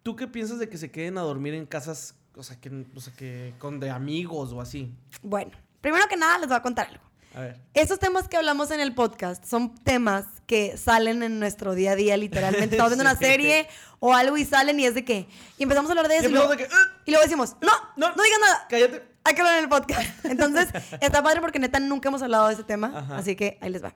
¿tú 0.04 0.16
qué 0.16 0.26
piensas 0.28 0.58
de 0.58 0.70
que 0.70 0.78
se 0.78 0.90
queden 0.90 1.18
a 1.18 1.22
dormir 1.22 1.54
en 1.54 1.66
casas, 1.66 2.16
o 2.34 2.44
sea, 2.44 2.60
que, 2.62 2.86
o 2.96 3.00
sea, 3.02 3.14
que 3.14 3.54
con 3.60 3.82
de 3.82 3.90
amigos 3.90 4.54
o 4.54 4.62
así? 4.62 4.96
Bueno, 5.22 5.52
primero 5.82 6.06
que 6.08 6.16
nada 6.16 6.38
les 6.38 6.48
voy 6.48 6.56
a 6.56 6.62
contar 6.62 6.88
algo. 6.88 7.04
A 7.36 7.42
ver. 7.42 7.60
Estos 7.74 8.00
temas 8.00 8.28
que 8.28 8.38
hablamos 8.38 8.72
en 8.72 8.80
el 8.80 8.94
podcast 8.96 9.44
son 9.46 9.76
temas 9.76 10.26
que 10.46 10.78
salen 10.78 11.22
en 11.24 11.40
nuestro 11.40 11.74
día 11.76 11.92
a 11.92 11.96
día, 11.96 12.16
literalmente. 12.18 12.76
Estamos 12.78 12.92
viendo 12.92 13.04
una 13.04 13.18
Sí. 13.18 13.26
serie 13.26 13.68
o 14.00 14.14
algo 14.14 14.38
y 14.38 14.46
salen 14.46 14.80
y 14.80 14.86
es 14.86 14.96
de 14.96 15.04
qué. 15.04 15.28
Y 15.58 15.64
empezamos 15.64 15.90
a 15.90 15.94
hablar 15.94 16.08
de 16.08 16.16
Y 16.16 16.18
eso. 16.20 16.30
Y, 16.30 16.32
empezamos 16.34 16.56
luego, 16.58 16.62
de 16.62 16.68
que, 16.70 16.74
"Ah, 16.74 17.02
y 17.06 17.12
luego 17.12 17.24
decimos, 17.24 17.56
no, 17.62 17.72
no, 17.98 18.16
No. 18.16 18.24
digas 18.24 18.40
nada. 18.42 18.66
cállate. 18.70 19.04
Hay 19.24 19.34
que 19.34 19.42
hablar 19.42 19.58
en 19.58 19.64
el 19.64 19.70
podcast. 19.70 20.26
Entonces, 20.26 20.70
está 21.02 21.24
padre 21.24 21.42
porque 21.42 21.60
neta 21.60 21.80
nunca 21.80 22.10
hemos 22.10 22.22
hablado 22.22 22.48
de 22.48 22.54
ese 22.54 22.64
tema. 22.64 22.92
Ajá. 22.96 23.18
Así 23.18 23.36
que 23.36 23.58
ahí 23.62 23.70
les 23.72 23.84
va. 23.84 23.94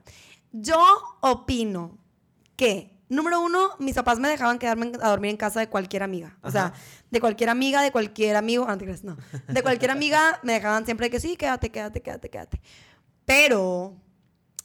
Yo 0.52 0.78
opino 1.20 1.98
que, 2.56 2.90
número 3.08 3.40
uno, 3.40 3.70
mis 3.78 3.94
papás 3.94 4.18
me 4.18 4.28
dejaban 4.28 4.58
quedarme 4.58 4.92
a 5.00 5.08
dormir 5.08 5.30
en 5.30 5.36
casa 5.36 5.60
de 5.60 5.68
cualquier 5.68 6.02
amiga. 6.02 6.36
O 6.42 6.50
sea, 6.50 6.66
Ajá. 6.66 6.74
de 7.10 7.20
cualquier 7.20 7.48
amiga, 7.48 7.80
de 7.82 7.92
cualquier 7.92 8.34
amigo. 8.36 8.66
Ah, 8.68 8.76
no. 9.04 9.16
De 9.48 9.62
cualquier 9.62 9.92
amiga 9.92 10.40
me 10.42 10.54
dejaban 10.54 10.84
siempre 10.84 11.08
que 11.10 11.20
sí, 11.20 11.36
quédate, 11.36 11.70
quédate, 11.70 12.02
quédate, 12.02 12.28
quédate. 12.28 12.60
Pero, 13.30 13.94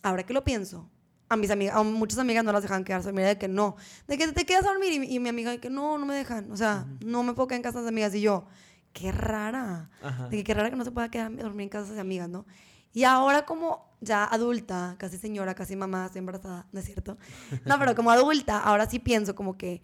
ahora 0.01 0.23
que 0.23 0.33
lo 0.33 0.43
pienso, 0.43 0.89
a 1.29 1.37
mis 1.37 1.51
amigas, 1.51 1.75
a 1.75 1.83
muchas 1.83 2.17
amigas 2.17 2.43
no 2.43 2.51
las 2.51 2.63
dejaban 2.63 2.83
quedarse 2.83 3.07
a 3.07 3.11
dormir 3.11 3.27
de 3.27 3.37
que 3.37 3.47
no. 3.47 3.75
De 4.07 4.17
que 4.17 4.27
te 4.29 4.43
quedas 4.43 4.65
a 4.65 4.69
dormir 4.69 4.91
y, 4.91 5.15
y 5.15 5.19
mi 5.19 5.29
amiga 5.29 5.51
de 5.51 5.59
que 5.59 5.69
no, 5.69 5.99
no 5.99 6.05
me 6.07 6.15
dejan. 6.15 6.51
O 6.51 6.57
sea, 6.57 6.87
no 7.05 7.21
me 7.21 7.33
puedo 7.33 7.47
quedar 7.47 7.57
en 7.57 7.63
casa 7.63 7.83
de 7.83 7.89
amigas. 7.89 8.15
Y 8.15 8.21
yo, 8.21 8.47
qué 8.91 9.11
rara. 9.11 9.91
Ajá. 10.01 10.29
De 10.29 10.37
que 10.37 10.43
qué 10.43 10.55
rara 10.55 10.71
que 10.71 10.77
no 10.77 10.83
se 10.83 10.89
pueda 10.89 11.11
quedar 11.11 11.27
a 11.27 11.43
dormir 11.43 11.65
en 11.65 11.69
casa 11.69 11.93
de 11.93 12.01
amigas, 12.01 12.27
¿no? 12.27 12.47
Y 12.91 13.03
ahora 13.03 13.45
como 13.45 13.93
ya 14.01 14.23
adulta, 14.25 14.95
casi 14.97 15.19
señora, 15.19 15.53
casi 15.53 15.75
mamá, 15.75 16.07
estoy 16.07 16.19
embarazada, 16.19 16.65
¿no 16.71 16.79
es 16.79 16.85
cierto? 16.87 17.19
No, 17.65 17.77
pero 17.77 17.93
como 17.93 18.09
adulta, 18.09 18.57
ahora 18.57 18.89
sí 18.89 18.97
pienso 18.97 19.35
como 19.35 19.59
que 19.59 19.83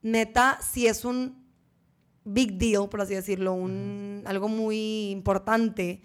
neta, 0.00 0.58
si 0.62 0.86
es 0.86 1.04
un 1.04 1.44
big 2.24 2.56
deal, 2.56 2.88
por 2.88 3.02
así 3.02 3.14
decirlo, 3.14 3.52
un, 3.52 4.22
algo 4.24 4.48
muy 4.48 5.10
importante, 5.10 6.00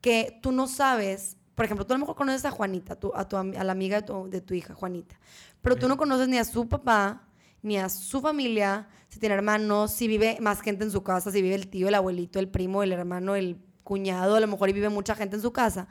que 0.00 0.38
tú 0.42 0.52
no 0.52 0.66
sabes, 0.66 1.36
por 1.54 1.64
ejemplo, 1.64 1.86
tú 1.86 1.92
a 1.92 1.96
lo 1.96 2.00
mejor 2.00 2.16
conoces 2.16 2.44
a 2.44 2.50
Juanita, 2.50 2.96
tú- 2.96 3.12
a, 3.14 3.28
tu, 3.28 3.36
a 3.36 3.44
la 3.44 3.72
amiga 3.72 4.00
de 4.00 4.06
tu, 4.06 4.28
de 4.30 4.40
tu 4.40 4.54
hija, 4.54 4.74
Juanita, 4.74 5.18
pero 5.62 5.76
tú 5.76 5.88
no 5.88 5.96
conoces 5.96 6.28
ni 6.28 6.38
a 6.38 6.44
su 6.44 6.68
papá, 6.68 7.28
ni 7.62 7.76
a 7.78 7.88
su 7.88 8.20
familia, 8.20 8.88
si 9.08 9.18
tiene 9.18 9.34
hermanos, 9.34 9.92
si 9.92 10.06
vive 10.06 10.38
más 10.40 10.60
gente 10.60 10.84
en 10.84 10.90
su 10.92 11.02
casa, 11.02 11.32
si 11.32 11.42
vive 11.42 11.54
el 11.56 11.68
tío, 11.68 11.88
el 11.88 11.94
abuelito, 11.94 12.38
el 12.38 12.48
primo, 12.48 12.82
el 12.82 12.92
hermano, 12.92 13.34
el 13.34 13.58
cuñado, 13.82 14.36
a 14.36 14.40
lo 14.40 14.46
mejor 14.46 14.68
y 14.68 14.72
vive 14.72 14.88
mucha 14.88 15.14
gente 15.16 15.34
en 15.36 15.42
su 15.42 15.52
casa. 15.52 15.88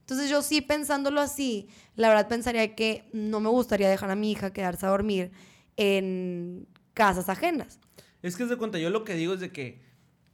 Entonces 0.00 0.30
yo 0.30 0.42
sí 0.42 0.60
pensándolo 0.62 1.20
así, 1.20 1.68
la 1.94 2.08
verdad 2.08 2.28
pensaría 2.28 2.74
que 2.74 3.08
no 3.12 3.40
me 3.40 3.50
gustaría 3.50 3.88
dejar 3.90 4.10
a 4.10 4.16
mi 4.16 4.32
hija 4.32 4.52
quedarse 4.52 4.86
a 4.86 4.90
dormir 4.90 5.30
en 5.76 6.66
casas 6.94 7.28
ajenas. 7.28 7.78
Es 8.22 8.36
que 8.36 8.44
es 8.44 8.48
de 8.48 8.56
cuenta, 8.56 8.78
yo 8.78 8.90
lo 8.90 9.04
que 9.04 9.14
digo 9.14 9.34
es 9.34 9.40
de 9.40 9.50
que, 9.52 9.82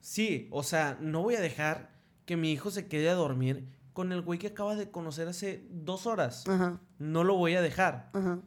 sí, 0.00 0.48
o 0.50 0.62
sea, 0.62 0.96
no 1.00 1.22
voy 1.22 1.34
a 1.36 1.40
dejar 1.40 1.90
que 2.28 2.36
mi 2.36 2.52
hijo 2.52 2.70
se 2.70 2.86
quede 2.88 3.08
a 3.08 3.14
dormir 3.14 3.66
con 3.94 4.12
el 4.12 4.20
güey 4.20 4.38
que 4.38 4.48
acaba 4.48 4.76
de 4.76 4.90
conocer 4.90 5.26
hace 5.28 5.64
dos 5.70 6.06
horas. 6.06 6.46
Ajá, 6.46 6.78
No 6.98 7.24
lo 7.24 7.34
voy 7.36 7.54
a 7.54 7.62
dejar. 7.62 8.10
ajá. 8.12 8.38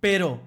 Pero, 0.00 0.40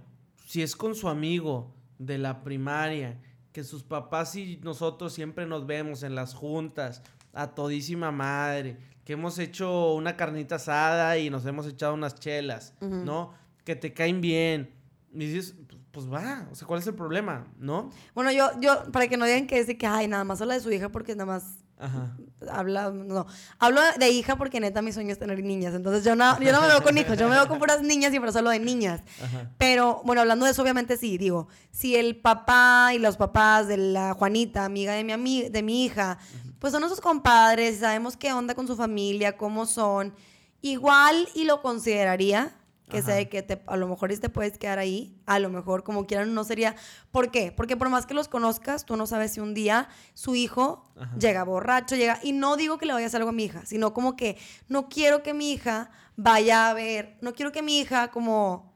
si 0.48 0.64
es 0.64 0.76
con 0.76 0.96
su 0.96 1.08
amigo 1.08 1.76
de 2.00 2.18
la 2.18 2.42
primaria, 2.44 3.22
que 3.52 3.64
sus 3.64 3.84
papás 3.84 4.36
y 4.36 4.58
nosotros 4.64 5.14
siempre 5.14 5.46
nos 5.46 5.68
vemos 5.68 6.02
en 6.02 6.16
las 6.16 6.34
juntas, 6.34 7.04
a 7.34 7.54
todísima 7.54 8.12
madre, 8.12 8.78
que 9.06 9.14
hemos 9.14 9.38
hecho 9.38 9.94
una 9.94 10.18
carnita 10.18 10.56
asada 10.56 11.20
y 11.20 11.30
nos 11.30 11.46
hemos 11.46 11.68
echado 11.68 11.94
unas 11.94 12.16
chelas. 12.16 12.74
¿no? 12.82 13.34
Que 13.64 13.76
te 13.76 13.94
caen 13.94 14.22
bien. 14.22 14.74
Y 15.14 15.20
dices, 15.28 15.54
pues, 15.68 15.80
pues 15.92 16.12
va, 16.12 16.48
o 16.52 16.56
sea, 16.56 16.68
¿cuál 16.68 16.80
es 16.80 16.88
el 16.88 16.96
problema? 16.96 17.46
¿No? 17.60 17.92
Bueno, 18.16 18.32
yo, 18.32 18.50
yo, 18.60 18.92
para 18.92 19.08
que 19.08 19.18
no 19.18 19.26
digan 19.26 19.46
que 19.46 19.60
es 19.60 19.68
de 19.68 19.78
que, 19.78 19.86
ay, 19.86 20.08
nada 20.08 20.24
más 20.24 20.42
habla 20.42 20.56
de 20.56 20.62
su 20.62 20.72
hija 20.72 20.90
porque 20.90 21.14
nada 21.14 21.26
más 21.28 21.58
Ajá. 21.82 22.16
habla, 22.52 22.92
no. 22.92 23.26
Hablo 23.60 23.82
de 24.00 24.10
hija 24.12 24.36
porque 24.38 24.60
neta 24.60 24.82
mi 24.82 24.92
sueño 24.94 25.12
es 25.12 25.20
tener 25.20 25.44
niñas. 25.44 25.74
Entonces 25.74 26.04
yo 26.04 26.16
no, 26.16 26.40
yo 26.40 26.52
no 26.52 26.62
me 26.62 26.68
veo 26.68 26.84
con 26.84 26.98
hijos, 26.98 27.18
yo 27.18 27.28
me 27.28 27.36
veo 27.36 27.48
con 27.48 27.58
puras 27.60 27.82
niñas 27.82 28.14
y 28.14 28.20
por 28.20 28.30
eso 28.30 28.38
hablo 28.38 28.52
de 28.52 28.60
niñas. 28.60 29.02
Ajá. 29.24 29.50
Pero 29.58 30.02
bueno, 30.06 30.22
hablando 30.22 30.46
de 30.46 30.52
eso, 30.52 30.62
obviamente 30.62 30.96
sí, 30.98 31.18
digo, 31.18 31.48
si 31.72 31.96
el 31.96 32.16
papá 32.18 32.92
y 32.94 33.00
los 33.00 33.18
papás 33.18 33.68
de 33.68 33.78
la 33.78 34.14
Juanita, 34.14 34.64
amiga 34.66 34.94
de 34.94 35.04
mi, 35.04 35.12
ami- 35.14 35.50
de 35.50 35.64
mi 35.64 35.84
hija, 35.86 36.20
pues 36.60 36.72
son 36.72 36.82
nuestros 36.82 37.02
compadres, 37.02 37.80
sabemos 37.80 38.16
qué 38.16 38.32
onda 38.32 38.54
con 38.54 38.68
su 38.68 38.76
familia, 38.76 39.36
cómo 39.36 39.66
son, 39.66 40.14
igual 40.62 41.28
y 41.34 41.46
lo 41.46 41.62
consideraría, 41.64 42.56
que 42.92 42.98
Ajá. 43.00 43.08
sea 43.08 43.16
de 43.16 43.28
que 43.30 43.42
te- 43.42 43.64
a 43.66 43.78
lo 43.78 43.88
mejor 43.88 44.14
te 44.16 44.30
puedes 44.30 44.60
quedar 44.60 44.78
ahí, 44.78 45.16
a 45.26 45.40
lo 45.40 45.50
mejor 45.50 45.84
como 45.84 46.06
quieran 46.06 46.36
no 46.36 46.44
sería. 46.44 46.76
¿Por 47.10 47.32
qué? 47.32 47.52
Porque 47.52 47.76
por 47.76 47.90
más 47.90 48.06
que 48.06 48.14
los 48.14 48.28
conozcas, 48.28 48.86
tú 48.86 48.96
no 48.98 49.08
sabes 49.08 49.32
si 49.32 49.40
un 49.40 49.56
día 49.56 49.90
su 50.14 50.36
hijo 50.36 50.92
Ajá. 51.00 51.18
llega 51.18 51.44
borracho, 51.44 51.96
llega, 51.96 52.20
y 52.22 52.34
no 52.34 52.58
digo 52.58 52.78
que 52.78 52.86
le 52.86 52.94
vaya 52.94 53.06
a 53.06 53.08
hacer 53.08 53.22
algo 53.22 53.30
a 53.30 53.34
mi 53.34 53.46
hija, 53.46 53.66
sino 53.66 53.94
como 53.96 54.16
que 54.16 54.38
no 54.68 54.90
quiero 54.90 55.24
que 55.24 55.34
mi 55.34 55.52
hija 55.54 55.90
vaya 56.18 56.70
a 56.70 56.74
ver, 56.76 57.18
no 57.22 57.34
quiero 57.34 57.52
que 57.52 57.64
mi 57.64 57.80
hija 57.80 58.12
como 58.12 58.76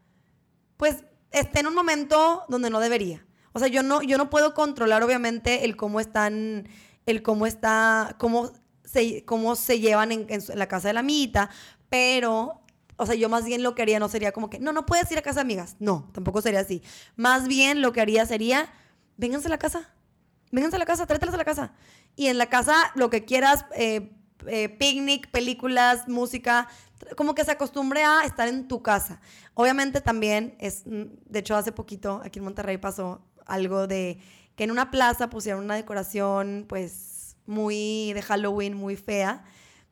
pues 0.78 1.04
esté 1.32 1.60
en 1.60 1.68
un 1.68 1.76
momento 1.76 2.44
donde 2.50 2.70
no 2.70 2.80
debería. 2.80 3.26
O 3.54 3.60
sea, 3.60 3.68
yo 3.68 3.84
no, 3.84 4.02
yo 4.02 4.18
no 4.18 4.30
puedo 4.30 4.54
controlar, 4.54 5.04
obviamente, 5.04 5.64
el 5.66 5.76
cómo 5.78 6.00
están, 6.00 6.68
el 7.06 7.22
cómo 7.22 7.46
está, 7.46 8.16
cómo 8.18 8.52
se, 8.84 9.24
cómo 9.26 9.56
se 9.56 9.80
llevan 9.80 10.12
en, 10.12 10.26
en 10.30 10.42
la 10.56 10.68
casa 10.68 10.88
de 10.90 10.94
la 10.96 11.00
amiguita, 11.02 11.50
pero, 11.90 12.62
o 12.98 13.06
sea, 13.06 13.16
yo 13.16 13.30
más 13.30 13.46
bien 13.46 13.64
lo 13.64 13.76
que 13.76 13.82
haría 13.82 14.00
no 14.00 14.08
sería 14.08 14.32
como 14.32 14.50
que, 14.50 14.60
no, 14.60 14.72
no 14.74 14.86
puedes 14.86 15.12
ir 15.12 15.18
a 15.18 15.22
casa 15.22 15.42
amigas. 15.42 15.76
No, 15.80 16.10
tampoco 16.14 16.42
sería 16.42 16.62
así. 16.62 16.82
Más 17.16 17.48
bien 17.48 17.82
lo 17.82 17.92
que 17.92 18.02
haría 18.02 18.26
sería, 18.26 18.70
vénganse 19.18 19.48
a 19.48 19.50
la 19.50 19.58
casa, 19.58 19.90
vénganse 20.52 20.78
a 20.78 20.80
la 20.80 20.86
casa, 20.86 21.06
tráetelas 21.06 21.36
a 21.36 21.38
la 21.38 21.46
casa. 21.46 21.74
Y 22.16 22.28
en 22.28 22.38
la 22.38 22.48
casa, 22.48 22.76
lo 22.96 23.10
que 23.10 23.26
quieras, 23.26 23.66
eh, 23.76 24.12
eh, 24.48 24.70
picnic, 24.70 25.30
películas, 25.32 26.08
música, 26.08 26.68
como 27.18 27.36
que 27.36 27.44
se 27.44 27.52
acostumbre 27.52 28.04
a 28.04 28.24
estar 28.24 28.48
en 28.48 28.68
tu 28.68 28.82
casa. 28.82 29.20
Obviamente 29.54 30.02
también 30.02 30.56
es, 30.60 30.84
mm, 30.86 31.04
de 31.26 31.40
hecho 31.40 31.56
hace 31.56 31.72
poquito 31.72 32.22
aquí 32.24 32.40
en 32.40 32.46
Monterrey 32.46 32.78
pasó 32.78 33.22
algo 33.46 33.88
de 33.88 34.20
que 34.56 34.64
en 34.64 34.72
una 34.72 34.92
plaza 34.92 35.30
pusieron 35.30 35.64
una 35.64 35.76
decoración 35.76 36.66
pues 36.68 37.36
muy 37.46 38.14
de 38.14 38.22
Halloween, 38.22 38.76
muy 38.76 38.96
fea. 38.96 39.44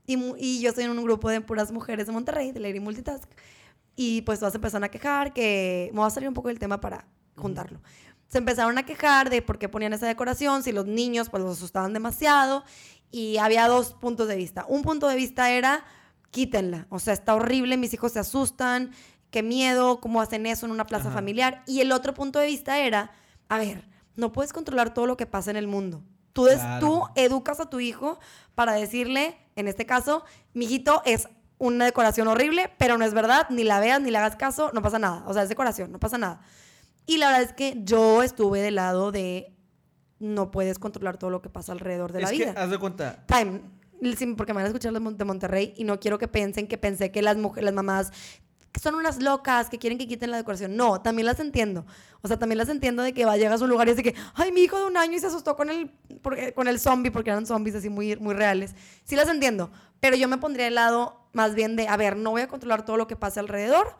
Y, 0.05 0.17
y 0.37 0.61
yo 0.61 0.69
estoy 0.69 0.83
en 0.85 0.91
un 0.91 1.03
grupo 1.03 1.29
de 1.29 1.41
puras 1.41 1.71
mujeres 1.71 2.07
de 2.07 2.13
Monterrey, 2.13 2.51
de 2.51 2.59
Lady 2.59 2.79
Multitask. 2.79 3.29
Y 3.95 4.21
pues 4.23 4.39
todas 4.39 4.53
se 4.53 4.57
empezaron 4.57 4.83
a 4.83 4.89
quejar 4.89 5.33
que... 5.33 5.89
Me 5.93 5.99
voy 5.99 6.07
a 6.07 6.09
salir 6.09 6.27
un 6.27 6.33
poco 6.33 6.47
del 6.47 6.59
tema 6.59 6.81
para 6.81 7.07
juntarlo. 7.35 7.81
Se 8.27 8.39
empezaron 8.39 8.77
a 8.77 8.85
quejar 8.85 9.29
de 9.29 9.41
por 9.41 9.59
qué 9.59 9.69
ponían 9.69 9.93
esa 9.93 10.07
decoración, 10.07 10.63
si 10.63 10.71
los 10.71 10.87
niños 10.87 11.29
pues 11.29 11.43
los 11.43 11.57
asustaban 11.57 11.93
demasiado. 11.93 12.63
Y 13.11 13.37
había 13.37 13.67
dos 13.67 13.93
puntos 13.93 14.27
de 14.27 14.35
vista. 14.35 14.65
Un 14.67 14.81
punto 14.81 15.07
de 15.07 15.15
vista 15.15 15.51
era, 15.51 15.85
quítenla. 16.31 16.87
O 16.89 16.97
sea, 16.97 17.13
está 17.13 17.35
horrible, 17.35 17.77
mis 17.77 17.93
hijos 17.93 18.13
se 18.13 18.19
asustan, 18.19 18.91
qué 19.29 19.43
miedo, 19.43 19.99
cómo 19.99 20.19
hacen 20.19 20.47
eso 20.47 20.65
en 20.65 20.71
una 20.71 20.87
plaza 20.87 21.09
Ajá. 21.09 21.15
familiar. 21.15 21.63
Y 21.67 21.81
el 21.81 21.91
otro 21.91 22.15
punto 22.15 22.39
de 22.39 22.47
vista 22.47 22.79
era, 22.79 23.11
a 23.49 23.59
ver, 23.59 23.87
no 24.15 24.31
puedes 24.31 24.51
controlar 24.51 24.93
todo 24.93 25.05
lo 25.05 25.15
que 25.15 25.27
pasa 25.27 25.51
en 25.51 25.57
el 25.57 25.67
mundo. 25.67 26.03
Tú, 26.33 26.45
des- 26.45 26.59
Claro. 26.59 26.85
tú 26.85 27.03
educas 27.15 27.59
a 27.59 27.69
tu 27.69 27.79
hijo 27.79 28.19
para 28.55 28.73
decirle, 28.73 29.37
en 29.55 29.67
este 29.67 29.85
caso, 29.85 30.23
mi 30.53 30.65
hijito 30.65 31.01
es 31.05 31.27
una 31.59 31.85
decoración 31.85 32.27
horrible, 32.27 32.71
pero 32.77 32.97
no 32.97 33.05
es 33.05 33.13
verdad, 33.13 33.47
ni 33.49 33.63
la 33.63 33.79
veas, 33.79 34.01
ni 34.01 34.11
le 34.11 34.17
hagas 34.17 34.35
caso, 34.35 34.71
no 34.73 34.81
pasa 34.81 34.99
nada. 34.99 35.23
O 35.27 35.33
sea, 35.33 35.43
es 35.43 35.49
decoración, 35.49 35.91
no 35.91 35.99
pasa 35.99 36.17
nada. 36.17 36.41
Y 37.05 37.17
la 37.17 37.27
verdad 37.27 37.43
es 37.43 37.53
que 37.53 37.77
yo 37.83 38.23
estuve 38.23 38.61
del 38.61 38.75
lado 38.75 39.11
de 39.11 39.53
no 40.19 40.51
puedes 40.51 40.79
controlar 40.79 41.17
todo 41.17 41.29
lo 41.29 41.41
que 41.41 41.49
pasa 41.49 41.71
alrededor 41.71 42.11
de 42.13 42.19
es 42.19 42.23
la 42.23 42.29
que, 42.31 42.35
vida. 42.37 42.53
haz 42.57 42.69
de 42.69 42.77
cuenta. 42.79 43.25
Time, 43.27 43.61
porque 44.35 44.53
me 44.53 44.57
van 44.57 44.65
a 44.65 44.67
escuchar 44.67 44.91
de 44.93 45.25
Monterrey 45.25 45.73
y 45.77 45.83
no 45.85 45.99
quiero 45.99 46.17
que 46.17 46.27
piensen 46.27 46.67
que 46.67 46.77
pensé 46.77 47.11
que 47.11 47.21
las 47.21 47.37
mujeres, 47.37 47.65
las 47.65 47.73
mamás 47.73 48.11
que 48.73 48.79
son 48.79 48.95
unas 48.95 49.21
locas 49.21 49.69
que 49.69 49.77
quieren 49.77 49.99
que 49.99 50.07
quiten 50.07 50.31
la 50.31 50.37
decoración. 50.37 50.75
No, 50.75 50.99
también 50.99 51.27
las 51.27 51.39
entiendo. 51.39 51.85
O 52.21 52.27
sea, 52.27 52.39
también 52.39 52.57
las 52.57 52.69
entiendo 52.69 53.03
de 53.03 53.13
que 53.13 53.23
va, 53.23 53.37
llegas 53.37 53.61
a 53.61 53.63
un 53.63 53.69
lugar 53.69 53.87
y 53.87 53.91
es 53.91 53.97
de 53.97 54.03
que, 54.03 54.15
ay, 54.33 54.51
mi 54.51 54.61
hijo 54.61 54.79
de 54.79 54.85
un 54.85 54.97
año 54.97 55.15
y 55.15 55.19
se 55.19 55.27
asustó 55.27 55.55
con 55.55 55.69
el, 55.69 55.91
porque, 56.23 56.53
con 56.53 56.67
el 56.67 56.79
zombie, 56.79 57.11
porque 57.11 57.29
eran 57.29 57.45
zombies 57.45 57.75
así 57.75 57.89
muy, 57.89 58.15
muy 58.15 58.33
reales. 58.33 58.75
Sí 59.03 59.15
las 59.15 59.29
entiendo, 59.29 59.69
pero 59.99 60.15
yo 60.15 60.27
me 60.27 60.39
pondría 60.39 60.67
al 60.67 60.75
lado 60.75 61.27
más 61.33 61.53
bien 61.53 61.75
de, 61.75 61.87
a 61.87 61.95
ver, 61.97 62.17
no 62.17 62.31
voy 62.31 62.41
a 62.41 62.47
controlar 62.47 62.83
todo 62.83 62.97
lo 62.97 63.05
que 63.05 63.15
pasa 63.15 63.39
alrededor. 63.41 63.95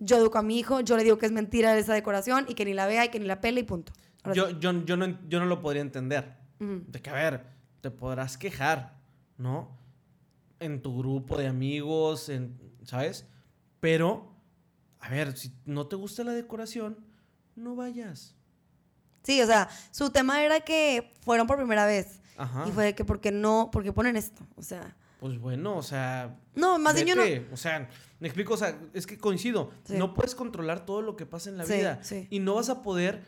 Yo 0.00 0.16
educo 0.16 0.38
a 0.38 0.42
mi 0.42 0.58
hijo, 0.58 0.80
yo 0.80 0.96
le 0.96 1.04
digo 1.04 1.18
que 1.18 1.26
es 1.26 1.32
mentira 1.32 1.78
esa 1.78 1.94
decoración 1.94 2.46
y 2.48 2.54
que 2.54 2.64
ni 2.64 2.74
la 2.74 2.86
vea 2.86 3.04
y 3.04 3.10
que 3.10 3.20
ni 3.20 3.26
la 3.26 3.40
pele 3.40 3.60
y 3.60 3.62
punto. 3.64 3.92
Ahora 4.24 4.34
Yo, 4.34 4.48
sí. 4.48 4.56
yo, 4.58 4.84
yo, 4.84 4.96
no, 4.96 5.18
yo 5.28 5.38
no 5.38 5.46
lo 5.46 5.60
podría 5.60 5.82
entender. 5.82 6.34
De 6.58 7.00
que, 7.00 7.10
a 7.10 7.12
ver, 7.12 7.46
te 7.80 7.92
podrás 7.92 8.36
quejar, 8.36 8.96
¿no? 9.38 9.70
En 10.58 10.82
tu 10.82 10.98
grupo 10.98 11.36
de 11.36 11.46
amigos, 11.46 12.28
en, 12.28 12.58
¿sabes? 12.82 13.26
Pero, 13.80 14.32
a 15.00 15.08
ver, 15.08 15.36
si 15.36 15.52
no 15.64 15.86
te 15.86 15.96
gusta 15.96 16.24
la 16.24 16.32
decoración, 16.32 16.98
no 17.54 17.74
vayas. 17.76 18.34
Sí, 19.22 19.40
o 19.42 19.46
sea, 19.46 19.68
su 19.90 20.10
tema 20.10 20.42
era 20.44 20.60
que 20.60 21.12
fueron 21.20 21.46
por 21.46 21.56
primera 21.56 21.84
vez. 21.86 22.20
Ajá. 22.36 22.64
Y 22.68 22.72
fue 22.72 22.84
de 22.84 22.94
que, 22.94 23.04
¿por 23.04 23.20
qué 23.20 23.32
no? 23.32 23.70
¿Por 23.72 23.82
qué 23.82 23.92
ponen 23.92 24.16
esto? 24.16 24.42
O 24.56 24.62
sea, 24.62 24.94
Pues 25.20 25.38
bueno, 25.38 25.76
o 25.76 25.82
sea. 25.82 26.36
no, 26.54 26.78
más 26.78 26.94
bien 26.94 27.06
yo 27.08 27.16
no. 27.16 27.22
O 27.52 27.56
sea, 27.56 27.88
me 28.20 28.28
explico, 28.28 28.54
o 28.54 28.56
sea, 28.56 28.78
es 28.92 29.06
que 29.06 29.18
coincido. 29.18 29.72
Sí. 29.84 29.94
No 29.96 30.14
puedes 30.14 30.34
controlar 30.34 30.84
todo 30.86 31.02
lo 31.02 31.16
que 31.16 31.26
pasa 31.26 31.48
en 31.50 31.56
la 31.58 31.64
Sí, 31.64 31.74
vida. 31.74 31.98
sí. 32.02 32.26
Y 32.30 32.38
no 32.40 32.54
vas 32.54 32.68
a 32.68 32.82
poder 32.82 33.24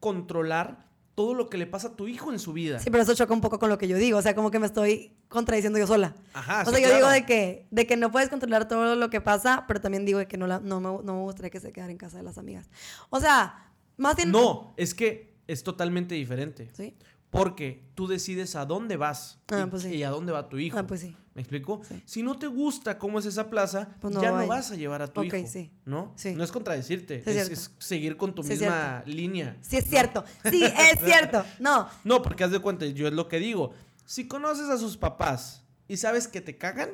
controlar 0.00 0.86
todo 1.14 1.34
lo 1.34 1.48
que 1.50 1.58
le 1.58 1.66
pasa 1.66 1.88
a 1.88 1.96
tu 1.96 2.08
hijo 2.08 2.32
en 2.32 2.38
su 2.38 2.52
vida. 2.52 2.78
Sí, 2.78 2.90
pero 2.90 3.02
eso 3.02 3.14
choca 3.14 3.34
un 3.34 3.40
poco 3.42 3.58
con 3.58 3.68
lo 3.68 3.76
que 3.78 3.86
yo 3.88 3.96
digo. 3.96 4.18
O 4.18 4.22
sea, 4.22 4.34
como 4.34 4.50
que 4.50 4.58
me 4.58 4.66
estoy 4.66 5.12
contradiciendo 5.28 5.78
yo 5.78 5.86
sola. 5.86 6.14
Ajá. 6.32 6.62
o 6.62 6.66
sí, 6.66 6.70
sea, 6.72 6.80
yo 6.80 6.86
claro. 6.88 6.96
digo 6.96 7.08
de 7.10 7.26
que, 7.26 7.66
de 7.70 7.86
que 7.86 7.96
no 7.96 8.10
puedes 8.10 8.28
controlar 8.30 8.66
todo 8.68 8.96
lo 8.96 9.10
que 9.10 9.20
pasa, 9.20 9.64
pero 9.68 9.80
también 9.80 10.04
digo 10.06 10.18
de 10.18 10.26
que 10.26 10.36
no, 10.38 10.46
la- 10.46 10.60
no, 10.60 10.80
me, 10.80 10.88
no 11.04 11.14
me 11.16 11.22
gustaría 11.22 11.50
que 11.50 11.60
se 11.60 11.70
quedara 11.72 11.92
en 11.92 11.98
casa 11.98 12.16
de 12.16 12.22
las 12.22 12.38
amigas. 12.38 12.70
O 13.10 13.20
sea, 13.20 13.70
más 13.98 14.16
bien... 14.16 14.30
No, 14.30 14.72
es 14.76 14.94
que 14.94 15.34
es 15.46 15.62
totalmente 15.62 16.14
diferente. 16.14 16.70
¿Sí? 16.72 16.96
Porque 17.30 17.90
tú 17.94 18.06
decides 18.08 18.56
a 18.56 18.64
dónde 18.66 18.96
vas 18.96 19.40
Ah, 19.48 19.64
y, 19.66 19.70
pues 19.70 19.82
sí. 19.82 19.94
y 19.96 20.02
a 20.02 20.10
dónde 20.10 20.32
va 20.32 20.48
tu 20.48 20.58
hijo. 20.58 20.78
Ah, 20.78 20.86
pues 20.86 21.00
sí. 21.00 21.16
¿Me 21.34 21.40
explico? 21.42 21.80
Sí. 21.88 22.02
Si 22.04 22.22
no 22.22 22.38
te 22.38 22.46
gusta 22.46 22.98
cómo 22.98 23.18
es 23.18 23.24
esa 23.26 23.48
plaza, 23.48 23.96
Pues 24.00 24.14
no 24.14 24.20
ya 24.20 24.32
no 24.32 24.46
vas 24.46 24.70
a 24.70 24.76
llevar 24.76 25.00
a 25.00 25.06
tu 25.06 25.22
Ok, 25.22 25.32
hijo. 25.34 25.46
sí. 25.48 25.70
¿No? 25.86 26.12
Sí. 26.14 26.34
No 26.34 26.44
es 26.44 26.52
contradecirte, 26.52 27.22
es 27.24 27.70
seguir 27.78 28.16
con 28.18 28.34
tu 28.34 28.42
misma 28.42 29.02
línea. 29.06 29.56
Sí, 29.62 29.78
es 29.78 29.84
cierto. 29.88 30.24
Sí, 30.50 30.62
es 30.64 31.00
cierto. 31.02 31.44
No. 31.58 31.88
No, 32.04 32.20
porque 32.22 32.44
haz 32.44 32.50
de 32.50 32.58
cuenta, 32.58 32.84
yo 32.86 33.06
es 33.08 33.14
lo 33.14 33.28
que 33.28 33.38
digo. 33.38 33.72
Si 34.04 34.28
conoces 34.28 34.68
a 34.68 34.76
sus 34.76 34.96
papás 34.98 35.64
y 35.88 35.96
sabes 35.96 36.28
que 36.28 36.40
te 36.42 36.58
cagan, 36.58 36.90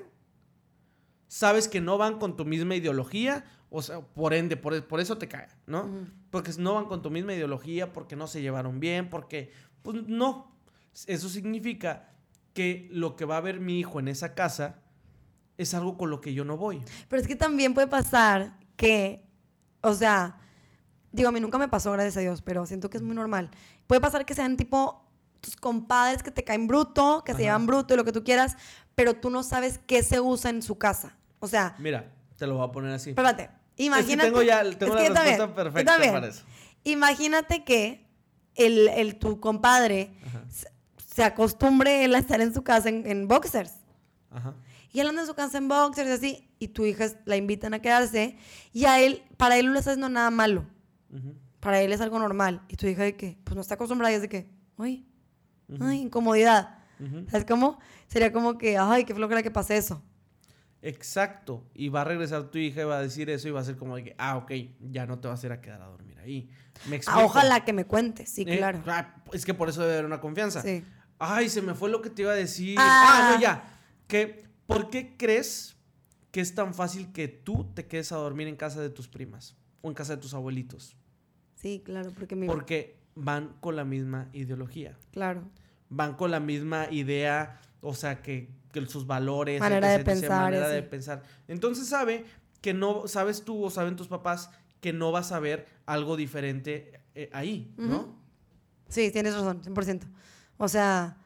sabes 1.26 1.68
que 1.68 1.80
no 1.80 1.98
van 1.98 2.18
con 2.18 2.36
tu 2.36 2.44
misma 2.44 2.74
ideología, 2.76 3.44
o 3.70 3.82
sea, 3.82 4.00
por 4.00 4.34
ende, 4.34 4.56
por, 4.56 4.86
por 4.86 5.00
eso 5.00 5.18
te 5.18 5.28
cagan, 5.28 5.50
¿no? 5.66 5.88
Porque 6.30 6.52
no 6.58 6.74
van 6.74 6.86
con 6.86 7.02
tu 7.02 7.10
misma 7.10 7.34
ideología, 7.34 7.92
porque 7.92 8.16
no 8.16 8.26
se 8.26 8.40
llevaron 8.40 8.80
bien, 8.80 9.10
porque, 9.10 9.50
pues 9.82 10.04
no. 10.06 10.56
Eso 11.06 11.28
significa 11.28 12.08
que 12.58 12.88
lo 12.90 13.14
que 13.14 13.24
va 13.24 13.36
a 13.36 13.40
ver 13.40 13.60
mi 13.60 13.78
hijo 13.78 14.00
en 14.00 14.08
esa 14.08 14.34
casa 14.34 14.80
es 15.58 15.74
algo 15.74 15.96
con 15.96 16.10
lo 16.10 16.20
que 16.20 16.34
yo 16.34 16.44
no 16.44 16.56
voy. 16.56 16.82
Pero 17.08 17.22
es 17.22 17.28
que 17.28 17.36
también 17.36 17.72
puede 17.72 17.86
pasar 17.86 18.58
que, 18.74 19.24
o 19.80 19.94
sea, 19.94 20.38
digo, 21.12 21.28
a 21.28 21.32
mí 21.32 21.38
nunca 21.38 21.56
me 21.56 21.68
pasó, 21.68 21.92
gracias 21.92 22.16
a 22.16 22.20
Dios, 22.20 22.42
pero 22.42 22.66
siento 22.66 22.90
que 22.90 22.96
es 22.96 23.02
muy 23.04 23.14
normal. 23.14 23.48
Puede 23.86 24.00
pasar 24.00 24.26
que 24.26 24.34
sean 24.34 24.56
tipo 24.56 25.04
tus 25.40 25.54
compadres 25.54 26.24
que 26.24 26.32
te 26.32 26.42
caen 26.42 26.66
bruto, 26.66 27.22
que 27.24 27.32
se 27.32 27.42
llevan 27.42 27.64
bruto 27.64 27.94
y 27.94 27.96
lo 27.96 28.02
que 28.04 28.10
tú 28.10 28.24
quieras, 28.24 28.56
pero 28.96 29.14
tú 29.14 29.30
no 29.30 29.44
sabes 29.44 29.78
qué 29.86 30.02
se 30.02 30.18
usa 30.18 30.50
en 30.50 30.60
su 30.62 30.78
casa. 30.78 31.16
O 31.38 31.46
sea, 31.46 31.76
Mira, 31.78 32.10
te 32.36 32.44
lo 32.48 32.56
voy 32.56 32.68
a 32.68 32.72
poner 32.72 32.90
así. 32.92 33.10
espérate, 33.10 33.50
imagínate. 33.76 34.30
tengo 34.30 34.42
ya- 34.42 34.68
tengo 34.76 34.96
la 34.96 35.06
yo 35.06 35.12
también, 35.14 35.38
respuesta 35.38 35.46
yo 35.46 35.54
perfecta 35.54 35.92
también. 35.92 36.12
para 36.12 36.26
eso. 36.26 36.42
Imagínate 36.82 37.62
que 37.62 38.04
el, 38.56 38.88
el- 38.88 39.14
tu 39.20 39.38
compadre 39.38 40.10
Ajá. 40.26 40.42
Se, 41.18 41.24
acostumbre 41.24 42.04
él 42.04 42.14
a 42.14 42.18
estar 42.18 42.40
en 42.40 42.54
su 42.54 42.62
casa 42.62 42.88
en, 42.88 43.06
en 43.06 43.26
boxers. 43.28 43.74
Ajá. 44.30 44.54
Y 44.92 45.00
él 45.00 45.08
anda 45.08 45.22
en 45.22 45.26
su 45.26 45.34
casa 45.34 45.58
en 45.58 45.68
boxers 45.68 46.08
y 46.08 46.12
así, 46.12 46.48
y 46.58 46.68
tu 46.68 46.84
hija 46.86 47.06
la 47.24 47.36
invitan 47.36 47.74
a 47.74 47.80
quedarse, 47.80 48.36
y 48.72 48.84
a 48.86 49.00
él, 49.00 49.22
para 49.36 49.58
él 49.58 49.66
no 49.66 49.72
le 49.72 49.80
está 49.80 49.90
haciendo 49.90 50.08
nada 50.08 50.30
malo. 50.30 50.64
Para 51.60 51.80
él 51.82 51.92
es 51.92 52.00
algo 52.00 52.18
normal. 52.18 52.62
Y 52.68 52.76
tu 52.76 52.86
hija 52.86 53.02
de 53.02 53.16
que, 53.16 53.36
pues 53.44 53.54
no 53.56 53.60
está 53.60 53.74
acostumbrada 53.74 54.12
y 54.12 54.14
es 54.16 54.22
de 54.22 54.28
que, 54.28 54.48
Ujú. 54.78 55.04
ay, 55.84 56.00
incomodidad. 56.00 56.78
¿Sabes 57.28 57.44
cómo? 57.44 57.78
Sería 58.06 58.32
como 58.32 58.56
que, 58.58 58.78
ay, 58.78 59.04
qué 59.04 59.14
flojera 59.14 59.42
que 59.42 59.50
pase 59.50 59.76
eso. 59.76 60.02
Exacto. 60.82 61.64
Y 61.74 61.88
va 61.88 62.02
a 62.02 62.04
regresar 62.04 62.44
tu 62.50 62.58
hija 62.58 62.82
y 62.82 62.84
va 62.84 62.98
a 62.98 63.02
decir 63.02 63.28
eso 63.30 63.48
y 63.48 63.50
va 63.50 63.60
a 63.60 63.64
ser 63.64 63.76
como 63.76 63.96
de 63.96 64.04
que, 64.04 64.14
ah, 64.18 64.36
ok, 64.36 64.52
ya 64.90 65.06
no 65.06 65.18
te 65.18 65.28
vas 65.28 65.42
a 65.42 65.46
ir 65.46 65.52
a 65.52 65.60
quedar 65.60 65.82
a 65.82 65.86
dormir 65.86 66.18
ahí. 66.20 66.48
Me 66.88 67.00
Ah, 67.06 67.24
ojalá 67.24 67.64
que 67.64 67.72
me 67.72 67.84
cuentes, 67.84 68.30
sí, 68.30 68.42
¿Eh? 68.46 68.56
claro. 68.56 68.82
Ah, 68.86 69.16
Es 69.32 69.44
que 69.44 69.54
por 69.54 69.68
eso 69.68 69.80
debe 69.82 69.94
haber 69.94 70.06
una 70.06 70.20
confianza. 70.20 70.62
Sí. 70.62 70.84
Ay, 71.18 71.48
se 71.48 71.62
me 71.62 71.74
fue 71.74 71.90
lo 71.90 72.00
que 72.02 72.10
te 72.10 72.22
iba 72.22 72.32
a 72.32 72.36
decir. 72.36 72.76
Ah. 72.78 73.30
Ah, 73.30 73.34
no, 73.34 73.40
ya. 73.40 73.80
Que, 74.06 74.44
¿Por 74.66 74.90
qué 74.90 75.16
crees 75.16 75.76
que 76.30 76.40
es 76.40 76.54
tan 76.54 76.74
fácil 76.74 77.12
que 77.12 77.28
tú 77.28 77.72
te 77.74 77.86
quedes 77.86 78.12
a 78.12 78.16
dormir 78.16 78.48
en 78.48 78.56
casa 78.56 78.80
de 78.80 78.90
tus 78.90 79.08
primas 79.08 79.56
o 79.82 79.88
en 79.88 79.94
casa 79.94 80.16
de 80.16 80.22
tus 80.22 80.34
abuelitos? 80.34 80.96
Sí, 81.54 81.82
claro, 81.84 82.10
porque. 82.16 82.36
Porque 82.46 82.98
van 83.14 83.54
con 83.60 83.76
la 83.76 83.84
misma 83.84 84.28
ideología. 84.32 84.96
Claro. 85.10 85.42
Van 85.90 86.14
con 86.14 86.30
la 86.30 86.40
misma 86.40 86.86
idea, 86.90 87.60
o 87.80 87.94
sea, 87.94 88.22
que, 88.22 88.50
que 88.72 88.86
sus 88.86 89.06
valores, 89.06 89.60
Manera 89.60 89.94
etc, 89.94 90.04
de 90.04 90.12
etc, 90.12 90.20
pensar, 90.20 90.42
manera 90.42 90.68
de 90.68 90.82
pensar. 90.82 91.22
Entonces 91.48 91.88
sabe 91.88 92.24
que 92.60 92.74
no, 92.74 93.08
sabes 93.08 93.44
tú 93.44 93.64
o 93.64 93.70
saben 93.70 93.96
tus 93.96 94.08
papás 94.08 94.50
que 94.80 94.92
no 94.92 95.10
vas 95.10 95.32
a 95.32 95.40
ver 95.40 95.66
algo 95.86 96.16
diferente 96.16 97.00
eh, 97.14 97.30
ahí, 97.32 97.72
¿no? 97.76 98.16
Sí, 98.88 99.10
tienes 99.10 99.34
razón, 99.34 99.62
100%. 99.62 100.02
O 100.58 100.68
sea, 100.68 101.16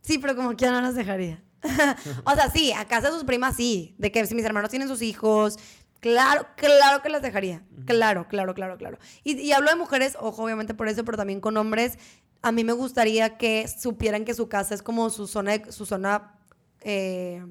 sí, 0.00 0.18
pero 0.18 0.34
como 0.34 0.50
que 0.50 0.64
ya 0.64 0.72
no 0.72 0.80
las 0.80 0.94
dejaría. 0.94 1.42
o 2.24 2.34
sea, 2.34 2.50
sí, 2.50 2.72
a 2.72 2.86
casa 2.86 3.08
de 3.08 3.14
sus 3.14 3.24
primas 3.24 3.56
sí, 3.56 3.94
de 3.98 4.10
que 4.10 4.26
si 4.26 4.34
mis 4.34 4.44
hermanos 4.44 4.70
tienen 4.70 4.88
sus 4.88 5.02
hijos, 5.02 5.58
claro, 6.00 6.46
claro 6.56 7.02
que 7.02 7.08
las 7.08 7.22
dejaría. 7.22 7.62
Claro, 7.84 8.26
claro, 8.28 8.54
claro, 8.54 8.78
claro. 8.78 8.98
Y, 9.24 9.38
y 9.38 9.52
hablo 9.52 9.70
de 9.70 9.76
mujeres, 9.76 10.16
ojo, 10.20 10.44
obviamente 10.44 10.74
por 10.74 10.88
eso, 10.88 11.04
pero 11.04 11.18
también 11.18 11.40
con 11.40 11.56
hombres. 11.56 11.98
A 12.42 12.50
mí 12.50 12.64
me 12.64 12.72
gustaría 12.72 13.36
que 13.36 13.68
supieran 13.68 14.24
que 14.24 14.34
su 14.34 14.48
casa 14.48 14.74
es 14.74 14.82
como 14.82 15.10
su 15.10 15.26
zona, 15.28 15.58
de- 15.58 15.70
su 15.72 15.86
zona, 15.86 16.38
eh, 16.80 17.44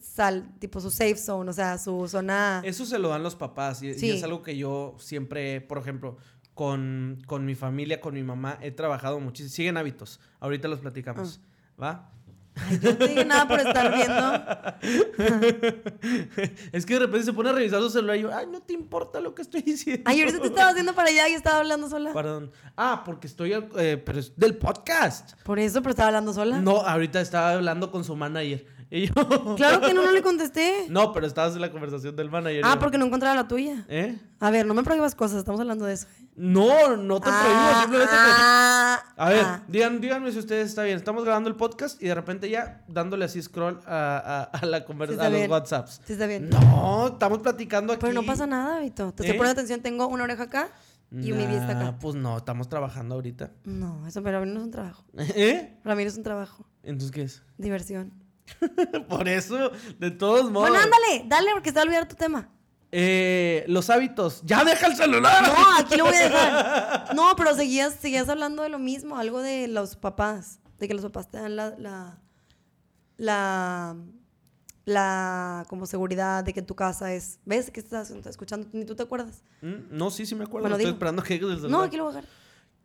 sal, 0.00 0.54
tipo 0.58 0.80
su 0.80 0.90
safe 0.90 1.16
zone, 1.16 1.50
o 1.50 1.52
sea, 1.52 1.78
su 1.78 2.06
zona... 2.08 2.62
Eso 2.64 2.86
se 2.86 2.98
lo 2.98 3.08
dan 3.08 3.22
los 3.22 3.34
papás 3.34 3.82
y, 3.82 3.88
es 3.90 4.22
algo 4.22 4.42
que 4.42 4.56
yo 4.56 4.96
siempre, 4.98 5.60
por 5.60 5.78
ejemplo, 5.78 6.16
con, 6.56 7.22
con 7.26 7.44
mi 7.44 7.54
familia, 7.54 8.00
con 8.00 8.14
mi 8.14 8.22
mamá, 8.24 8.58
he 8.62 8.72
trabajado 8.72 9.20
muchísimo. 9.20 9.54
Siguen 9.54 9.76
hábitos, 9.76 10.18
ahorita 10.40 10.66
los 10.66 10.80
platicamos, 10.80 11.38
Ah. 11.78 11.80
¿va? 11.82 12.10
Ay, 12.58 12.78
yo 12.80 12.92
no 12.92 12.96
te 12.96 13.08
digo 13.08 13.24
nada 13.24 13.46
por 13.46 13.60
estar 13.60 13.94
viendo. 13.94 14.32
es 16.72 16.86
que 16.86 16.94
de 16.94 17.00
repente 17.00 17.24
se 17.26 17.32
pone 17.34 17.50
a 17.50 17.52
revisar 17.52 17.80
su 17.82 17.90
celular 17.90 18.16
y 18.16 18.22
yo, 18.22 18.34
ay, 18.34 18.46
no 18.50 18.62
te 18.62 18.72
importa 18.72 19.20
lo 19.20 19.34
que 19.34 19.42
estoy 19.42 19.60
diciendo. 19.60 20.02
Ay, 20.06 20.20
ahorita 20.20 20.40
te 20.40 20.46
estaba 20.48 20.70
haciendo 20.70 20.94
para 20.94 21.10
allá 21.10 21.28
y 21.28 21.34
estaba 21.34 21.58
hablando 21.58 21.88
sola. 21.90 22.14
Perdón. 22.14 22.50
Ah, 22.74 23.02
porque 23.04 23.26
estoy, 23.26 23.52
eh, 23.52 24.02
pero 24.04 24.18
es 24.18 24.32
del 24.36 24.56
podcast. 24.56 25.38
Por 25.42 25.58
eso, 25.58 25.80
pero 25.82 25.90
estaba 25.90 26.08
hablando 26.08 26.32
sola. 26.32 26.58
No, 26.60 26.78
ahorita 26.80 27.20
estaba 27.20 27.52
hablando 27.52 27.90
con 27.90 28.04
su 28.04 28.16
manager. 28.16 28.66
Y 28.90 29.06
yo, 29.08 29.14
Claro 29.56 29.80
que 29.80 29.92
no, 29.94 30.04
no 30.04 30.12
le 30.12 30.22
contesté. 30.22 30.86
no, 30.88 31.12
pero 31.12 31.26
estabas 31.26 31.54
en 31.54 31.60
la 31.60 31.70
conversación 31.72 32.14
del 32.14 32.30
manager. 32.30 32.62
Ah, 32.64 32.74
yo, 32.74 32.80
porque 32.80 32.98
no 32.98 33.06
encontraba 33.06 33.34
la 33.34 33.48
tuya. 33.48 33.84
¿Eh? 33.88 34.18
A 34.38 34.50
ver, 34.50 34.64
no 34.66 34.74
me 34.74 34.82
prohíbas 34.84 35.14
cosas, 35.14 35.38
estamos 35.38 35.60
hablando 35.60 35.84
de 35.86 35.94
eso. 35.94 36.06
No, 36.36 36.96
no 36.96 37.18
te 37.20 37.30
prohíbo, 37.30 37.48
Ah, 37.48 37.78
simplemente 37.80 38.12
te- 38.14 38.20
ah, 38.20 39.04
A 39.16 39.28
ver, 39.30 39.44
ah. 39.44 39.62
digan, 39.68 40.00
díganme 40.00 40.30
si 40.30 40.38
ustedes 40.38 40.68
está 40.68 40.82
bien. 40.82 40.96
Estamos 40.98 41.24
grabando 41.24 41.48
el 41.48 41.56
podcast 41.56 42.00
y 42.02 42.06
de 42.06 42.14
repente 42.14 42.48
ya 42.50 42.84
dándole 42.88 43.24
así 43.24 43.40
scroll 43.42 43.80
a, 43.86 44.48
a- 44.52 44.58
a 44.58 44.66
la 44.66 44.78
Sí 44.80 44.84
conversación, 44.84 45.18
está 45.20 45.26
a 45.26 45.30
los 45.30 45.38
bien. 45.40 45.50
WhatsApps. 45.50 46.00
Sí, 46.04 46.12
está 46.12 46.26
bien. 46.26 46.50
No, 46.50 47.08
estamos 47.08 47.38
platicando 47.40 47.92
aquí. 47.92 48.00
Pero 48.02 48.12
no 48.12 48.22
pasa 48.24 48.46
nada, 48.46 48.80
Vito. 48.80 49.12
Te 49.14 49.22
estoy 49.22 49.30
¿Eh? 49.30 49.38
poniendo 49.38 49.52
atención. 49.60 49.80
Tengo 49.80 50.06
una 50.08 50.24
oreja 50.24 50.44
acá 50.44 50.68
y 51.10 51.32
mi 51.32 51.46
vista 51.46 51.72
Nah, 51.74 51.80
acá. 51.88 51.98
Pues 51.98 52.14
no, 52.14 52.36
estamos 52.36 52.68
trabajando 52.68 53.14
ahorita. 53.14 53.50
No, 53.64 54.06
eso 54.06 54.22
para 54.22 54.38
mí 54.40 54.46
no 54.52 54.58
es 54.60 54.64
un 54.66 54.70
trabajo. 54.70 55.04
¿Eh? 55.16 55.78
Para 55.82 55.96
mí 55.96 56.02
no 56.04 56.08
es 56.10 56.16
un 56.18 56.22
trabajo. 56.22 56.66
Entonces, 56.82 57.10
¿qué 57.10 57.22
es? 57.22 57.42
Diversión. 57.58 58.12
Por 59.08 59.28
eso, 59.28 59.70
de 59.98 60.10
todos 60.10 60.50
modos. 60.50 60.68
Bueno, 60.70 60.82
ándale, 60.84 61.24
dale, 61.26 61.50
porque 61.52 61.70
se 61.70 61.74
va 61.76 61.80
a 61.82 61.84
olvidar 61.84 62.08
tu 62.08 62.16
tema. 62.16 62.48
Eh, 62.92 63.64
los 63.68 63.90
hábitos. 63.90 64.42
¡Ya 64.44 64.64
deja 64.64 64.86
el 64.86 64.96
celular! 64.96 65.42
No, 65.46 65.76
aquí 65.78 65.96
lo 65.96 66.04
voy 66.04 66.14
a 66.16 66.20
dejar. 66.28 67.08
No, 67.16 67.34
pero 67.36 67.54
seguías, 67.54 67.94
seguías 67.94 68.28
hablando 68.28 68.62
de 68.62 68.68
lo 68.68 68.78
mismo, 68.78 69.16
algo 69.18 69.42
de 69.42 69.68
los 69.68 69.96
papás. 69.96 70.60
De 70.78 70.86
que 70.88 70.94
los 70.94 71.02
papás 71.04 71.28
te 71.30 71.38
dan 71.38 71.56
la. 71.56 71.70
la, 71.78 72.18
la 73.16 73.96
la 74.84 75.64
como 75.68 75.84
seguridad 75.86 76.44
de 76.44 76.54
que 76.54 76.62
tu 76.62 76.76
casa 76.76 77.12
es. 77.12 77.40
¿Ves 77.44 77.70
que 77.72 77.80
estás 77.80 78.10
escuchando? 78.10 78.68
Ni 78.72 78.84
tú 78.84 78.94
te 78.94 79.02
acuerdas. 79.02 79.42
Mm, 79.60 79.74
No, 79.90 80.10
sí, 80.10 80.24
sí 80.26 80.36
me 80.36 80.44
acuerdo. 80.44 80.62
Bueno, 80.62 80.76
Estoy 80.76 80.84
dilo. 80.86 80.94
esperando 80.94 81.22
que 81.24 81.34
llegues 81.38 81.62
del 81.62 81.70
No, 81.72 81.78
celular. 81.82 81.86
aquí 81.88 81.96
lo 81.96 82.04
voy 82.04 82.12
a 82.12 82.16
dejar. 82.18 82.30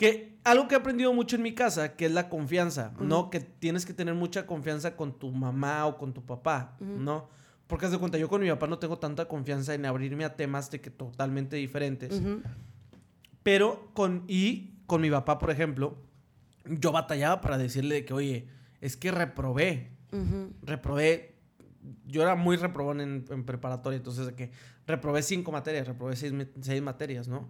Que 0.02 0.40
algo 0.44 0.68
que 0.68 0.74
he 0.74 0.78
aprendido 0.80 1.14
mucho 1.14 1.36
en 1.36 1.44
mi 1.44 1.54
casa, 1.54 1.96
que 1.96 2.08
es 2.08 2.12
la 2.12 2.28
confianza. 2.28 2.92
¿no? 3.00 3.30
Que 3.30 3.40
tienes 3.40 3.86
que 3.86 3.94
tener 3.94 4.16
mucha 4.16 4.48
confianza 4.48 4.96
con 4.96 5.20
tu 5.20 5.32
mamá 5.32 5.86
o 5.86 6.00
con 6.00 6.12
tu 6.12 6.26
papá. 6.26 6.76
¿no? 6.80 7.30
Porque 7.68 7.86
haz 7.86 7.92
de 7.92 8.00
cuenta, 8.00 8.18
yo 8.18 8.28
con 8.28 8.42
mi 8.42 8.50
papá 8.50 8.66
no 8.66 8.80
tengo 8.80 8.98
tanta 8.98 9.26
confianza 9.26 9.76
en 9.76 9.86
abrirme 9.86 10.26
a 10.26 10.36
temas 10.36 10.72
de 10.72 10.82
que 10.82 10.90
totalmente 10.90 11.56
diferentes. 11.58 12.20
Pero 13.44 13.92
con, 13.94 14.24
y 14.28 14.80
con 14.88 15.02
mi 15.02 15.12
papá, 15.12 15.38
por 15.38 15.52
ejemplo, 15.52 15.96
yo 16.66 16.92
batallaba 16.92 17.40
para 17.40 17.60
decirle 17.60 17.94
de 17.94 18.06
que, 18.06 18.14
oye, 18.16 18.48
es 18.82 18.98
que 18.98 19.12
reprobé, 19.12 19.92
reprobé, 20.64 21.36
yo 22.08 22.24
era 22.24 22.34
muy 22.36 22.58
reprobón 22.58 23.02
en, 23.02 23.26
en 23.30 23.46
preparatoria, 23.46 23.98
entonces 23.98 24.26
de 24.26 24.34
que 24.34 24.52
reprobé 24.88 25.22
cinco 25.22 25.52
materias, 25.52 25.88
reprobé 25.88 26.16
seis, 26.16 26.34
seis 26.62 26.82
materias, 26.82 27.28
¿no? 27.28 27.50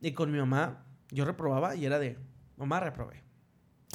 Y 0.00 0.12
con 0.12 0.32
mi 0.32 0.38
mamá, 0.38 0.86
yo 1.10 1.24
reprobaba 1.24 1.74
y 1.76 1.84
era 1.86 1.98
de, 1.98 2.18
mamá, 2.56 2.80
reprobé. 2.80 3.22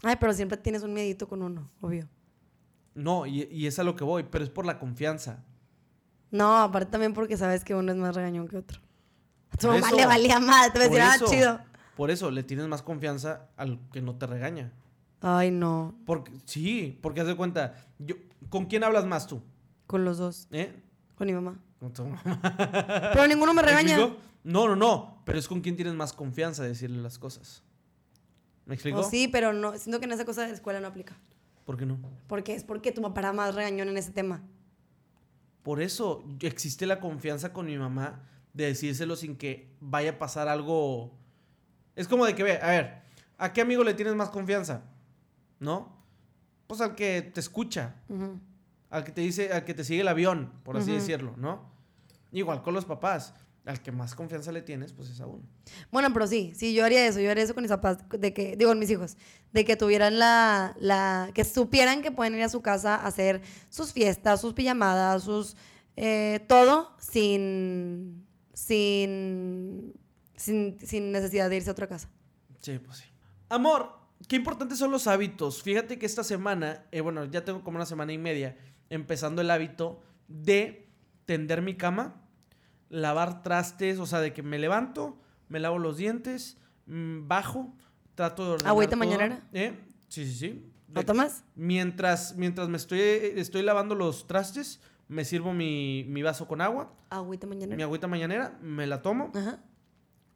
Ay, 0.03 0.15
pero 0.19 0.33
siempre 0.33 0.57
tienes 0.57 0.83
un 0.83 0.93
miedito 0.93 1.27
con 1.27 1.41
uno, 1.41 1.69
obvio. 1.81 2.07
No, 2.93 3.25
y, 3.25 3.43
y 3.51 3.67
es 3.67 3.77
a 3.79 3.83
lo 3.83 3.95
que 3.95 4.03
voy, 4.03 4.23
pero 4.23 4.43
es 4.43 4.49
por 4.49 4.65
la 4.65 4.79
confianza. 4.79 5.43
No, 6.31 6.57
aparte 6.57 6.91
también 6.91 7.13
porque 7.13 7.37
sabes 7.37 7.63
que 7.63 7.75
uno 7.75 7.91
es 7.91 7.97
más 7.97 8.15
regañón 8.15 8.47
que 8.47 8.57
otro. 8.57 8.79
A 9.51 9.57
tu 9.57 9.67
Por 9.67 9.75
mamá 9.75 9.87
eso, 9.87 9.97
le 9.97 10.05
valía 10.05 10.39
más, 10.39 10.71
te 10.73 10.79
va 10.79 10.85
a 10.85 10.87
por 10.89 10.97
decir, 10.97 11.01
ah, 11.01 11.25
chido. 11.29 11.59
Por 11.95 12.11
eso 12.11 12.29
le 12.31 12.43
tienes 12.43 12.67
más 12.67 12.81
confianza 12.81 13.47
al 13.55 13.79
que 13.91 14.01
no 14.01 14.15
te 14.15 14.27
regaña. 14.27 14.71
Ay, 15.21 15.49
no, 15.49 15.95
Porque, 16.05 16.31
sí, 16.45 16.99
porque 17.01 17.21
haz 17.21 17.27
de 17.27 17.35
cuenta, 17.35 17.73
yo, 17.99 18.15
¿con 18.49 18.65
quién 18.65 18.83
hablas 18.83 19.05
más 19.05 19.25
tú? 19.27 19.41
con 19.87 20.03
los 20.03 20.17
dos, 20.17 20.47
¿Eh? 20.51 20.73
con 21.15 21.27
mi 21.27 21.33
mamá. 21.33 21.57
Con 21.79 21.93
tu 21.93 22.05
mamá. 22.05 22.21
Pero 23.13 23.27
ninguno 23.27 23.53
me 23.53 23.61
¿Me 23.61 23.67
regaña. 23.67 23.95
explico? 23.97 24.21
No, 24.45 24.67
no, 24.67 24.75
no. 24.75 25.23
Pero 25.25 25.39
es 25.39 25.47
con 25.47 25.59
quien 25.61 25.75
tienes 25.75 25.95
más 25.95 26.13
confianza 26.13 26.61
de 26.61 26.69
decirle 26.69 27.01
las 27.01 27.17
cosas. 27.17 27.63
¿Me 28.65 28.75
explico? 28.75 28.99
O 28.99 29.03
sí, 29.03 29.27
pero 29.27 29.53
no, 29.53 29.75
siento 29.77 29.99
que 29.99 30.05
en 30.05 30.11
esa 30.11 30.23
cosa 30.23 30.43
de 30.43 30.49
la 30.49 30.53
escuela 30.53 30.79
no 30.79 30.87
aplica. 30.87 31.17
¿Por 31.65 31.77
qué 31.77 31.85
no? 31.85 31.97
Porque 32.27 32.53
es 32.53 32.63
porque 32.63 32.91
tu 32.91 33.01
papá 33.01 33.21
era 33.21 33.33
más 33.33 33.55
regañón 33.55 33.89
en 33.89 33.97
ese 33.97 34.11
tema. 34.11 34.43
Por 35.63 35.81
eso 35.81 36.23
existe 36.41 36.85
la 36.85 36.99
confianza 36.99 37.53
con 37.53 37.65
mi 37.65 37.75
mamá 37.75 38.21
de 38.53 38.65
decírselo 38.65 39.15
sin 39.15 39.35
que 39.35 39.75
vaya 39.79 40.11
a 40.11 40.19
pasar 40.19 40.47
algo. 40.47 41.17
Es 41.95 42.07
como 42.07 42.23
de 42.27 42.35
que 42.35 42.43
ve, 42.43 42.59
a 42.61 42.67
ver, 42.67 43.01
¿a 43.39 43.51
qué 43.51 43.61
amigo 43.61 43.83
le 43.83 43.95
tienes 43.95 44.13
más 44.13 44.29
confianza? 44.29 44.83
¿No? 45.59 46.05
Pues 46.67 46.81
al 46.81 46.93
que 46.93 47.23
te 47.23 47.39
escucha, 47.39 47.95
al 48.91 49.03
que 49.03 49.11
te 49.11 49.21
dice, 49.21 49.51
al 49.51 49.65
que 49.65 49.73
te 49.73 49.83
sigue 49.83 50.01
el 50.01 50.07
avión, 50.07 50.51
por 50.63 50.77
así 50.77 50.91
decirlo, 50.91 51.33
¿no? 51.35 51.67
Igual 52.31 52.61
con 52.61 52.75
los 52.75 52.85
papás. 52.85 53.33
Al 53.65 53.81
que 53.81 53.91
más 53.91 54.13
confianza 54.13 54.51
le 54.51 54.61
tienes, 54.61 54.93
pues 54.93 55.09
es 55.09 55.19
a 55.21 55.25
uno. 55.25 55.43
Bueno, 55.91 56.13
pero 56.13 56.27
sí, 56.27 56.53
sí, 56.55 56.73
yo 56.73 56.85
haría 56.85 57.07
eso, 57.07 57.19
yo 57.19 57.31
haría 57.31 57.43
eso 57.43 57.55
con 57.55 57.63
mis 57.63 57.71
papás, 57.71 57.97
de 58.09 58.33
que, 58.33 58.55
digo, 58.55 58.69
con 58.69 58.77
mis 58.77 58.91
hijos, 58.91 59.17
de 59.53 59.65
que 59.65 59.75
tuvieran 59.75 60.19
la, 60.19 60.75
la, 60.79 61.31
que 61.33 61.43
supieran 61.43 62.03
que 62.03 62.11
pueden 62.11 62.35
ir 62.35 62.43
a 62.43 62.49
su 62.49 62.61
casa 62.61 62.95
a 62.95 63.07
hacer 63.07 63.41
sus 63.69 63.91
fiestas, 63.91 64.41
sus 64.41 64.53
pijamadas, 64.53 65.23
sus, 65.23 65.55
eh, 65.95 66.45
todo 66.47 66.95
sin, 66.99 68.27
sin, 68.53 69.93
sin, 70.35 70.77
sin 70.79 71.11
necesidad 71.11 71.49
de 71.49 71.57
irse 71.57 71.69
a 71.69 71.73
otra 71.73 71.87
casa. 71.87 72.09
Sí, 72.61 72.77
pues 72.77 72.97
sí. 72.97 73.05
Amor, 73.49 73.93
qué 74.27 74.35
importantes 74.35 74.77
son 74.77 74.91
los 74.91 75.07
hábitos. 75.07 75.63
Fíjate 75.63 75.97
que 75.97 76.05
esta 76.05 76.23
semana, 76.23 76.85
eh, 76.91 77.01
bueno, 77.01 77.25
ya 77.25 77.45
tengo 77.45 77.63
como 77.63 77.77
una 77.77 77.85
semana 77.85 78.13
y 78.13 78.17
media 78.17 78.57
empezando 78.89 79.41
el 79.41 79.49
hábito 79.49 80.01
de 80.27 80.87
tender 81.25 81.61
mi 81.61 81.75
cama, 81.75 82.21
lavar 82.95 83.43
trastes, 83.43 83.99
o 83.99 84.05
sea, 84.05 84.19
de 84.21 84.33
que 84.33 84.41
me 84.43 84.57
levanto, 84.57 85.17
me 85.49 85.59
lavo 85.59 85.77
los 85.79 85.97
dientes, 85.97 86.57
mm, 86.87 87.27
bajo, 87.27 87.73
trato 88.15 88.43
de 88.45 88.51
ordenar 88.53 88.69
¿Agüita 88.71 88.91
todo. 88.91 88.99
mañanera? 88.99 89.41
¿Eh? 89.53 89.77
Sí, 90.07 90.25
sí, 90.25 90.33
sí. 90.33 90.71
¿Lo 90.93 91.03
tomas? 91.03 91.43
Mientras, 91.55 92.35
mientras 92.37 92.69
me 92.69 92.77
estoy, 92.77 92.99
estoy 92.99 93.61
lavando 93.63 93.95
los 93.95 94.27
trastes, 94.27 94.79
me 95.09 95.25
sirvo 95.25 95.53
mi, 95.53 96.05
mi 96.07 96.21
vaso 96.23 96.47
con 96.47 96.61
agua, 96.61 96.93
Agüita 97.09 97.45
mi 97.47 97.55
mañanera. 97.55 97.83
agüita 97.83 98.07
mañanera, 98.07 98.57
me 98.61 98.87
la 98.87 99.01
tomo, 99.01 99.31
Ajá. 99.35 99.59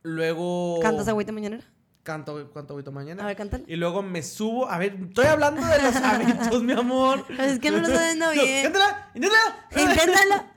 luego... 0.03 0.80
¿Cantas 0.82 1.07
agüita 1.07 1.32
mañanera? 1.32 1.64
Canto, 2.03 2.51
canto 2.53 2.74
agüita 2.74 2.91
mañana. 2.91 3.24
A 3.24 3.28
ver, 3.28 3.36
cántala. 3.36 3.64
Y 3.68 3.76
luego 3.76 4.01
me 4.01 4.24
subo. 4.24 4.68
A 4.70 4.78
ver, 4.80 4.95
estoy 5.10 5.26
hablando 5.28 5.62
de 5.66 5.82
los 5.82 5.95
hábitos, 5.97 6.64
mi 6.64 6.74
amor. 6.74 7.24
Es 7.38 7.60
que 7.60 7.70
no 7.72 7.78
lo 7.78 7.84
estás 7.88 7.99
haciendo 8.03 8.32
bien. 8.32 8.64
Cántala, 8.64 9.12
inténtala. 9.14 9.68
Inténtalo. 9.93 10.49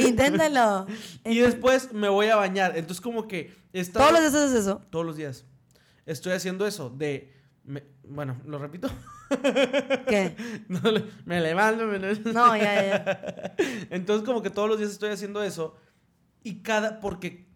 Inténtalo. 0.00 0.86
Y 1.24 1.38
después 1.38 1.92
me 1.92 2.08
voy 2.08 2.26
a 2.28 2.36
bañar. 2.36 2.76
Entonces, 2.76 3.00
como 3.00 3.26
que. 3.28 3.54
Todos 3.92 4.12
los 4.12 4.20
días 4.20 4.34
haces 4.34 4.52
eso. 4.60 4.82
Todos 4.90 5.04
los 5.06 5.16
días. 5.16 5.44
Estoy 6.06 6.32
haciendo 6.32 6.66
eso. 6.66 6.90
De. 6.90 7.32
me- 7.64 7.84
bueno, 8.04 8.40
lo 8.44 8.58
repito. 8.58 8.88
¿Qué? 10.08 10.36
No, 10.68 10.80
me 11.24 11.40
levanto. 11.40 11.84
me- 11.86 11.98
No, 11.98 12.56
ya, 12.56 12.86
ya. 12.86 13.54
Entonces, 13.90 14.24
como 14.26 14.42
que 14.42 14.50
todos 14.50 14.68
los 14.68 14.78
días 14.78 14.90
estoy 14.90 15.10
haciendo 15.10 15.42
eso. 15.42 15.74
Y 16.42 16.62
cada. 16.62 17.00
Porque 17.00 17.48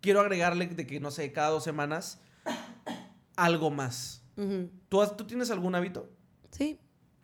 quiero 0.00 0.20
agregarle 0.20 0.66
de 0.66 0.86
que, 0.86 0.98
no 1.00 1.10
sé, 1.10 1.30
cada 1.32 1.50
dos 1.50 1.64
semanas. 1.64 2.20
Algo 3.36 3.70
más. 3.70 4.22
¿Tú, 4.88 5.02
has- 5.02 5.16
¿Tú 5.16 5.26
tienes 5.26 5.50
algún 5.50 5.74
hábito? 5.74 6.08
Sí. 6.50 6.78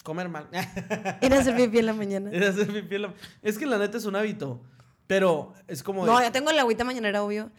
Comer 0.07 0.28
mal. 0.28 0.46
Ir 1.20 1.34
a 1.34 1.40
hacer 1.40 1.57
pipí 1.57 1.78
en 1.80 1.86
la 1.86 1.92
mañana. 1.92 2.30
Es 2.32 2.50
hacer 2.50 2.72
pipí 2.72 2.94
en 2.94 3.02
la- 3.02 3.14
Es 3.42 3.59
que 3.59 3.66
la 3.66 3.76
neta 3.76 3.98
es 3.98 4.04
un 4.04 4.14
hábito. 4.14 4.62
Pero 5.09 5.52
es 5.66 5.82
como. 5.82 6.07
de- 6.07 6.12
No, 6.12 6.20
ya 6.20 6.30
tengo 6.30 6.52
la 6.52 6.61
agüita 6.61 6.84
mañanera, 6.84 7.24
obvio. 7.24 7.50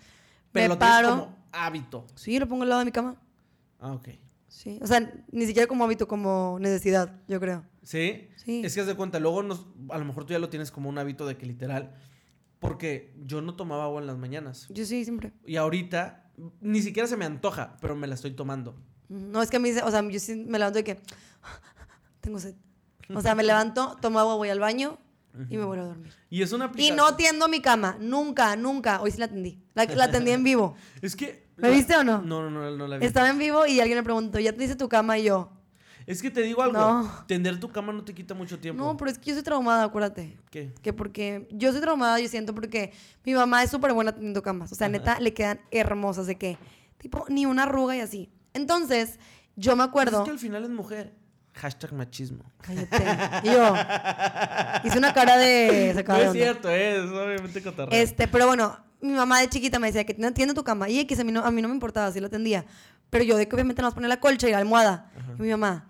pero 0.54 0.64
me 0.64 0.70
lo 0.70 0.78
tienes 0.78 0.96
paro. 0.96 1.10
como 1.10 1.36
hábito. 1.52 2.08
Sí, 2.16 2.40
lo 2.40 2.48
pongo 2.48 2.64
al 2.64 2.70
lado 2.70 2.80
de 2.80 2.86
mi 2.86 2.92
cama. 2.94 3.18
Ah, 3.82 3.92
ok. 3.92 4.08
Sí. 4.48 4.80
O 4.82 4.88
sea, 4.88 5.12
ni 5.30 5.46
siquiera 5.46 5.68
como 5.68 5.84
hábito, 5.84 6.08
como 6.08 6.58
necesidad, 6.62 7.20
yo 7.28 7.38
creo. 7.42 7.66
¿Sí? 7.84 8.30
Sí. 8.38 8.62
Es 8.64 8.74
que 8.74 8.80
haz 8.82 8.88
de 8.88 8.96
cuenta, 8.96 9.20
luego 9.20 9.44
nos, 9.44 9.66
a 9.90 9.98
lo 9.98 10.06
mejor 10.06 10.24
tú 10.26 10.32
ya 10.32 10.40
lo 10.40 10.48
tienes 10.48 10.72
como 10.72 10.88
un 10.88 10.98
hábito 10.98 11.26
de 11.28 11.36
que 11.38 11.46
literal. 11.46 11.94
Porque 12.60 13.14
yo 13.26 13.42
no 13.42 13.56
tomaba 13.56 13.84
agua 13.84 14.00
en 14.00 14.08
las 14.08 14.18
mañanas. 14.18 14.68
Yo 14.70 14.86
sí, 14.86 15.04
siempre. 15.04 15.34
Y 15.46 15.58
ahorita 15.58 16.32
ni 16.62 16.82
siquiera 16.82 17.08
se 17.10 17.18
me 17.18 17.26
antoja, 17.26 17.76
pero 17.82 17.96
me 17.98 18.08
la 18.08 18.16
estoy 18.16 18.32
tomando. 18.32 18.76
No, 19.10 19.42
es 19.42 19.50
que 19.50 19.58
a 19.58 19.60
mí, 19.60 19.70
o 19.72 19.92
sea, 19.92 20.02
yo 20.10 20.20
sí 20.20 20.36
me 20.48 20.58
levanto 20.60 20.78
de 20.78 20.84
que 20.84 21.00
tengo 22.28 22.40
sed. 22.40 22.56
O 23.16 23.22
sea, 23.22 23.36
me 23.36 23.44
levanto, 23.52 23.98
tomo 24.02 24.20
agua, 24.20 24.36
voy 24.36 24.50
al 24.50 24.60
baño 24.60 24.98
y 25.50 25.56
me 25.58 25.64
vuelvo 25.66 25.84
a 25.86 25.88
dormir. 25.88 26.14
Y 26.30 26.42
es 26.42 26.52
una 26.52 26.66
Y 26.66 26.68
aplicación. 26.68 26.98
no 26.98 27.16
tiendo 27.16 27.48
mi 27.48 27.62
cama, 27.62 27.96
nunca, 28.00 28.56
nunca. 28.56 29.02
Hoy 29.02 29.12
sí 29.12 29.18
la 29.20 29.26
atendí. 29.26 29.62
La, 29.76 29.86
la 29.86 30.06
atendí 30.06 30.32
en 30.32 30.44
vivo. 30.44 30.76
Es 31.02 31.16
que. 31.16 31.48
¿Me 31.58 31.70
viste 31.72 31.96
o 31.96 32.04
no? 32.04 32.22
No, 32.22 32.42
no, 32.44 32.50
no, 32.50 32.70
no 32.78 32.88
la 32.88 32.98
vi. 32.98 33.06
Estaba 33.06 33.30
en 33.30 33.38
vivo 33.38 33.66
y 33.66 33.80
alguien 33.80 33.98
me 34.00 34.04
preguntó, 34.04 34.40
¿ya 34.40 34.52
te 34.54 34.60
dice 34.60 34.76
tu 34.76 34.88
cama? 34.90 35.18
Y 35.18 35.24
yo, 35.24 35.52
Es 36.06 36.22
que 36.22 36.30
te 36.30 36.42
digo 36.42 36.62
algo. 36.62 36.78
No. 36.78 37.24
Tender 37.28 37.60
tu 37.60 37.70
cama 37.70 37.94
no 37.94 38.04
te 38.04 38.14
quita 38.14 38.34
mucho 38.36 38.60
tiempo. 38.60 38.84
no, 38.84 38.96
pero 38.98 39.10
es 39.10 39.18
que 39.18 39.30
yo 39.30 39.34
soy 39.36 39.44
traumada, 39.44 39.84
acuérdate. 39.86 40.38
¿Qué? 40.52 40.74
Que 40.84 40.92
porque 40.94 41.48
yo 41.52 41.72
soy 41.72 41.82
traumada, 41.82 42.20
yo 42.20 42.28
siento 42.28 42.54
porque 42.54 42.92
mi 43.26 43.34
mamá 43.34 43.64
es 43.64 43.72
súper 43.72 43.94
buena 43.94 44.12
teniendo 44.14 44.42
camas. 44.44 44.72
O 44.72 44.76
sea, 44.76 44.88
neta, 44.90 45.20
le 45.20 45.34
quedan 45.34 45.60
hermosas 45.72 46.28
de 46.28 46.36
que, 46.38 46.58
tipo, 47.00 47.26
ni 47.30 47.46
una 47.48 47.64
arruga 47.64 47.96
y 47.96 48.02
así. 48.02 48.30
Entonces, 48.54 49.20
yo 49.56 49.76
me 49.76 49.84
acuerdo. 49.84 50.20
Es 50.20 50.26
que 50.26 50.32
al 50.32 50.40
final 50.40 50.64
es 50.64 50.70
mujer. 50.70 51.14
Hashtag 51.58 51.94
machismo. 51.94 52.44
Cállate. 52.62 53.04
Y 53.44 53.48
yo 53.48 53.74
hice 54.84 54.98
una 54.98 55.14
cara 55.14 55.38
de 55.38 55.90
No 55.90 56.00
sacada 56.00 56.24
es 56.26 56.32
cierto, 56.32 56.70
es 56.70 57.10
obviamente 57.10 57.62
cotorreo. 57.62 58.00
Este, 58.00 58.28
pero 58.28 58.46
bueno, 58.48 58.78
mi 59.02 59.14
mamá 59.14 59.42
de 59.42 59.50
chiquita 59.50 59.80
me 59.80 59.88
decía 59.88 60.06
que 60.06 60.16
no 60.18 60.28
atiende 60.28 60.54
tu 60.54 60.64
cama. 60.64 60.90
Y 60.90 61.00
X, 61.00 61.20
a 61.20 61.24
mí 61.24 61.32
no, 61.32 61.44
a 61.44 61.52
mí 61.52 61.62
no 61.62 61.68
me 61.68 61.74
importaba, 61.74 62.12
sí 62.12 62.20
lo 62.20 62.28
atendía. 62.28 62.66
Pero 63.10 63.24
yo 63.24 63.38
de 63.38 63.48
que 63.48 63.56
obviamente 63.56 63.82
nos 63.82 63.94
ponía 63.94 64.10
la 64.10 64.20
colcha 64.20 64.48
y 64.48 64.52
la 64.52 64.60
almohada. 64.60 65.12
Y 65.38 65.42
mi 65.42 65.50
mamá, 65.50 65.88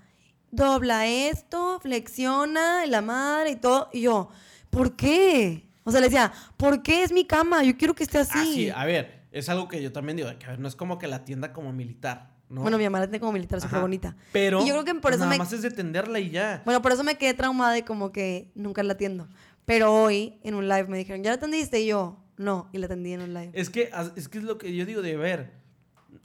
dobla 0.52 1.08
esto, 1.08 1.80
flexiona, 1.82 2.86
la 2.86 3.02
madre 3.02 3.52
y 3.52 3.56
todo. 3.58 3.90
Y 3.92 4.02
yo, 4.02 4.30
¿por 4.70 4.96
qué? 4.96 5.68
O 5.84 5.92
sea, 5.92 6.02
le 6.02 6.08
decía, 6.08 6.32
¿por 6.58 6.84
qué 6.84 7.04
es 7.04 7.12
mi 7.12 7.26
cama? 7.26 7.64
Yo 7.64 7.78
quiero 7.78 7.94
que 7.96 8.04
esté 8.04 8.20
así. 8.20 8.38
Ah, 8.38 8.44
sí, 8.46 8.70
a 8.70 8.86
ver, 8.86 9.24
es 9.32 9.50
algo 9.50 9.68
que 9.68 9.82
yo 9.82 9.92
también 9.92 10.18
digo, 10.18 10.30
que 10.38 10.46
a 10.46 10.50
ver, 10.50 10.60
no 10.60 10.68
es 10.68 10.76
como 10.76 10.98
que 10.98 11.08
la 11.08 11.24
tienda 11.24 11.54
como 11.54 11.72
militar, 11.74 12.32
¿no? 12.50 12.62
Bueno, 12.62 12.78
mi 12.78 12.84
mamá 12.86 13.00
la 13.00 13.06
tiene 13.08 13.20
como 13.20 13.32
militar, 13.34 13.60
súper 13.62 13.82
bonita. 13.82 14.16
Pero 14.32 14.62
Y 14.64 14.68
yo 14.68 14.74
creo 14.74 14.86
que 14.86 14.96
por 14.96 15.12
eso 15.12 15.20
nada 15.20 15.32
me... 15.32 15.38
más 15.38 15.52
es 15.54 15.62
de 15.62 15.72
tenderla 15.72 16.20
y 16.20 16.30
ya. 16.30 16.62
Bueno, 16.66 16.82
por 16.82 16.92
eso 16.92 17.04
me 17.04 17.18
quedé 17.18 17.34
traumada 17.34 17.78
y 17.78 17.84
como 17.84 18.12
que 18.12 18.52
nunca 18.56 18.84
la 18.84 18.94
atiendo. 18.94 19.28
Pero 19.66 19.94
hoy, 19.94 20.40
en 20.44 20.56
un 20.56 20.68
live, 20.68 20.86
me 20.88 20.98
dijeron, 20.98 21.24
¿ya 21.24 21.32
la 21.32 21.36
atendiste? 21.36 21.82
Y 21.82 21.88
yo, 21.88 22.24
no. 22.38 22.70
Y 22.72 22.78
la 22.78 22.86
atendí 22.86 23.12
en 23.14 23.22
un 23.22 23.34
live. 23.34 23.52
Es 23.54 23.70
que 23.70 23.92
es 24.16 24.28
que 24.30 24.38
es 24.38 24.44
lo 24.46 24.58
que 24.58 24.74
yo 24.76 24.86
digo 24.86 25.02
de 25.02 25.18
ver. 25.18 25.52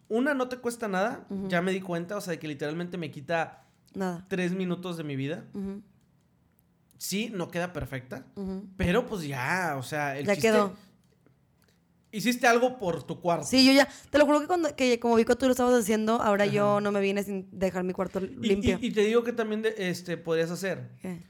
Una 0.08 0.34
no 0.34 0.48
te 0.48 0.58
cuesta 0.58 0.86
nada, 0.88 1.26
ya 1.48 1.62
me 1.62 1.72
di 1.72 1.80
cuenta, 1.80 2.16
o 2.16 2.20
sea, 2.20 2.32
de 2.32 2.38
que 2.38 2.46
literalmente 2.46 2.98
me 2.98 3.10
quita 3.10 3.64
Nada. 3.94 4.24
tres 4.28 4.52
minutos 4.52 4.96
de 4.98 5.04
mi 5.04 5.16
vida. 5.16 5.44
Sí, 6.98 7.30
no 7.34 7.50
queda 7.50 7.72
perfecta, 7.72 8.24
pero 8.76 9.06
pues 9.06 9.26
ya, 9.26 9.74
o 9.78 9.82
sea, 9.82 10.16
el 10.16 10.26
Ya 10.26 10.34
chiste- 10.34 10.48
quedó. 10.50 10.74
Hiciste 12.12 12.46
algo 12.46 12.78
por 12.78 13.02
tu 13.04 13.20
cuarto. 13.20 13.46
Sí, 13.46 13.64
yo 13.66 13.72
ya, 13.72 13.88
te 14.10 14.18
lo 14.18 14.26
juro 14.26 14.40
que, 14.40 14.46
cuando, 14.46 14.76
que 14.76 15.00
como 15.00 15.14
vi 15.16 15.24
que 15.24 15.34
tú 15.34 15.46
lo 15.46 15.52
estabas 15.52 15.74
haciendo, 15.82 16.20
ahora 16.20 16.44
yo 16.46 16.80
no 16.80 16.92
me 16.92 17.00
vine 17.00 17.24
sin 17.24 17.48
dejar 17.50 17.84
mi 17.84 17.94
cuarto 17.94 18.20
Y- 18.20 18.26
limpio. 18.48 18.78
Y, 18.80 18.86
y 18.88 18.90
te 18.92 19.00
digo 19.00 19.24
que 19.24 19.32
también 19.32 19.62
de- 19.62 19.74
este, 19.78 20.16
podrías 20.18 20.50
hacer, 20.50 20.90
¿Qué? 21.00 21.22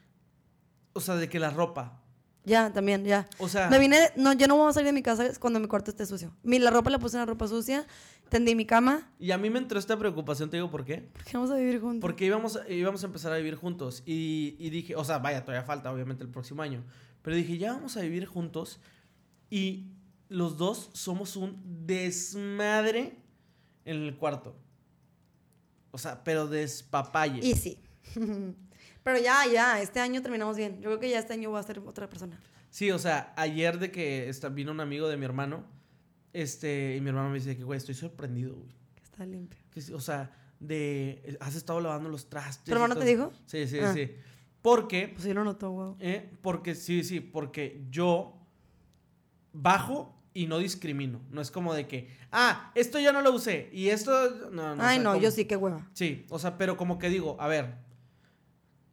o 0.93 1.01
sea, 1.01 1.15
de 1.17 1.29
que 1.29 1.39
la 1.39 1.51
ropa, 1.51 2.01
Ya, 2.45 2.73
también, 2.73 3.05
ya. 3.05 3.29
O 3.39 3.49
sea, 3.49 3.71
Me 3.71 3.79
vine, 3.79 4.11
no, 4.17 4.33
yo 4.33 4.49
no 4.49 4.57
voy 4.57 4.69
a 4.69 4.73
salir 4.73 4.87
de 4.87 4.93
mi 4.93 5.03
casa 5.03 5.31
cuando 5.39 5.61
mi 5.61 5.69
cuarto 5.69 5.93
esté 5.93 6.05
sucio. 6.05 6.35
Mi, 6.43 6.59
la 6.59 6.71
ropa 6.73 6.91
la 6.91 6.99
puse 6.99 7.17
en 7.17 7.21
la 7.21 7.27
ropa 7.27 7.47
sucia, 7.47 7.87
tendí 8.31 8.57
mi 8.57 8.67
cama. 8.67 9.09
y 9.21 9.31
a 9.31 9.39
mí 9.39 9.49
me 9.51 9.61
entró 9.61 9.79
esta 9.79 9.97
preocupación, 9.97 10.51
te 10.51 10.57
digo 10.57 10.69
por 10.69 10.85
qué. 10.85 10.97
¿Por 11.13 11.23
qué 11.23 11.37
vamos 11.37 11.53
a 11.53 11.55
vivir 11.55 11.81
juntos? 11.81 12.01
Porque 12.01 12.25
íbamos, 12.25 12.59
íbamos 12.69 13.01
a 13.05 13.07
empezar 13.07 13.33
a 13.33 13.37
vivir 13.37 13.55
juntos 13.55 14.03
y, 14.05 14.57
y 14.59 14.71
dije, 14.71 14.97
o 14.97 15.05
sea, 15.05 15.19
vaya, 15.19 15.45
todavía 15.45 15.63
falta, 15.65 15.93
obviamente, 15.93 16.25
el 16.25 16.31
próximo 16.31 16.63
año. 16.63 16.83
Pero 17.23 17.37
dije, 17.37 17.57
ya 17.59 17.75
vamos 17.75 17.97
a 17.97 18.01
vivir 18.01 18.27
juntos 18.27 18.81
y 19.49 19.87
los 20.33 20.57
dos 20.57 20.91
somos 20.93 21.37
un 21.37 21.61
desmadre 21.87 23.17
en 23.85 24.03
el 24.03 24.17
cuarto. 24.17 24.55
O 25.91 25.99
sea, 25.99 26.25
pero 26.25 26.47
despapalle. 26.47 27.47
Y 27.47 27.55
sí. 27.55 27.79
Pero 29.05 29.19
ya, 29.19 29.45
ya, 29.53 29.81
este 29.81 29.99
año 29.99 30.23
terminamos 30.23 30.57
bien. 30.57 30.77
Yo 30.77 30.83
creo 30.91 31.01
que 31.01 31.11
ya 31.11 31.19
este 31.19 31.33
año 31.33 31.51
voy 31.51 31.59
a 31.59 31.63
ser 31.65 31.81
otra 31.81 32.09
persona. 32.09 32.39
Sí, 32.71 32.93
o 32.93 33.01
sea, 33.01 33.33
ayer 33.37 33.81
de 33.81 33.91
que 33.91 34.31
vino 34.53 34.71
un 34.71 34.79
amigo 34.79 35.09
de 35.09 35.17
mi 35.17 35.25
hermano, 35.25 35.65
este, 36.33 36.95
y 36.97 37.01
mi 37.01 37.09
hermano 37.09 37.29
me 37.31 37.35
dice 37.35 37.57
que, 37.57 37.65
güey, 37.65 37.79
estoy 37.79 37.97
sorprendido, 37.97 38.55
güey. 38.55 38.71
Que 38.95 39.03
está 39.03 39.27
limpio. 39.27 39.59
Que 39.73 39.93
o 39.93 40.01
sea, 40.01 40.31
de, 40.61 41.37
has 41.41 41.57
estado 41.57 41.81
lavando 41.81 42.09
los 42.09 42.31
trastes. 42.31 42.65
¿Tu 42.65 42.73
hermano 42.73 42.95
te 42.95 43.05
dijo? 43.05 43.33
Sí, 43.47 43.67
sí, 43.67 43.81
Ah. 43.81 43.93
sí. 43.93 44.15
Porque 44.63 45.09
Pues 45.09 45.25
sí 45.25 45.33
lo 45.35 45.43
notó, 45.43 45.73
wow. 45.73 45.97
Eh, 45.99 46.31
porque 46.41 46.77
sí, 46.77 47.03
sí, 47.03 47.19
porque 47.19 47.85
yo 47.91 48.39
bajo 49.53 50.22
y 50.35 50.47
no 50.47 50.59
discrimino. 50.59 51.21
No 51.31 51.41
es 51.41 51.51
como 51.51 51.75
de 51.75 51.87
que, 51.87 52.09
ah, 52.31 52.71
esto 52.75 52.99
ya 52.99 53.13
no 53.13 53.21
lo 53.23 53.33
usé 53.33 53.69
y 53.73 53.89
esto. 53.89 54.51
No, 54.51 54.75
no. 54.77 54.83
o 54.83 54.87
Ay, 54.87 54.97
sea, 54.97 55.03
no, 55.05 55.11
como- 55.13 55.23
yo 55.23 55.31
sí, 55.31 55.45
qué 55.45 55.57
hueva. 55.57 55.89
Sí, 55.93 56.27
o 56.31 56.39
sea, 56.39 56.57
pero 56.59 56.77
como 56.77 56.99
que 56.99 57.09
digo, 57.11 57.37
a 57.41 57.49
ver, 57.49 57.75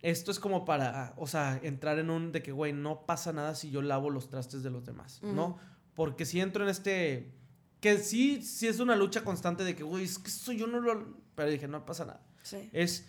esto 0.02 0.32
es 0.32 0.40
como 0.40 0.64
para, 0.66 1.14
o 1.18 1.28
sea, 1.28 1.60
entrar 1.62 2.00
en 2.00 2.10
un 2.10 2.32
de 2.32 2.42
que, 2.42 2.52
güey, 2.52 2.72
no 2.72 3.06
pasa 3.06 3.34
nada 3.34 3.54
si 3.56 3.70
yo 3.70 3.82
lavo 3.82 4.10
los 4.10 4.30
trastes 4.30 4.64
de 4.64 4.70
los 4.70 4.86
demás, 4.86 5.20
¿no? 5.22 5.48
Ujú. 5.48 5.60
Porque 5.94 6.26
si 6.26 6.40
entro 6.40 6.64
en 6.64 6.70
este. 6.70 7.34
Que 7.82 7.98
sí, 7.98 8.42
sí 8.42 8.68
es 8.68 8.80
una 8.80 8.96
lucha 8.96 9.24
constante 9.24 9.64
de 9.64 9.76
que, 9.76 9.84
güey, 9.84 10.04
es 10.06 10.20
que 10.20 10.28
eso 10.30 10.52
yo 10.54 10.68
no 10.68 10.80
lo. 10.80 11.16
Pero 11.36 11.50
dije, 11.50 11.68
no 11.68 11.86
pasa 11.86 12.06
nada. 12.06 12.22
Sí. 12.44 12.70
Es, 12.74 13.06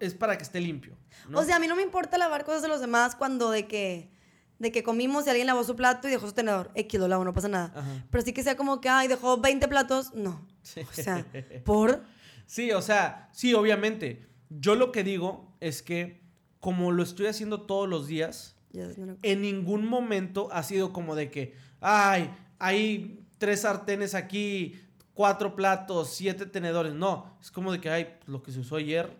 es 0.00 0.14
para 0.14 0.36
que 0.36 0.42
esté 0.42 0.60
limpio. 0.60 0.96
¿no? 1.28 1.38
O 1.38 1.44
sea, 1.44 1.56
a 1.56 1.58
mí 1.58 1.66
no 1.66 1.76
me 1.76 1.82
importa 1.82 2.18
lavar 2.18 2.44
cosas 2.44 2.62
de 2.62 2.68
los 2.68 2.80
demás 2.80 3.14
cuando 3.16 3.50
de 3.50 3.66
que, 3.66 4.10
de 4.58 4.70
que 4.72 4.82
comimos 4.82 5.26
y 5.26 5.30
alguien 5.30 5.46
lavó 5.46 5.64
su 5.64 5.76
plato 5.76 6.08
y 6.08 6.10
dejó 6.10 6.26
su 6.26 6.32
tenedor. 6.32 6.70
X 6.74 7.00
lo 7.00 7.08
lavo, 7.08 7.24
no 7.24 7.32
pasa 7.32 7.48
nada. 7.48 7.72
Ajá. 7.74 8.04
Pero 8.10 8.24
sí 8.24 8.32
que 8.32 8.42
sea 8.42 8.56
como 8.56 8.80
que, 8.80 8.88
ay, 8.88 9.08
dejó 9.08 9.38
20 9.38 9.66
platos. 9.68 10.14
No. 10.14 10.46
O 10.60 10.92
sea, 10.92 11.26
por. 11.64 12.04
Sí, 12.46 12.70
o 12.72 12.82
sea, 12.82 13.28
sí, 13.32 13.54
obviamente. 13.54 14.28
Yo 14.50 14.74
lo 14.74 14.92
que 14.92 15.02
digo 15.02 15.52
es 15.60 15.82
que 15.82 16.22
como 16.60 16.92
lo 16.92 17.02
estoy 17.02 17.26
haciendo 17.26 17.62
todos 17.62 17.88
los 17.88 18.06
días, 18.06 18.54
en 18.72 19.42
ningún 19.42 19.86
momento 19.86 20.48
ha 20.52 20.62
sido 20.62 20.92
como 20.92 21.14
de 21.14 21.30
que, 21.30 21.54
ay, 21.80 22.30
hay 22.58 23.26
tres 23.38 23.62
sartenes 23.62 24.14
aquí, 24.14 24.80
cuatro 25.14 25.56
platos, 25.56 26.10
siete 26.14 26.46
tenedores. 26.46 26.94
No, 26.94 27.36
es 27.40 27.50
como 27.50 27.72
de 27.72 27.80
que, 27.80 27.90
ay, 27.90 28.14
lo 28.26 28.42
que 28.42 28.52
se 28.52 28.60
usó 28.60 28.76
ayer. 28.76 29.16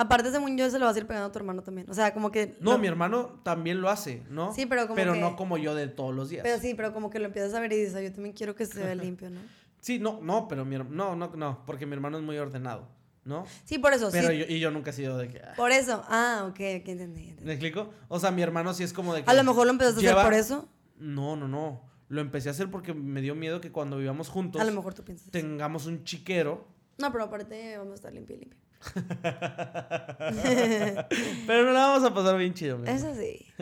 Aparte, 0.00 0.30
según 0.30 0.56
yo, 0.56 0.70
se 0.70 0.78
lo 0.78 0.86
vas 0.86 0.96
a 0.96 0.98
ir 0.98 1.06
pegando 1.06 1.28
a 1.28 1.32
tu 1.32 1.38
hermano 1.38 1.62
también. 1.62 1.88
O 1.90 1.94
sea, 1.94 2.14
como 2.14 2.30
que. 2.30 2.56
No, 2.60 2.72
lo- 2.72 2.78
mi 2.78 2.86
hermano 2.86 3.40
también 3.42 3.80
lo 3.82 3.90
hace, 3.90 4.22
¿no? 4.30 4.54
Sí, 4.54 4.64
pero 4.66 4.82
como 4.84 4.94
Pero 4.94 5.12
que- 5.12 5.20
no 5.20 5.36
como 5.36 5.58
yo 5.58 5.74
de 5.74 5.88
todos 5.88 6.14
los 6.14 6.28
días. 6.30 6.42
Pero 6.42 6.58
sí, 6.60 6.74
pero 6.74 6.92
como 6.94 7.10
que 7.10 7.18
lo 7.18 7.26
empiezas 7.26 7.52
a 7.54 7.60
ver 7.60 7.72
y 7.72 7.76
dices, 7.76 7.94
"Ay, 7.94 8.04
yo 8.06 8.12
también 8.12 8.34
quiero 8.34 8.54
que 8.54 8.64
se 8.66 8.82
vea 8.82 8.94
limpio, 9.18 9.28
¿no? 9.30 9.40
Sí, 9.80 9.98
no, 9.98 10.20
no, 10.22 10.48
pero 10.48 10.64
mi 10.64 10.76
her- 10.76 10.88
no, 10.88 11.16
no, 11.16 11.32
no, 11.36 11.62
porque 11.66 11.86
mi 11.86 11.92
hermano 11.94 12.18
es 12.18 12.24
muy 12.24 12.36
ordenado, 12.38 12.88
¿no? 13.24 13.44
Sí, 13.64 13.78
por 13.78 13.92
eso, 13.92 14.08
Pero 14.10 14.28
sí. 14.30 14.38
yo, 14.38 14.44
y 14.48 14.58
yo 14.60 14.70
nunca 14.70 14.90
he 14.90 14.92
sido 14.92 15.16
de 15.18 15.28
que... 15.28 15.38
ah, 15.40 15.52
Por 15.56 15.70
eso. 15.72 16.02
Ah, 16.08 16.42
ok, 16.44 16.50
ok, 16.52 16.58
entendí. 16.88 17.28
entendí. 17.30 17.44
¿Me 17.44 17.52
explico? 17.52 17.90
O 18.08 18.18
sea, 18.18 18.30
mi 18.30 18.42
hermano 18.42 18.72
sí 18.74 18.82
es 18.84 18.92
como 18.92 19.14
de 19.14 19.22
que... 19.24 19.30
A 19.30 19.34
lo 19.34 19.44
mejor 19.44 19.66
lo 19.66 19.72
empezaste 19.72 20.06
a 20.08 20.12
hacer 20.12 20.24
por 20.24 20.34
eso. 20.34 20.68
No, 20.98 21.36
no, 21.36 21.46
no. 21.48 21.82
Lo 22.08 22.20
empecé 22.20 22.48
a 22.48 22.52
hacer 22.52 22.70
porque 22.70 22.92
me 22.92 23.20
dio 23.22 23.34
miedo 23.34 23.60
que 23.60 23.70
cuando 23.70 23.96
vivamos 23.96 24.28
juntos 24.28 24.60
A 24.60 24.64
lo 24.64 24.72
mejor 24.72 24.94
tú 24.94 25.04
piensas. 25.04 25.30
tengamos 25.30 25.86
un 25.86 26.02
chiquero. 26.04 26.66
No, 26.98 27.12
pero 27.12 27.24
aparte 27.24 27.78
vamos 27.78 27.92
a 27.92 27.94
estar 27.94 28.12
limpio 28.12 28.36
y 28.36 28.40
limpio. 28.40 28.58
Pero 31.46 31.64
no 31.64 31.72
la 31.72 31.86
vamos 31.86 32.04
a 32.04 32.14
pasar 32.14 32.38
bien 32.38 32.54
chido. 32.54 32.76
amigo. 32.76 32.90
Eso 32.90 33.14
sí. 33.14 33.44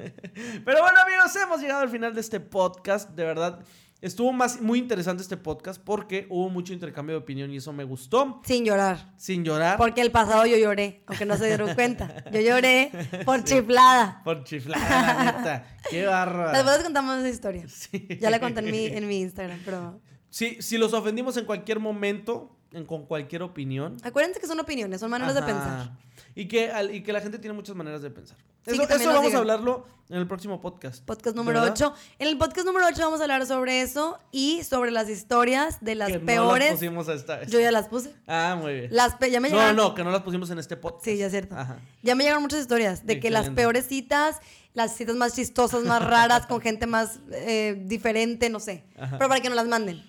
Pero 0.65 0.81
bueno, 0.81 1.01
amigos, 1.05 1.35
hemos 1.37 1.61
llegado 1.61 1.81
al 1.81 1.89
final 1.89 2.15
de 2.15 2.21
este 2.21 2.39
podcast. 2.39 3.11
De 3.11 3.25
verdad, 3.25 3.59
estuvo 4.01 4.33
más, 4.33 4.61
muy 4.61 4.79
interesante 4.79 5.23
este 5.23 5.37
podcast 5.37 5.83
porque 5.83 6.27
hubo 6.31 6.49
mucho 6.51 6.73
intercambio 6.73 7.17
de 7.17 7.23
opinión 7.23 7.53
y 7.53 7.57
eso 7.57 7.73
me 7.73 7.83
gustó. 7.85 8.41
Sin 8.45 8.65
llorar. 8.65 9.13
Sin 9.17 9.45
llorar. 9.45 9.77
Porque 9.77 10.03
el 10.03 10.13
pasado 10.13 10.47
yo 10.47 10.57
lloré, 10.57 11.03
aunque 11.07 11.27
no 11.27 11.37
se 11.37 11.47
dieron 11.47 11.75
cuenta. 11.75 12.25
Yo 12.31 12.41
lloré 12.41 12.93
por 13.25 13.43
chiflada. 13.45 14.23
Por 14.25 14.45
chiflada, 14.45 15.25
neta. 15.25 15.67
Qué 15.91 16.07
bárbara. 16.07 16.53
Después 16.53 16.77
les 16.77 16.85
contamos 16.85 17.19
esa 17.19 17.29
historia. 17.29 17.65
Sí. 17.69 18.07
Ya 18.21 18.31
la 18.31 18.39
conté 18.39 18.61
en 18.61 18.71
mi, 18.71 18.87
en 18.87 19.09
mi 19.09 19.21
Instagram, 19.21 19.59
pero... 19.65 20.01
Sí, 20.31 20.59
si 20.61 20.77
los 20.77 20.93
ofendimos 20.93 21.39
en 21.39 21.47
cualquier 21.47 21.81
momento, 21.81 22.58
en, 22.73 22.85
con 22.85 23.07
cualquier 23.07 23.43
opinión. 23.43 23.97
Acuérdense 24.03 24.41
que 24.41 24.47
son 24.47 24.61
opiniones, 24.61 25.01
son 25.01 25.11
maneras 25.11 25.35
de 25.35 25.43
pensar. 25.43 25.91
Y 26.35 26.47
que, 26.49 26.71
al- 26.71 26.95
y 26.95 27.03
que 27.03 27.13
la 27.13 27.21
gente 27.21 27.39
tiene 27.39 27.55
muchas 27.55 27.75
maneras 27.75 28.03
de 28.03 28.11
pensar. 28.11 28.37
Sí, 28.67 28.79
eso 28.79 29.13
vamos 29.13 29.33
a 29.33 29.39
hablarlo 29.39 29.87
en 30.11 30.19
el 30.19 30.27
próximo 30.27 30.61
podcast. 30.61 31.03
Podcast 31.05 31.35
¿De 31.35 31.41
número 31.41 31.61
verdad? 31.63 31.75
8. 31.75 31.95
En 32.19 32.29
el 32.29 32.37
podcast 32.37 32.67
número 32.67 32.87
8 32.87 33.01
vamos 33.01 33.21
a 33.21 33.23
hablar 33.23 33.47
sobre 33.47 33.81
eso 33.81 34.19
y 34.31 34.63
sobre 34.63 34.91
las 34.91 35.09
historias 35.09 35.79
de 35.83 35.95
las 35.95 36.09
Que 36.09 36.19
no 36.19 36.27
peores. 36.27 36.71
las 36.73 36.79
pusimos 36.79 37.09
esta 37.09 37.37
vez. 37.39 37.51
Yo 37.51 37.61
ya 37.61 37.71
las 37.73 37.89
puse. 37.89 38.13
Ah, 38.27 38.59
muy 38.61 38.75
bien. 38.75 38.89
Las 38.91 39.17
ya 39.21 39.41
me 39.41 39.49
No, 39.49 39.57
llegaron. 39.57 39.77
no, 39.77 39.95
que 39.95 40.05
no 40.05 40.11
las 40.11 40.21
pusimos 40.23 40.51
en 40.51 40.59
este 40.59 40.77
podcast. 40.77 41.05
Sí, 41.05 41.17
ya 41.17 41.27
es 41.27 41.33
cierto. 41.33 41.57
Ajá. 41.57 41.79
Ya 42.03 42.15
me 42.15 42.25
llegaron 42.25 42.43
muchas 42.43 42.61
historias 42.61 43.07
de 43.07 43.21
que 43.21 43.31
las 43.31 43.49
peores 43.51 43.87
citas, 43.87 44.37
las 44.75 44.95
citas 44.95 45.17
más 45.17 45.35
chistosas, 45.35 45.85
más 45.85 46.05
raras, 46.05 46.47
con 46.47 46.61
gente 46.61 46.87
más 46.87 47.21
eh, 47.33 47.81
diferente, 47.87 48.51
no 48.51 48.61
sé. 48.61 48.85
Ajá. 48.99 49.17
Pero 49.19 49.29
para 49.31 49.41
que 49.41 49.49
nos 49.49 49.57
las 49.57 49.67
manden. 49.69 50.03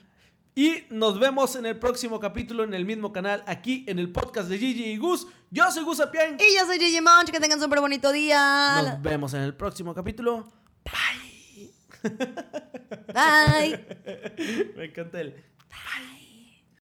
Y 0.60 0.84
nos 0.90 1.18
vemos 1.18 1.56
en 1.56 1.66
el 1.66 1.80
próximo 1.80 2.20
capítulo 2.20 2.66
en 2.66 2.74
el 2.74 2.84
mismo 2.84 3.14
canal, 3.14 3.42
aquí 3.48 3.86
en 3.88 3.98
el 3.98 4.12
podcast 4.12 4.50
de 4.50 4.58
Gigi 4.58 4.88
y 4.88 4.98
Gus. 4.98 5.26
Yo 5.50 5.72
soy 5.72 5.86
Gus 5.86 6.02
Apián. 6.02 6.36
Y 6.38 6.54
yo 6.54 6.66
soy 6.66 6.78
Gigi 6.78 7.00
Monch, 7.00 7.32
que 7.32 7.40
tengan 7.40 7.62
súper 7.62 7.80
bonito 7.80 8.12
día. 8.12 8.82
Nos 8.84 9.02
vemos 9.02 9.34
en 9.36 9.44
el 9.44 9.54
próximo 9.54 9.96
capítulo. 9.96 10.52
Bye. 10.84 11.72
Me 14.76 14.84
encanta 14.84 15.22
el. 15.22 15.32
Bye. 15.70 16.19